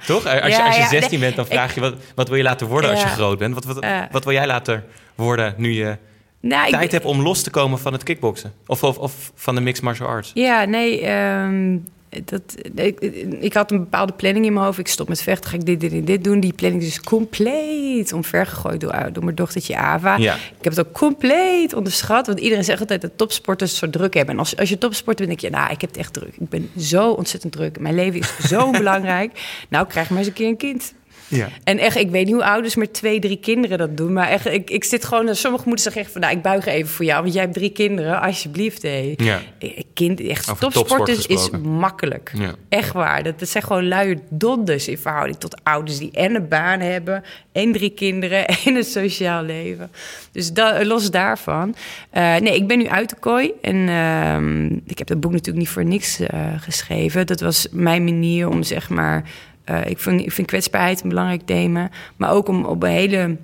Toch? 0.05 0.25
Als 0.25 0.55
je, 0.55 0.63
als 0.63 0.75
je 0.75 0.81
ja, 0.81 0.87
16 0.87 1.09
nee, 1.11 1.19
bent, 1.19 1.35
dan 1.35 1.45
vraag 1.45 1.69
ik- 1.69 1.75
je 1.75 1.81
wat, 1.81 1.93
wat 2.15 2.27
wil 2.27 2.37
je 2.37 2.43
laten 2.43 2.67
worden 2.67 2.89
als 2.89 3.01
je 3.01 3.07
groot 3.07 3.37
bent? 3.39 3.53
Wat, 3.53 3.65
wat, 3.65 3.85
wat 4.11 4.23
wil 4.23 4.33
jij 4.33 4.47
laten 4.47 4.83
worden 5.15 5.53
nu 5.57 5.71
je 5.73 5.97
Nou, 6.41 6.65
ik- 6.67 6.71
tijd 6.73 6.91
hebt 6.91 7.05
om 7.05 7.21
los 7.21 7.41
te 7.43 7.49
komen 7.49 7.79
van 7.79 7.93
het 7.93 8.03
kickboksen? 8.03 8.53
Of, 8.65 8.83
of, 8.83 8.97
of 8.97 9.31
van 9.35 9.55
de 9.55 9.61
mixed 9.61 9.83
martial 9.83 10.07
arts? 10.07 10.31
Ja, 10.33 10.63
nee, 10.65 11.01
ehm, 11.01 11.77
dat, 12.25 12.41
ik, 12.75 12.99
ik 13.39 13.53
had 13.53 13.71
een 13.71 13.79
bepaalde 13.79 14.13
planning 14.13 14.45
in 14.45 14.53
mijn 14.53 14.65
hoofd. 14.65 14.79
Ik 14.79 14.87
stop 14.87 15.07
met 15.07 15.21
vechten, 15.21 15.49
ga 15.49 15.55
ik 15.55 15.65
dit, 15.65 15.79
dit 15.79 15.91
en 15.91 16.05
dit 16.05 16.23
doen. 16.23 16.39
Die 16.39 16.53
planning 16.53 16.83
is 16.83 16.93
dus 16.93 17.03
compleet 17.03 18.13
omvergegooid 18.13 18.81
door, 18.81 19.09
door 19.11 19.23
mijn 19.23 19.35
dochtertje 19.35 19.77
Ava. 19.77 20.17
Ja. 20.17 20.35
Ik 20.35 20.63
heb 20.63 20.75
het 20.75 20.87
ook 20.87 20.93
compleet 20.93 21.73
onderschat. 21.73 22.27
Want 22.27 22.39
iedereen 22.39 22.63
zegt 22.63 22.79
altijd 22.79 23.01
dat 23.01 23.11
topsporters 23.15 23.77
zo 23.77 23.89
druk 23.89 24.13
hebben. 24.13 24.33
En 24.33 24.39
als, 24.39 24.57
als 24.57 24.69
je 24.69 24.77
topsporter 24.77 25.27
bent, 25.27 25.39
denk 25.39 25.53
je, 25.53 25.59
nou, 25.59 25.73
ik 25.73 25.81
heb 25.81 25.89
het 25.89 25.99
echt 25.99 26.13
druk. 26.13 26.35
Ik 26.39 26.49
ben 26.49 26.69
zo 26.77 27.11
ontzettend 27.11 27.53
druk. 27.53 27.79
Mijn 27.79 27.95
leven 27.95 28.19
is 28.19 28.37
zo 28.37 28.71
belangrijk. 28.81 29.31
Nou, 29.69 29.87
krijg 29.87 30.09
maar 30.09 30.17
eens 30.17 30.27
een 30.27 30.33
keer 30.33 30.47
een 30.47 30.57
kind. 30.57 30.93
Ja. 31.29 31.47
En 31.63 31.77
echt, 31.77 31.95
ik 31.95 32.09
weet 32.09 32.25
niet 32.25 32.33
hoe 32.33 32.43
ouders 32.43 32.75
met 32.75 32.93
twee, 32.93 33.19
drie 33.19 33.39
kinderen 33.39 33.77
dat 33.77 33.97
doen. 33.97 34.13
Maar 34.13 34.27
echt, 34.29 34.45
ik, 34.45 34.69
ik 34.69 34.83
zit 34.83 35.05
gewoon... 35.05 35.35
Sommige 35.35 35.63
moeders 35.63 35.83
zeggen 35.83 36.01
echt 36.01 36.11
van... 36.11 36.21
Nou, 36.21 36.35
ik 36.35 36.41
buig 36.41 36.65
even 36.65 36.89
voor 36.89 37.05
jou, 37.05 37.21
want 37.21 37.33
jij 37.33 37.41
hebt 37.43 37.53
drie 37.53 37.69
kinderen. 37.71 38.21
Alsjeblieft, 38.21 38.81
hé. 38.81 39.13
Ja. 39.17 39.39
Eh, 39.59 39.69
Kind, 39.93 40.21
echt, 40.21 40.49
Over 40.49 40.71
topsporters 40.71 41.25
topsport 41.25 41.63
is 41.63 41.69
makkelijk. 41.69 42.31
Ja. 42.35 42.55
Echt 42.69 42.93
waar. 42.93 43.23
Dat, 43.23 43.39
dat 43.39 43.49
zijn 43.49 43.63
gewoon 43.63 43.87
luie 43.87 44.19
donders 44.29 44.87
in 44.87 44.97
verhouding 44.97 45.37
tot 45.37 45.63
ouders... 45.63 45.97
die 45.97 46.11
en 46.11 46.35
een 46.35 46.47
baan 46.47 46.79
hebben, 46.79 47.23
en 47.51 47.71
drie 47.71 47.89
kinderen... 47.89 48.47
en 48.65 48.75
een 48.75 48.83
sociaal 48.83 49.43
leven. 49.43 49.91
Dus 50.31 50.53
da- 50.53 50.85
los 50.85 51.11
daarvan. 51.11 51.75
Eh, 52.09 52.35
nee, 52.35 52.55
ik 52.55 52.67
ben 52.67 52.77
nu 52.77 52.87
uit 52.87 53.09
de 53.09 53.15
kooi. 53.19 53.51
En 53.61 53.89
ehm, 53.89 54.65
ik 54.65 54.97
heb 54.97 55.07
dat 55.07 55.19
boek 55.19 55.31
natuurlijk 55.31 55.57
niet 55.57 55.69
voor 55.69 55.85
niks 55.85 56.19
eh, 56.19 56.39
geschreven. 56.57 57.27
Dat 57.27 57.39
was 57.39 57.67
mijn 57.71 58.03
manier 58.03 58.49
om, 58.49 58.63
zeg 58.63 58.89
maar... 58.89 59.23
eh, 59.69 59.89
ik, 59.89 59.99
vind, 59.99 60.21
ik 60.21 60.31
vind 60.31 60.47
kwetsbaarheid 60.47 61.01
een 61.03 61.09
belangrijk 61.09 61.41
thema. 61.41 61.89
Maar 62.17 62.31
ook 62.31 62.47
om 62.47 62.65
op 62.65 62.83
een 62.83 62.89
hele 62.89 63.37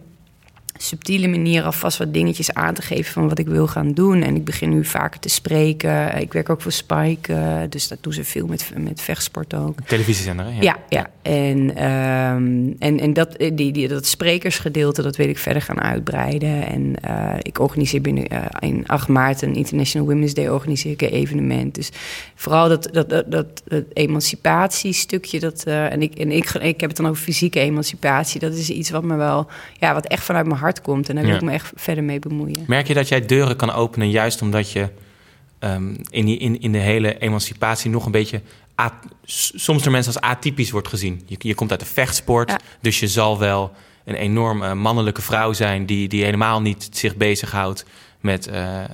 subtiele 0.77 1.27
manier 1.27 1.63
alvast 1.63 1.97
wat 1.97 2.13
dingetjes 2.13 2.53
aan 2.53 2.73
te 2.73 2.81
geven 2.81 3.13
van 3.13 3.29
wat 3.29 3.39
ik 3.39 3.47
wil 3.47 3.67
gaan 3.67 3.91
doen. 3.91 4.21
En 4.21 4.35
ik 4.35 4.45
begin 4.45 4.69
nu 4.69 4.85
vaker 4.85 5.19
te 5.19 5.29
spreken. 5.29 6.21
Ik 6.21 6.33
werk 6.33 6.49
ook 6.49 6.61
voor 6.61 6.71
Spike, 6.71 7.33
eh, 7.33 7.57
dus 7.69 7.87
dat 7.87 7.97
doen 8.01 8.13
ze 8.13 8.23
veel 8.23 8.47
met, 8.47 8.71
met 8.77 9.01
vechtsport 9.01 9.53
ook. 9.53 9.79
Televisiezender, 9.85 10.45
hè? 10.45 10.61
Ja, 10.61 10.77
ja. 10.89 11.09
En, 11.21 11.75
ehm, 11.75 12.73
en, 12.79 12.99
en 12.99 13.13
dat, 13.13 13.35
die, 13.53 13.71
die, 13.71 13.87
dat 13.87 14.05
sprekersgedeelte, 14.05 15.01
dat 15.01 15.15
wil 15.15 15.29
ik 15.29 15.37
verder 15.37 15.61
gaan 15.61 15.81
uitbreiden. 15.81 16.67
En 16.67 16.95
eh, 17.01 17.33
ik 17.41 17.59
organiseer 17.59 18.01
binnen 18.01 18.27
eh, 18.27 18.69
in 18.69 18.87
8 18.87 19.07
maart 19.07 19.41
een 19.41 19.55
International 19.55 20.07
Women's 20.07 20.33
Day 20.33 20.47
organiseer 20.47 20.91
ik 20.91 21.01
een 21.01 21.09
evenement. 21.09 21.75
Dus 21.75 21.89
vooral 22.35 22.69
dat, 22.69 22.89
dat, 22.91 23.09
dat, 23.09 23.31
dat, 23.31 23.61
dat 23.65 23.83
emancipatiestukje, 23.93 25.39
dat, 25.39 25.63
eh, 25.63 25.91
en, 25.91 26.01
ik, 26.01 26.15
en 26.15 26.31
ik, 26.31 26.49
ik 26.49 26.79
heb 26.79 26.89
het 26.89 26.97
dan 26.97 27.07
over 27.07 27.23
fysieke 27.23 27.59
emancipatie. 27.59 28.39
Dat 28.39 28.53
is 28.53 28.69
iets 28.69 28.89
wat 28.89 29.03
me 29.03 29.15
wel, 29.15 29.47
ja, 29.79 29.93
wat 29.93 30.07
echt 30.07 30.23
vanuit 30.23 30.45
mijn 30.45 30.59
hart 30.59 30.64
komt. 30.73 31.09
En 31.09 31.15
daar 31.15 31.23
wil 31.23 31.33
Ja. 31.33 31.39
ik 31.39 31.45
me 31.45 31.51
echt 31.51 31.71
verder 31.75 32.03
mee 32.03 32.19
bemoeien. 32.19 32.63
Merk 32.67 32.87
je 32.87 32.93
dat 32.93 33.07
jij 33.07 33.25
deuren 33.25 33.55
kan 33.55 33.71
openen 33.71 34.09
juist 34.09 34.41
omdat 34.41 34.71
je 34.71 34.89
ehm, 35.59 35.95
in, 36.09 36.25
die, 36.25 36.37
in, 36.37 36.61
in 36.61 36.71
de 36.71 36.77
hele 36.77 37.17
emancipatie 37.17 37.89
nog 37.91 38.05
een 38.05 38.11
beetje 38.11 38.41
soms 39.25 39.83
door 39.83 39.91
mensen 39.91 40.13
als 40.13 40.21
atypisch 40.23 40.71
wordt 40.71 40.87
gezien? 40.87 41.21
Je, 41.25 41.35
je 41.39 41.55
komt 41.55 41.71
uit 41.71 41.79
de 41.79 41.85
vechtsport, 41.85 42.49
Ja. 42.49 42.59
dus 42.81 42.99
je 42.99 43.07
zal 43.07 43.39
wel 43.39 43.71
een 44.05 44.15
enorm 44.15 44.77
mannelijke 44.77 45.21
vrouw 45.21 45.53
zijn 45.53 45.85
die, 45.85 46.07
die 46.07 46.23
helemaal 46.23 46.61
niet 46.61 46.89
zich 46.91 47.15
bezighoudt 47.15 47.85
met. 48.21 48.47
eh, 48.47 48.83
eh, 48.83 48.89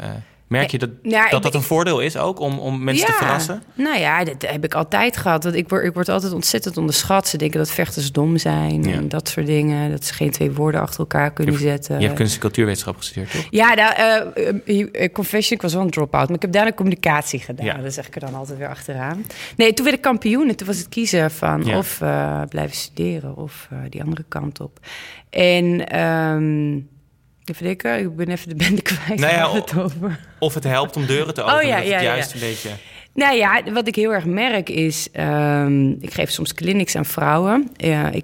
merk 0.51 0.71
je 0.71 0.77
dat 0.77 0.89
Ja, 1.01 1.29
dat, 1.29 1.43
dat 1.43 1.55
een 1.55 1.61
voordeel 1.61 1.99
is 1.99 2.17
ook 2.17 2.39
om, 2.39 2.59
om 2.59 2.83
mensen 2.83 3.05
te 3.07 3.13
verrassen? 3.13 3.63
Nou 3.73 3.99
ja, 3.99 4.23
dat 4.23 4.41
heb 4.41 4.63
ik 4.63 4.73
altijd 4.73 5.17
gehad. 5.17 5.43
Want 5.43 5.55
ik, 5.55 5.69
word, 5.69 5.83
ik 5.85 5.93
word 5.93 6.09
altijd 6.09 6.33
ontzettend 6.33 6.77
onderschat. 6.77 7.27
Ze 7.27 7.37
denken 7.37 7.59
dat 7.59 7.71
vechters 7.71 8.11
dom 8.11 8.37
zijn 8.37 8.83
Ja. 8.83 8.93
en 8.93 9.09
dat 9.09 9.29
soort 9.29 9.45
dingen. 9.45 9.91
Dat 9.91 10.05
ze 10.05 10.13
geen 10.13 10.31
twee 10.31 10.51
woorden 10.51 10.81
achter 10.81 10.99
elkaar 10.99 11.31
kunnen 11.33 11.57
zetten. 11.59 11.99
Je 11.99 12.05
hebt 12.05 12.17
kunst- 12.17 12.33
en 12.33 12.39
cultuurwetenschap 12.39 12.97
gestudeerd, 12.97 13.31
toch? 13.31 13.47
Ja, 13.49 13.73
nou, 13.73 13.93
eh, 13.93 14.47
eh, 14.65 14.87
eh, 14.91 15.11
confession, 15.11 15.55
ik 15.55 15.61
was 15.61 15.73
wel 15.73 15.81
een 15.81 15.89
drop-out. 15.89 16.27
Maar 16.27 16.35
ik 16.35 16.41
heb 16.41 16.51
daarna 16.51 16.73
communicatie 16.73 17.39
gedaan. 17.39 17.83
Dat 17.83 17.93
zeg 17.93 18.07
ik 18.07 18.15
er 18.15 18.21
dan 18.21 18.35
altijd 18.35 18.57
weer 18.57 18.69
achteraan. 18.69 19.25
Nee, 19.55 19.73
toen 19.73 19.85
werd 19.85 19.97
ik 19.97 20.03
kampioen. 20.03 20.49
En 20.49 20.55
toen 20.55 20.67
was 20.67 20.77
het 20.77 20.89
kiezen 20.89 21.31
van 21.31 21.73
of 21.73 21.97
blijven 22.49 22.75
studeren 22.75 23.35
of 23.35 23.67
die 23.89 24.03
andere 24.03 24.25
kant 24.27 24.59
op. 24.59 24.79
En 25.29 25.87
ehm, 25.87 26.79
even 27.49 27.63
denken, 27.65 27.99
ik 27.99 28.15
ben 28.15 28.29
even 28.29 28.49
de 28.49 28.55
bende 28.55 28.81
kwijt. 28.91 29.19
Nou 29.19 29.33
ja, 29.33 29.51
het 29.53 29.77
over. 29.77 30.19
Of 30.39 30.53
het 30.53 30.63
helpt 30.63 30.95
om 30.95 31.05
deuren 31.05 31.33
te 31.33 31.41
Oh, 31.41 31.47
openen. 31.53 31.67
ja, 31.67 31.75
dat 31.77 31.85
ja, 31.87 31.93
het 31.93 32.03
ja, 32.03 32.07
juist 32.13 32.29
ja. 32.29 32.35
een 32.35 32.41
beetje. 32.49 32.69
Nou 33.13 33.35
ja, 33.35 33.63
wat 33.73 33.87
ik 33.87 33.95
heel 33.95 34.13
erg 34.13 34.25
merk 34.25 34.69
is... 34.69 35.07
ehm, 35.11 35.89
ik 35.89 36.13
geef 36.13 36.29
soms 36.29 36.53
clinics 36.53 36.95
aan 36.95 37.05
vrouwen. 37.05 37.69
Ik, 38.11 38.23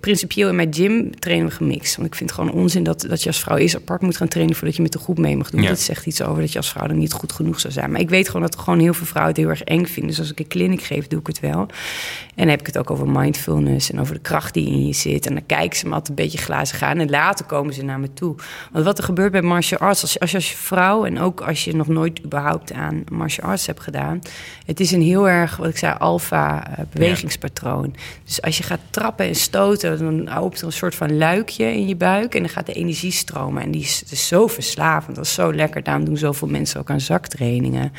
principieel 0.00 0.48
in 0.48 0.56
mijn 0.56 0.74
gym 0.74 1.18
trainen 1.18 1.48
we 1.48 1.54
gemixt. 1.54 1.96
Want 1.96 2.08
ik 2.08 2.14
vind 2.14 2.30
het 2.30 2.38
gewoon 2.38 2.54
onzin 2.54 2.82
dat, 2.82 3.00
dat 3.08 3.22
je 3.22 3.28
als 3.28 3.40
vrouw 3.40 3.56
eerst 3.56 3.76
apart 3.76 4.02
moet 4.02 4.16
gaan 4.16 4.28
trainen... 4.28 4.56
voordat 4.56 4.76
je 4.76 4.82
met 4.82 4.92
de 4.92 4.98
groep 4.98 5.18
mee 5.18 5.36
mag 5.36 5.50
doen. 5.50 5.62
Ja. 5.62 5.68
Dat 5.68 5.80
zegt 5.80 6.06
iets 6.06 6.22
over 6.22 6.40
dat 6.40 6.52
je 6.52 6.58
als 6.58 6.70
vrouw 6.70 6.86
dan 6.86 6.98
niet 6.98 7.12
goed 7.12 7.32
genoeg 7.32 7.60
zou 7.60 7.72
zijn. 7.72 7.90
Maar 7.90 8.00
ik 8.00 8.10
weet 8.10 8.26
gewoon 8.26 8.42
dat 8.42 8.56
gewoon 8.56 8.78
heel 8.78 8.94
veel 8.94 9.06
vrouwen 9.06 9.34
het 9.34 9.42
heel 9.42 9.50
erg 9.50 9.62
eng 9.62 9.84
vinden. 9.84 10.10
Dus 10.10 10.18
als 10.18 10.30
ik 10.30 10.38
een 10.38 10.48
clinic 10.48 10.82
geef, 10.82 11.06
doe 11.06 11.20
ik 11.20 11.26
het 11.26 11.40
wel. 11.40 11.60
En 11.60 12.42
dan 12.42 12.48
heb 12.48 12.60
ik 12.60 12.66
het 12.66 12.78
ook 12.78 12.90
over 12.90 13.08
mindfulness 13.08 13.90
en 13.90 14.00
over 14.00 14.14
de 14.14 14.20
kracht 14.20 14.54
die 14.54 14.66
in 14.66 14.86
je 14.86 14.92
zit. 14.92 15.26
En 15.26 15.34
dan 15.34 15.46
kijken 15.46 15.78
ze 15.78 15.86
me 15.86 15.92
altijd 15.92 16.08
een 16.08 16.24
beetje 16.24 16.38
glazen 16.38 16.78
gaan. 16.78 16.98
En 16.98 17.10
later 17.10 17.44
komen 17.44 17.74
ze 17.74 17.82
naar 17.82 18.00
me 18.00 18.12
toe. 18.12 18.34
Want 18.72 18.84
wat 18.84 18.98
er 18.98 19.04
gebeurt 19.04 19.32
bij 19.32 19.42
martial 19.42 19.80
arts, 19.80 20.02
als 20.02 20.12
je 20.12 20.20
als, 20.20 20.30
je 20.30 20.36
als 20.36 20.50
je 20.50 20.56
vrouw... 20.56 21.04
en 21.04 21.20
ook 21.20 21.40
als 21.40 21.64
je 21.64 21.76
nog 21.76 21.88
nooit 21.88 22.24
überhaupt 22.24 22.72
aan 22.72 23.04
martial 23.12 23.48
arts 23.48 23.66
hebt 23.66 23.80
gedaan... 23.80 24.20
het 24.66 24.80
is 24.80 24.92
een 24.92 25.02
heel 25.02 25.28
erg, 25.28 25.56
wat 25.56 25.68
ik 25.68 25.76
zei, 25.76 25.94
alfa 25.98 26.76
eh, 26.76 26.84
bewegingspatroon. 26.92 27.94
Dus 28.24 28.42
als 28.42 28.56
je 28.56 28.62
gaat 28.62 28.80
trappen 28.90 29.26
en 29.26 29.34
stoten... 29.34 29.98
dan 29.98 30.36
opent 30.36 30.60
er 30.60 30.66
een 30.66 30.72
soort 30.72 30.94
van 30.94 31.16
luikje 31.16 31.64
in 31.64 31.88
je 31.88 31.96
buik... 31.96 32.34
en 32.34 32.40
dan 32.40 32.48
gaat 32.48 32.66
de 32.66 32.72
energie 32.72 33.12
stromen. 33.12 33.62
En 33.62 33.70
die 33.70 33.82
is, 33.82 34.00
het 34.00 34.10
is 34.10 34.26
zo 34.26 34.46
verslavend, 34.46 35.16
dat 35.16 35.24
is 35.24 35.34
zo 35.34 35.54
lekker. 35.54 35.82
Daarom 35.82 36.04
doen 36.04 36.16
zoveel 36.16 36.48
mensen 36.48 36.80
ook 36.80 36.90
aan 36.90 37.00
zaktrainingen. 37.00 37.92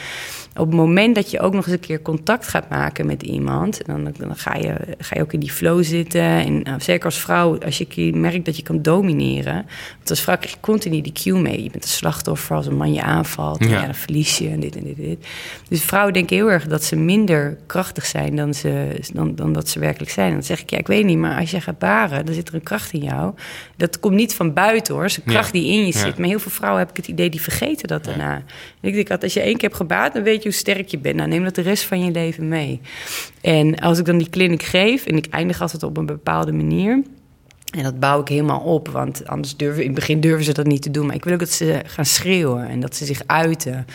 Op 0.55 0.65
het 0.65 0.75
moment 0.75 1.15
dat 1.15 1.31
je 1.31 1.39
ook 1.39 1.53
nog 1.53 1.65
eens 1.65 1.73
een 1.73 1.79
keer 1.79 2.01
contact 2.01 2.47
gaat 2.47 2.69
maken 2.69 3.05
met 3.05 3.23
iemand... 3.23 3.85
dan, 3.85 4.13
dan 4.17 4.35
ga, 4.35 4.55
je, 4.55 4.75
ga 4.97 5.15
je 5.15 5.21
ook 5.21 5.33
in 5.33 5.39
die 5.39 5.51
flow 5.51 5.83
zitten. 5.83 6.21
En 6.21 6.61
nou, 6.61 6.81
zeker 6.81 7.05
als 7.05 7.19
vrouw, 7.19 7.59
als 7.59 7.77
je 7.77 8.13
merkt 8.15 8.45
dat 8.45 8.57
je 8.57 8.63
kan 8.63 8.81
domineren... 8.81 9.65
want 9.95 10.09
als 10.09 10.21
vrouw 10.21 10.37
krijg 10.37 10.53
je 10.53 10.59
continu 10.59 11.01
die 11.01 11.11
cue 11.11 11.39
mee. 11.39 11.63
Je 11.63 11.69
bent 11.69 11.83
een 11.83 11.89
slachtoffer 11.89 12.55
als 12.55 12.65
een 12.65 12.77
man 12.77 12.93
je 12.93 13.01
aanvalt. 13.01 13.59
En 13.59 13.69
Ja. 13.69 13.79
ja, 13.79 13.85
dan 13.85 13.95
verlies 13.95 14.37
je 14.37 14.49
en 14.49 14.59
dit 14.59 14.75
en 14.75 14.83
dit 14.83 14.97
en 14.97 15.03
dit. 15.03 15.27
Dus 15.67 15.81
vrouwen 15.81 16.13
denken 16.15 16.35
heel 16.35 16.51
erg 16.51 16.67
dat 16.67 16.83
ze 16.83 16.95
minder 16.95 17.57
krachtig 17.65 18.05
zijn... 18.05 18.35
dan, 18.35 18.53
ze, 18.53 18.99
dan, 19.13 19.35
dan 19.35 19.53
dat 19.53 19.69
ze 19.69 19.79
werkelijk 19.79 20.11
zijn. 20.11 20.27
En 20.27 20.33
dan 20.33 20.43
zeg 20.43 20.61
ik, 20.61 20.69
ja, 20.69 20.77
ik 20.77 20.87
weet 20.87 21.05
niet, 21.05 21.17
maar 21.17 21.39
als 21.39 21.51
je 21.51 21.61
gaat 21.61 21.79
baren... 21.79 22.25
dan 22.25 22.35
zit 22.35 22.47
er 22.47 22.53
een 22.53 22.63
kracht 22.63 22.93
in 22.93 22.99
jou. 23.03 23.33
Dat 23.77 23.99
komt 23.99 24.15
niet 24.15 24.33
van 24.33 24.53
buiten, 24.53 24.93
hoor. 24.93 25.05
Is 25.05 25.17
een 25.17 25.23
Ja. 25.25 25.31
kracht 25.31 25.51
die 25.51 25.65
in 25.71 25.79
je 25.79 25.85
Ja. 25.93 25.99
zit. 25.99 26.17
Maar 26.17 26.27
heel 26.27 26.39
veel 26.39 26.51
vrouwen 26.51 26.79
heb 26.81 26.89
ik 26.89 26.97
het 26.97 27.07
idee, 27.07 27.29
die 27.29 27.41
vergeten 27.41 27.87
dat 27.87 28.03
daarna. 28.03 28.33
En 28.81 28.89
ik 28.93 28.93
denk 28.93 29.21
als 29.23 29.33
je 29.33 29.39
één 29.39 29.53
keer 29.53 29.61
hebt 29.69 29.75
gebaat, 29.75 30.13
dan 30.13 30.23
weet 30.23 30.43
je 30.43 30.49
hoe 30.49 30.57
sterk 30.57 30.87
je 30.87 30.97
bent. 30.97 31.15
Nou, 31.15 31.29
neem 31.29 31.43
dat 31.43 31.55
de 31.55 31.61
rest 31.61 31.83
van 31.83 32.05
je 32.05 32.11
leven 32.11 32.47
mee. 32.47 32.81
En 33.41 33.75
als 33.79 33.99
ik 33.99 34.05
dan 34.05 34.17
die 34.17 34.29
clinic 34.29 34.63
geef, 34.63 35.05
en 35.05 35.17
ik 35.17 35.25
eindig 35.29 35.61
altijd 35.61 35.83
op 35.83 35.97
een 35.97 36.05
bepaalde 36.05 36.51
manier... 36.51 37.03
En 37.65 37.83
dat 37.83 37.99
bouw 37.99 38.21
ik 38.21 38.27
helemaal 38.27 38.59
op, 38.59 38.87
want 38.87 39.27
anders 39.27 39.55
durven 39.57 39.81
in 39.81 39.85
het 39.89 39.95
begin 39.95 40.19
durven 40.19 40.43
ze 40.45 40.53
dat 40.53 40.65
niet 40.65 40.81
te 40.81 40.91
doen. 40.91 41.05
Maar 41.05 41.15
ik 41.15 41.23
wil 41.23 41.33
ook 41.33 41.39
dat 41.39 41.49
ze 41.51 41.81
gaan 41.85 42.05
schreeuwen 42.05 42.67
en 42.67 42.79
dat 42.79 42.95
ze 42.95 43.05
zich 43.05 43.21
uiten. 43.25 43.85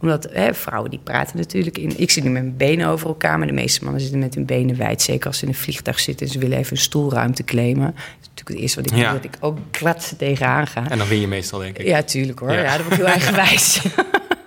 Omdat 0.00 0.28
hè, 0.32 0.54
vrouwen 0.54 0.90
die 0.90 1.00
praten 1.04 1.36
natuurlijk 1.36 1.78
in. 1.78 1.92
Ik 1.96 2.10
zit 2.10 2.24
nu 2.24 2.30
met 2.30 2.42
mijn 2.42 2.56
benen 2.56 2.86
over 2.88 3.06
elkaar, 3.08 3.38
maar 3.38 3.46
de 3.46 3.52
meeste 3.52 3.82
mannen 3.84 4.00
zitten 4.02 4.18
met 4.20 4.34
hun 4.34 4.44
benen 4.46 4.76
wijd. 4.76 5.02
Zeker 5.02 5.26
als 5.26 5.38
ze 5.38 5.42
in 5.44 5.48
een 5.48 5.54
vliegtuig 5.54 6.00
zitten 6.00 6.26
en 6.26 6.32
ze 6.32 6.38
willen 6.38 6.58
even 6.58 6.72
een 6.72 6.82
stoelruimte 6.82 7.44
claimen. 7.44 7.86
Dat 7.86 7.94
is 8.20 8.28
natuurlijk 8.28 8.48
het 8.48 8.58
eerste 8.58 8.80
wat 8.80 8.90
ik 8.90 8.96
Ja. 8.96 9.10
doe, 9.10 9.20
dat 9.20 9.24
ik 9.34 9.36
ook 9.40 9.58
klats 9.70 10.12
tegenaan 10.18 10.66
ga. 10.66 10.90
En 10.90 10.98
dan 10.98 11.08
win 11.08 11.20
je 11.20 11.28
meestal, 11.28 11.58
denk 11.58 11.78
ik. 11.78 11.86
Ja, 11.86 12.02
tuurlijk 12.02 12.38
hoor. 12.38 12.52
Ja. 12.52 12.60
Ja, 12.62 12.72
dat 12.76 12.82
wordt 12.82 12.96
heel 12.96 13.06
eigenwijs. 13.06 13.80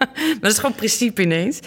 maar 0.33 0.37
dat 0.41 0.51
is 0.51 0.57
gewoon 0.57 0.75
principe 0.75 1.21
ineens. 1.21 1.59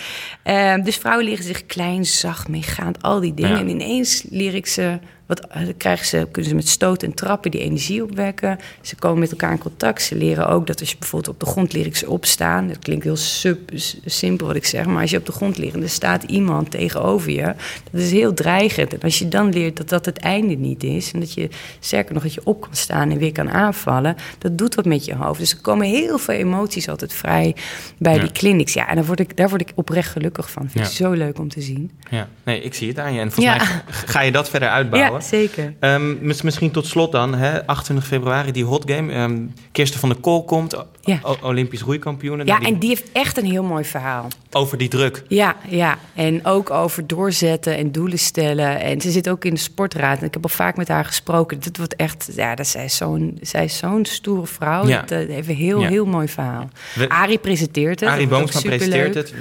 Ehm, 0.42 0.82
dus 0.82 0.96
vrouwen 0.96 1.24
leren 1.24 1.44
zich 1.44 1.66
klein, 1.66 2.04
zacht, 2.06 2.48
meegaand, 2.48 3.02
al 3.02 3.20
die 3.20 3.34
dingen. 3.34 3.50
Ja. 3.50 3.58
En 3.58 3.68
ineens 3.68 4.24
leer 4.30 4.54
ik 4.54 4.66
ze, 4.66 4.98
wat 5.26 5.40
eh, 5.46 5.62
krijgen 5.76 6.06
ze, 6.06 6.28
kunnen 6.30 6.50
ze 6.50 6.56
met 6.56 6.68
stoten 6.68 7.08
en 7.08 7.14
trappen 7.14 7.50
die 7.50 7.60
energie 7.60 8.02
opwekken. 8.02 8.58
Ze 8.80 8.96
komen 8.96 9.18
met 9.18 9.30
elkaar 9.30 9.50
in 9.52 9.58
contact. 9.58 10.02
Ze 10.02 10.14
leren 10.16 10.48
ook 10.48 10.66
dat 10.66 10.80
als 10.80 10.90
je 10.90 10.96
bijvoorbeeld 10.98 11.34
op 11.34 11.40
de 11.40 11.46
grond 11.46 11.72
leer 11.72 11.86
ik 11.86 11.96
ze 11.96 12.10
opstaan. 12.10 12.68
Dat 12.68 12.78
klinkt 12.78 13.04
heel 13.04 13.16
sub, 13.16 13.58
simpel 14.04 14.46
wat 14.46 14.56
ik 14.56 14.64
zeg, 14.66 14.86
maar 14.86 15.00
als 15.00 15.10
je 15.10 15.16
op 15.18 15.26
de 15.26 15.32
grond 15.32 15.58
ligt 15.58 15.74
en 15.74 15.82
er 15.82 15.88
staat 15.88 16.22
iemand 16.22 16.70
tegenover 16.70 17.30
je, 17.30 17.54
dat 17.90 18.00
is 18.00 18.10
heel 18.10 18.34
dreigend. 18.34 18.92
En 18.94 19.00
als 19.00 19.18
je 19.18 19.28
dan 19.28 19.52
leert 19.52 19.76
dat 19.76 19.88
dat 19.88 20.04
het 20.04 20.18
einde 20.18 20.54
niet 20.54 20.82
is 20.84 21.12
en 21.12 21.20
dat 21.20 21.32
je 21.34 21.48
sterker 21.80 22.14
nog 22.14 22.22
dat 22.22 22.34
je 22.34 22.40
op 22.44 22.60
kan 22.60 22.74
staan 22.76 23.10
en 23.10 23.18
weer 23.18 23.32
kan 23.32 23.50
aanvallen, 23.50 24.16
dat 24.38 24.58
doet 24.58 24.74
wat 24.74 24.84
met 24.84 25.04
je 25.04 25.14
hoofd. 25.14 25.38
Dus 25.38 25.52
er 25.52 25.60
komen 25.60 25.86
heel 25.86 26.18
veel 26.18 26.34
emoties 26.34 26.88
altijd 26.88 27.12
vrij 27.12 27.54
bij 27.98 28.14
Ja. 28.14 28.20
die 28.20 28.32
clinics. 28.32 28.72
Ja, 28.72 28.88
en 28.88 28.94
daar 28.96 29.04
word 29.04 29.20
ik, 29.20 29.36
daar 29.36 29.48
word 29.48 29.60
ik 29.60 29.72
oprecht 29.74 30.10
gelukkig 30.10 30.50
van. 30.50 30.62
Vind 30.70 30.84
ik 30.84 30.90
Ja. 30.90 30.96
zo 30.96 31.12
leuk 31.12 31.38
om 31.38 31.48
te 31.48 31.60
zien. 31.60 31.90
Ja. 32.10 32.28
Nee, 32.42 32.60
ik 32.62 32.74
zie 32.74 32.88
het 32.88 32.98
aan 32.98 33.12
je. 33.14 33.20
En 33.20 33.32
volgens 33.32 33.56
mij 33.58 33.66
ga 33.88 34.20
je 34.20 34.32
dat 34.32 34.50
verder 34.50 34.68
uitbouwen. 34.68 35.15
Zeker. 35.22 35.74
Ehm, 35.80 36.26
mis- 36.26 36.42
misschien 36.42 36.70
tot 36.70 36.86
slot 36.86 37.12
dan, 37.12 37.34
hè, 37.34 37.66
28 37.66 38.06
februari, 38.06 38.52
die 38.52 38.64
hot 38.64 38.90
game. 38.90 39.12
Ehm 39.12 39.34
Kirsten 39.72 40.00
van 40.00 40.08
der 40.08 40.18
Kool 40.18 40.44
komt, 40.44 40.74
Ja. 41.00 41.20
Olympisch 41.42 41.82
roeikampioen. 41.82 42.44
Ja, 42.44 42.58
die- 42.58 42.66
en 42.68 42.78
die 42.78 42.88
heeft 42.88 43.12
echt 43.12 43.38
een 43.38 43.44
heel 43.44 43.62
mooi 43.62 43.84
verhaal. 43.84 44.26
Over 44.52 44.78
die 44.78 44.88
druk. 44.88 45.22
Ja, 45.28 45.56
ja, 45.68 45.98
en 46.14 46.44
ook 46.44 46.70
over 46.70 47.06
doorzetten 47.06 47.76
en 47.76 47.92
doelen 47.92 48.18
stellen. 48.18 48.80
En 48.80 49.00
ze 49.00 49.10
zit 49.10 49.28
ook 49.28 49.44
in 49.44 49.54
de 49.54 49.60
sportraad. 49.60 50.18
En 50.20 50.26
ik 50.26 50.34
heb 50.34 50.42
al 50.42 50.48
vaak 50.48 50.76
met 50.76 50.88
haar 50.88 51.04
gesproken. 51.04 51.60
Dit 51.60 51.76
wordt 51.76 51.96
echt, 51.96 52.28
ja, 52.34 52.54
dat 52.54 52.66
zij 52.66 52.84
is 52.84 52.96
zo'n, 52.96 53.38
zij 53.40 53.64
is 53.64 53.76
zo'n 53.76 54.04
stoere 54.04 54.46
vrouw. 54.46 54.86
Ja. 54.86 55.00
Dat 55.06 55.26
heeft 55.28 55.48
een 55.48 55.54
heel, 55.54 55.80
Ja. 55.80 55.88
heel 55.88 56.06
mooi 56.06 56.28
verhaal. 56.28 56.68
We- 56.94 57.08
Arie 57.08 57.38
presenteert 57.38 58.00
het. 58.00 58.08
Arie 58.08 58.28
dat 58.28 58.38
Boomsma 58.38 58.60
presenteert 58.60 59.14
het. 59.14 59.34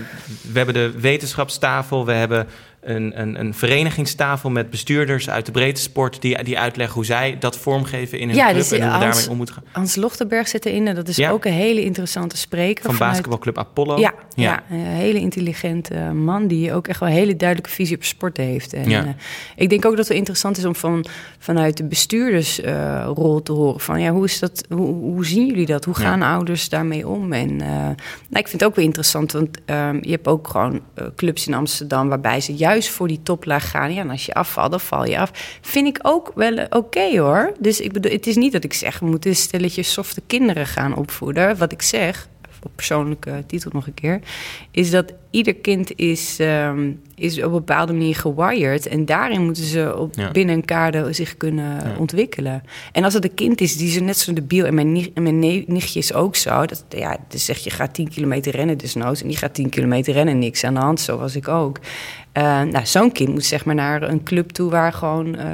We 0.51 0.57
hebben 0.57 0.73
de 0.73 0.91
wetenschapstafel. 0.99 2.05
We 2.05 2.11
hebben 2.13 2.47
een, 2.85 3.21
een, 3.21 3.39
een 3.39 3.53
verenigingstafel 3.53 4.49
met 4.49 4.69
bestuurders 4.69 5.29
uit 5.29 5.45
de 5.45 5.51
breedte 5.51 5.81
sport... 5.81 6.21
Die, 6.21 6.43
die 6.43 6.59
uitleggen 6.59 6.95
hoe 6.95 7.05
zij 7.05 7.35
dat 7.39 7.57
vormgeven 7.57 8.19
in 8.19 8.27
hun 8.27 8.37
Ja, 8.37 8.45
club... 8.45 8.57
dus 8.57 8.71
en 8.71 8.81
hoe 8.81 8.89
Hans- 8.89 9.03
daarmee 9.03 9.29
om 9.29 9.37
moeten 9.37 9.55
gaan. 9.55 9.63
Hans 9.71 9.95
Lochtenberg 9.95 10.47
zit 10.47 10.65
erin. 10.65 10.87
En 10.87 10.95
dat 10.95 11.07
is 11.07 11.15
Ja. 11.15 11.29
ook 11.29 11.45
een 11.45 11.51
hele 11.51 11.83
interessante 11.83 12.37
spreker. 12.37 12.83
Van 12.83 12.93
vanuit- 12.93 13.11
basketbalclub 13.11 13.57
Apollo. 13.57 13.97
Ja, 13.99 14.13
ja. 14.35 14.63
een 14.69 14.77
hele 14.79 15.19
intelligente 15.19 15.93
man 16.13 16.47
die 16.47 16.73
ook 16.73 16.87
echt 16.87 16.99
wel 16.99 17.09
een 17.09 17.15
hele 17.15 17.35
duidelijke 17.35 17.73
visie 17.73 17.95
op 17.95 18.03
sport 18.03 18.37
heeft. 18.37 18.73
En 18.73 18.91
eh, 18.91 19.03
ik 19.55 19.69
denk 19.69 19.85
ook 19.85 19.95
dat 19.97 20.07
het 20.07 20.17
interessant 20.17 20.57
is 20.57 20.65
om 20.65 20.75
van, 20.75 21.05
vanuit 21.39 21.77
de 21.77 21.83
bestuurdersrol 21.83 23.41
te 23.43 23.51
horen 23.51 23.79
van 23.79 24.01
ja, 24.01 24.11
hoe 24.11 24.25
is 24.25 24.39
dat, 24.39 24.63
hoe, 24.69 24.87
hoe 24.93 25.25
zien 25.25 25.47
jullie 25.47 25.65
dat? 25.65 25.85
Hoe 25.85 25.95
gaan 25.95 26.21
ouders 26.21 26.69
daarmee 26.69 27.07
om? 27.07 27.33
En 27.33 27.61
eh, 27.61 27.67
nou, 27.67 27.95
ik 28.29 28.47
vind 28.47 28.51
het 28.51 28.63
ook 28.63 28.75
wel 28.75 28.85
interessant, 28.85 29.31
want 29.31 29.49
ehm, 29.65 29.97
je 30.01 30.11
hebt 30.11 30.27
ook 30.27 30.47
gewoon 30.47 30.81
eh, 30.93 31.05
clubs 31.15 31.47
in 31.47 31.53
Amsterdam 31.53 32.07
waarbij 32.09 32.41
ze 32.41 32.53
juist 32.53 32.73
voor 32.83 33.07
die 33.07 33.19
toplaag 33.23 33.69
gaan. 33.69 33.93
Ja, 33.93 34.01
en 34.01 34.09
als 34.09 34.25
je 34.25 34.33
afvalt, 34.33 34.71
dan 34.71 34.79
val 34.79 35.05
je 35.05 35.19
af. 35.19 35.31
Vind 35.61 35.87
ik 35.87 35.99
ook 36.01 36.31
wel 36.35 36.65
oké 36.69 37.19
hoor. 37.19 37.53
Dus 37.59 37.79
ik 37.79 37.91
bedoel, 37.91 38.11
het 38.11 38.27
is 38.27 38.35
niet 38.35 38.51
dat 38.51 38.63
ik 38.63 38.73
zeg, 38.73 38.99
we 38.99 39.05
moeten 39.05 39.35
stelletjes 39.35 39.93
softe 39.93 40.21
kinderen 40.27 40.67
gaan 40.67 40.95
opvoeden. 40.95 41.57
Wat 41.57 41.71
ik 41.71 41.81
zeg, 41.81 42.27
op 42.63 42.71
persoonlijke 42.75 43.43
titel 43.47 43.71
nog 43.73 43.87
een 43.87 43.93
keer, 43.93 44.19
is 44.71 44.91
dat 44.91 45.13
ieder 45.29 45.55
kind 45.55 45.95
is, 45.95 46.39
ehm, 46.39 46.91
is 47.15 47.37
op 47.37 47.43
een 47.43 47.51
bepaalde 47.51 47.93
manier 47.93 48.15
gewired. 48.15 48.87
En 48.87 49.05
daarin 49.05 49.43
moeten 49.43 49.63
ze 49.63 49.97
op, 49.97 50.15
Ja. 50.15 50.31
binnen 50.31 50.55
een 50.55 50.65
kader 50.65 51.15
zich 51.15 51.37
kunnen 51.37 51.97
ontwikkelen. 51.97 52.63
En 52.91 53.03
als 53.03 53.13
het 53.13 53.23
een 53.23 53.33
kind 53.33 53.61
is 53.61 53.77
die 53.77 53.89
ze 53.89 53.99
net 53.99 54.17
zo 54.17 54.33
debiel... 54.33 54.65
en 54.65 54.73
mijn, 54.73 54.91
nicht, 54.91 55.09
en 55.13 55.23
mijn 55.23 55.39
nichtje 55.67 55.99
is 55.99 56.13
ook 56.13 56.35
zo. 56.35 56.65
Dat, 56.65 56.85
ja, 56.89 57.17
dus 57.27 57.45
zeg 57.45 57.57
je 57.57 57.69
gaat 57.69 57.93
10 57.93 58.09
kilometer 58.09 58.51
rennen 58.55 58.77
desnoods... 58.77 59.21
en 59.21 59.27
die 59.27 59.37
gaat 59.37 59.53
10 59.53 59.69
kilometer 59.69 60.13
rennen, 60.13 60.39
niks 60.39 60.63
aan 60.63 60.73
de 60.73 60.79
hand, 60.79 60.99
zo 60.99 61.17
was 61.17 61.35
ik 61.35 61.47
ook. 61.47 61.79
Eh, 62.35 62.61
nou, 62.61 62.85
zo'n 62.85 63.11
kind 63.11 63.29
moet 63.29 63.45
zeg 63.45 63.65
maar 63.65 63.75
naar 63.75 64.01
een 64.01 64.23
club 64.23 64.49
toe... 64.49 64.69
waar, 64.69 64.93
gewoon, 64.93 65.35
eh, 65.35 65.47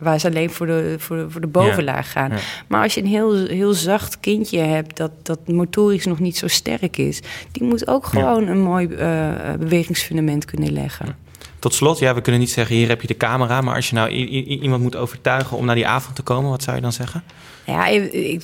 waar 0.00 0.20
ze 0.20 0.26
alleen 0.26 0.50
voor 0.50 0.66
de, 0.66 0.94
voor 0.98 1.16
de, 1.16 1.30
voor 1.30 1.40
de 1.40 1.46
bovenlaag 1.46 2.12
gaan. 2.12 2.30
Ja. 2.30 2.36
Maar 2.68 2.82
als 2.82 2.94
je 2.94 3.00
een 3.00 3.06
heel, 3.06 3.46
heel 3.46 3.72
zacht 3.72 4.20
kindje 4.20 4.58
hebt... 4.58 4.96
Dat, 4.96 5.10
dat 5.22 5.48
motorisch 5.48 6.06
nog 6.06 6.18
niet 6.18 6.36
zo 6.36 6.48
sterk 6.48 6.96
is... 6.96 7.20
die 7.52 7.62
moet 7.64 7.88
ook 7.88 8.06
gewoon 8.06 8.46
een 8.46 8.60
mooi 8.60 8.86
eh, 8.86 9.28
bewegingsfundament 9.58 10.44
kunnen 10.44 10.72
leggen. 10.72 11.16
Tot 11.58 11.74
slot, 11.74 11.98
ja, 11.98 12.14
we 12.14 12.20
kunnen 12.20 12.40
niet 12.40 12.50
zeggen, 12.50 12.76
hier 12.76 12.88
heb 12.88 13.00
je 13.00 13.06
de 13.06 13.16
camera... 13.16 13.60
maar 13.60 13.74
als 13.74 13.88
je 13.88 13.94
nou 13.94 14.10
iemand 14.10 14.82
moet 14.82 14.96
overtuigen 14.96 15.56
om 15.56 15.64
naar 15.64 15.74
die 15.74 15.86
avond 15.86 16.16
te 16.16 16.22
komen... 16.22 16.50
wat 16.50 16.62
zou 16.62 16.76
je 16.76 16.82
dan 16.82 16.92
zeggen? 16.92 17.22
Ja, 17.66 17.86
ik, 17.86 18.12
ik- 18.12 18.42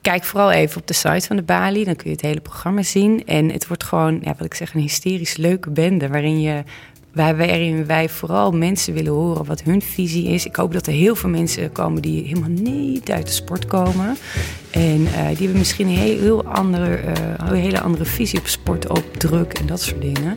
kijk 0.00 0.24
vooral 0.24 0.50
even 0.50 0.80
op 0.80 0.86
de 0.86 0.94
site 0.94 1.26
van 1.26 1.36
de 1.36 1.42
Bali. 1.42 1.84
Dan 1.84 1.96
kun 1.96 2.06
je 2.06 2.16
het 2.16 2.24
hele 2.24 2.40
programma 2.40 2.82
zien. 2.82 3.26
En 3.26 3.50
het 3.50 3.66
wordt 3.66 3.84
gewoon, 3.84 4.20
ja, 4.22 4.34
wat 4.38 4.46
ik 4.46 4.54
zeg, 4.54 4.74
een 4.74 4.80
hysterisch 4.80 5.36
leuke 5.36 5.70
bende. 5.70 6.08
Waarin, 6.08 6.40
je, 6.40 6.62
waarin 7.12 7.86
wij 7.86 8.08
vooral 8.08 8.52
mensen 8.52 8.94
willen 8.94 9.12
horen 9.12 9.44
wat 9.44 9.62
hun 9.62 9.82
visie 9.82 10.26
is. 10.26 10.46
Ik 10.46 10.56
hoop 10.56 10.72
dat 10.72 10.86
er 10.86 10.92
heel 10.92 11.14
veel 11.14 11.28
mensen 11.28 11.72
komen 11.72 12.02
die 12.02 12.24
helemaal 12.24 12.48
niet 12.48 13.10
uit 13.10 13.26
de 13.26 13.32
sport 13.32 13.66
komen. 13.66 14.16
En 14.70 15.06
eh, 15.06 15.26
die 15.26 15.36
hebben 15.36 15.58
misschien 15.58 15.86
een 15.86 15.96
heel, 15.96 16.18
heel 16.18 16.44
andere, 16.44 16.94
eh, 16.94 17.14
een 17.36 17.54
hele 17.54 17.80
andere 17.80 18.04
visie 18.04 18.38
op 18.38 18.46
sport, 18.46 18.90
ook 18.90 19.14
druk 19.16 19.52
en 19.52 19.66
dat 19.66 19.80
soort 19.82 20.00
dingen. 20.00 20.36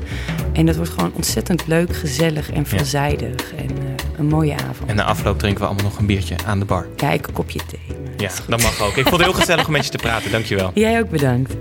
En 0.53 0.65
dat 0.65 0.75
wordt 0.75 0.91
gewoon 0.91 1.11
ontzettend 1.15 1.67
leuk, 1.67 1.95
gezellig 1.95 2.51
en 2.51 2.65
veelzijdig. 2.65 3.53
En 3.55 3.69
eh, 3.69 4.17
een 4.17 4.27
mooie 4.27 4.53
avond. 4.53 4.89
En 4.89 4.95
na 4.95 5.03
afloop 5.03 5.39
drinken 5.39 5.61
we 5.61 5.67
allemaal 5.67 5.85
nog 5.85 5.97
een 5.97 6.05
biertje 6.05 6.35
aan 6.45 6.59
de 6.59 6.65
bar. 6.65 6.87
Kijk, 6.95 7.27
een 7.27 7.33
kopje 7.33 7.59
thee. 7.67 7.97
Ja, 8.17 8.29
dat 8.47 8.61
mag 8.61 8.81
ook. 8.81 8.95
Ik 8.95 9.07
vond 9.07 9.21
het 9.21 9.21
heel 9.21 9.33
gezellig 9.33 9.65
om 9.65 9.71
met 9.71 9.85
je 9.85 9.91
te 9.91 9.97
praten. 9.97 10.31
Dankjewel. 10.31 10.71
Jij 10.73 10.99
ook 10.99 11.09
bedankt. 11.09 11.55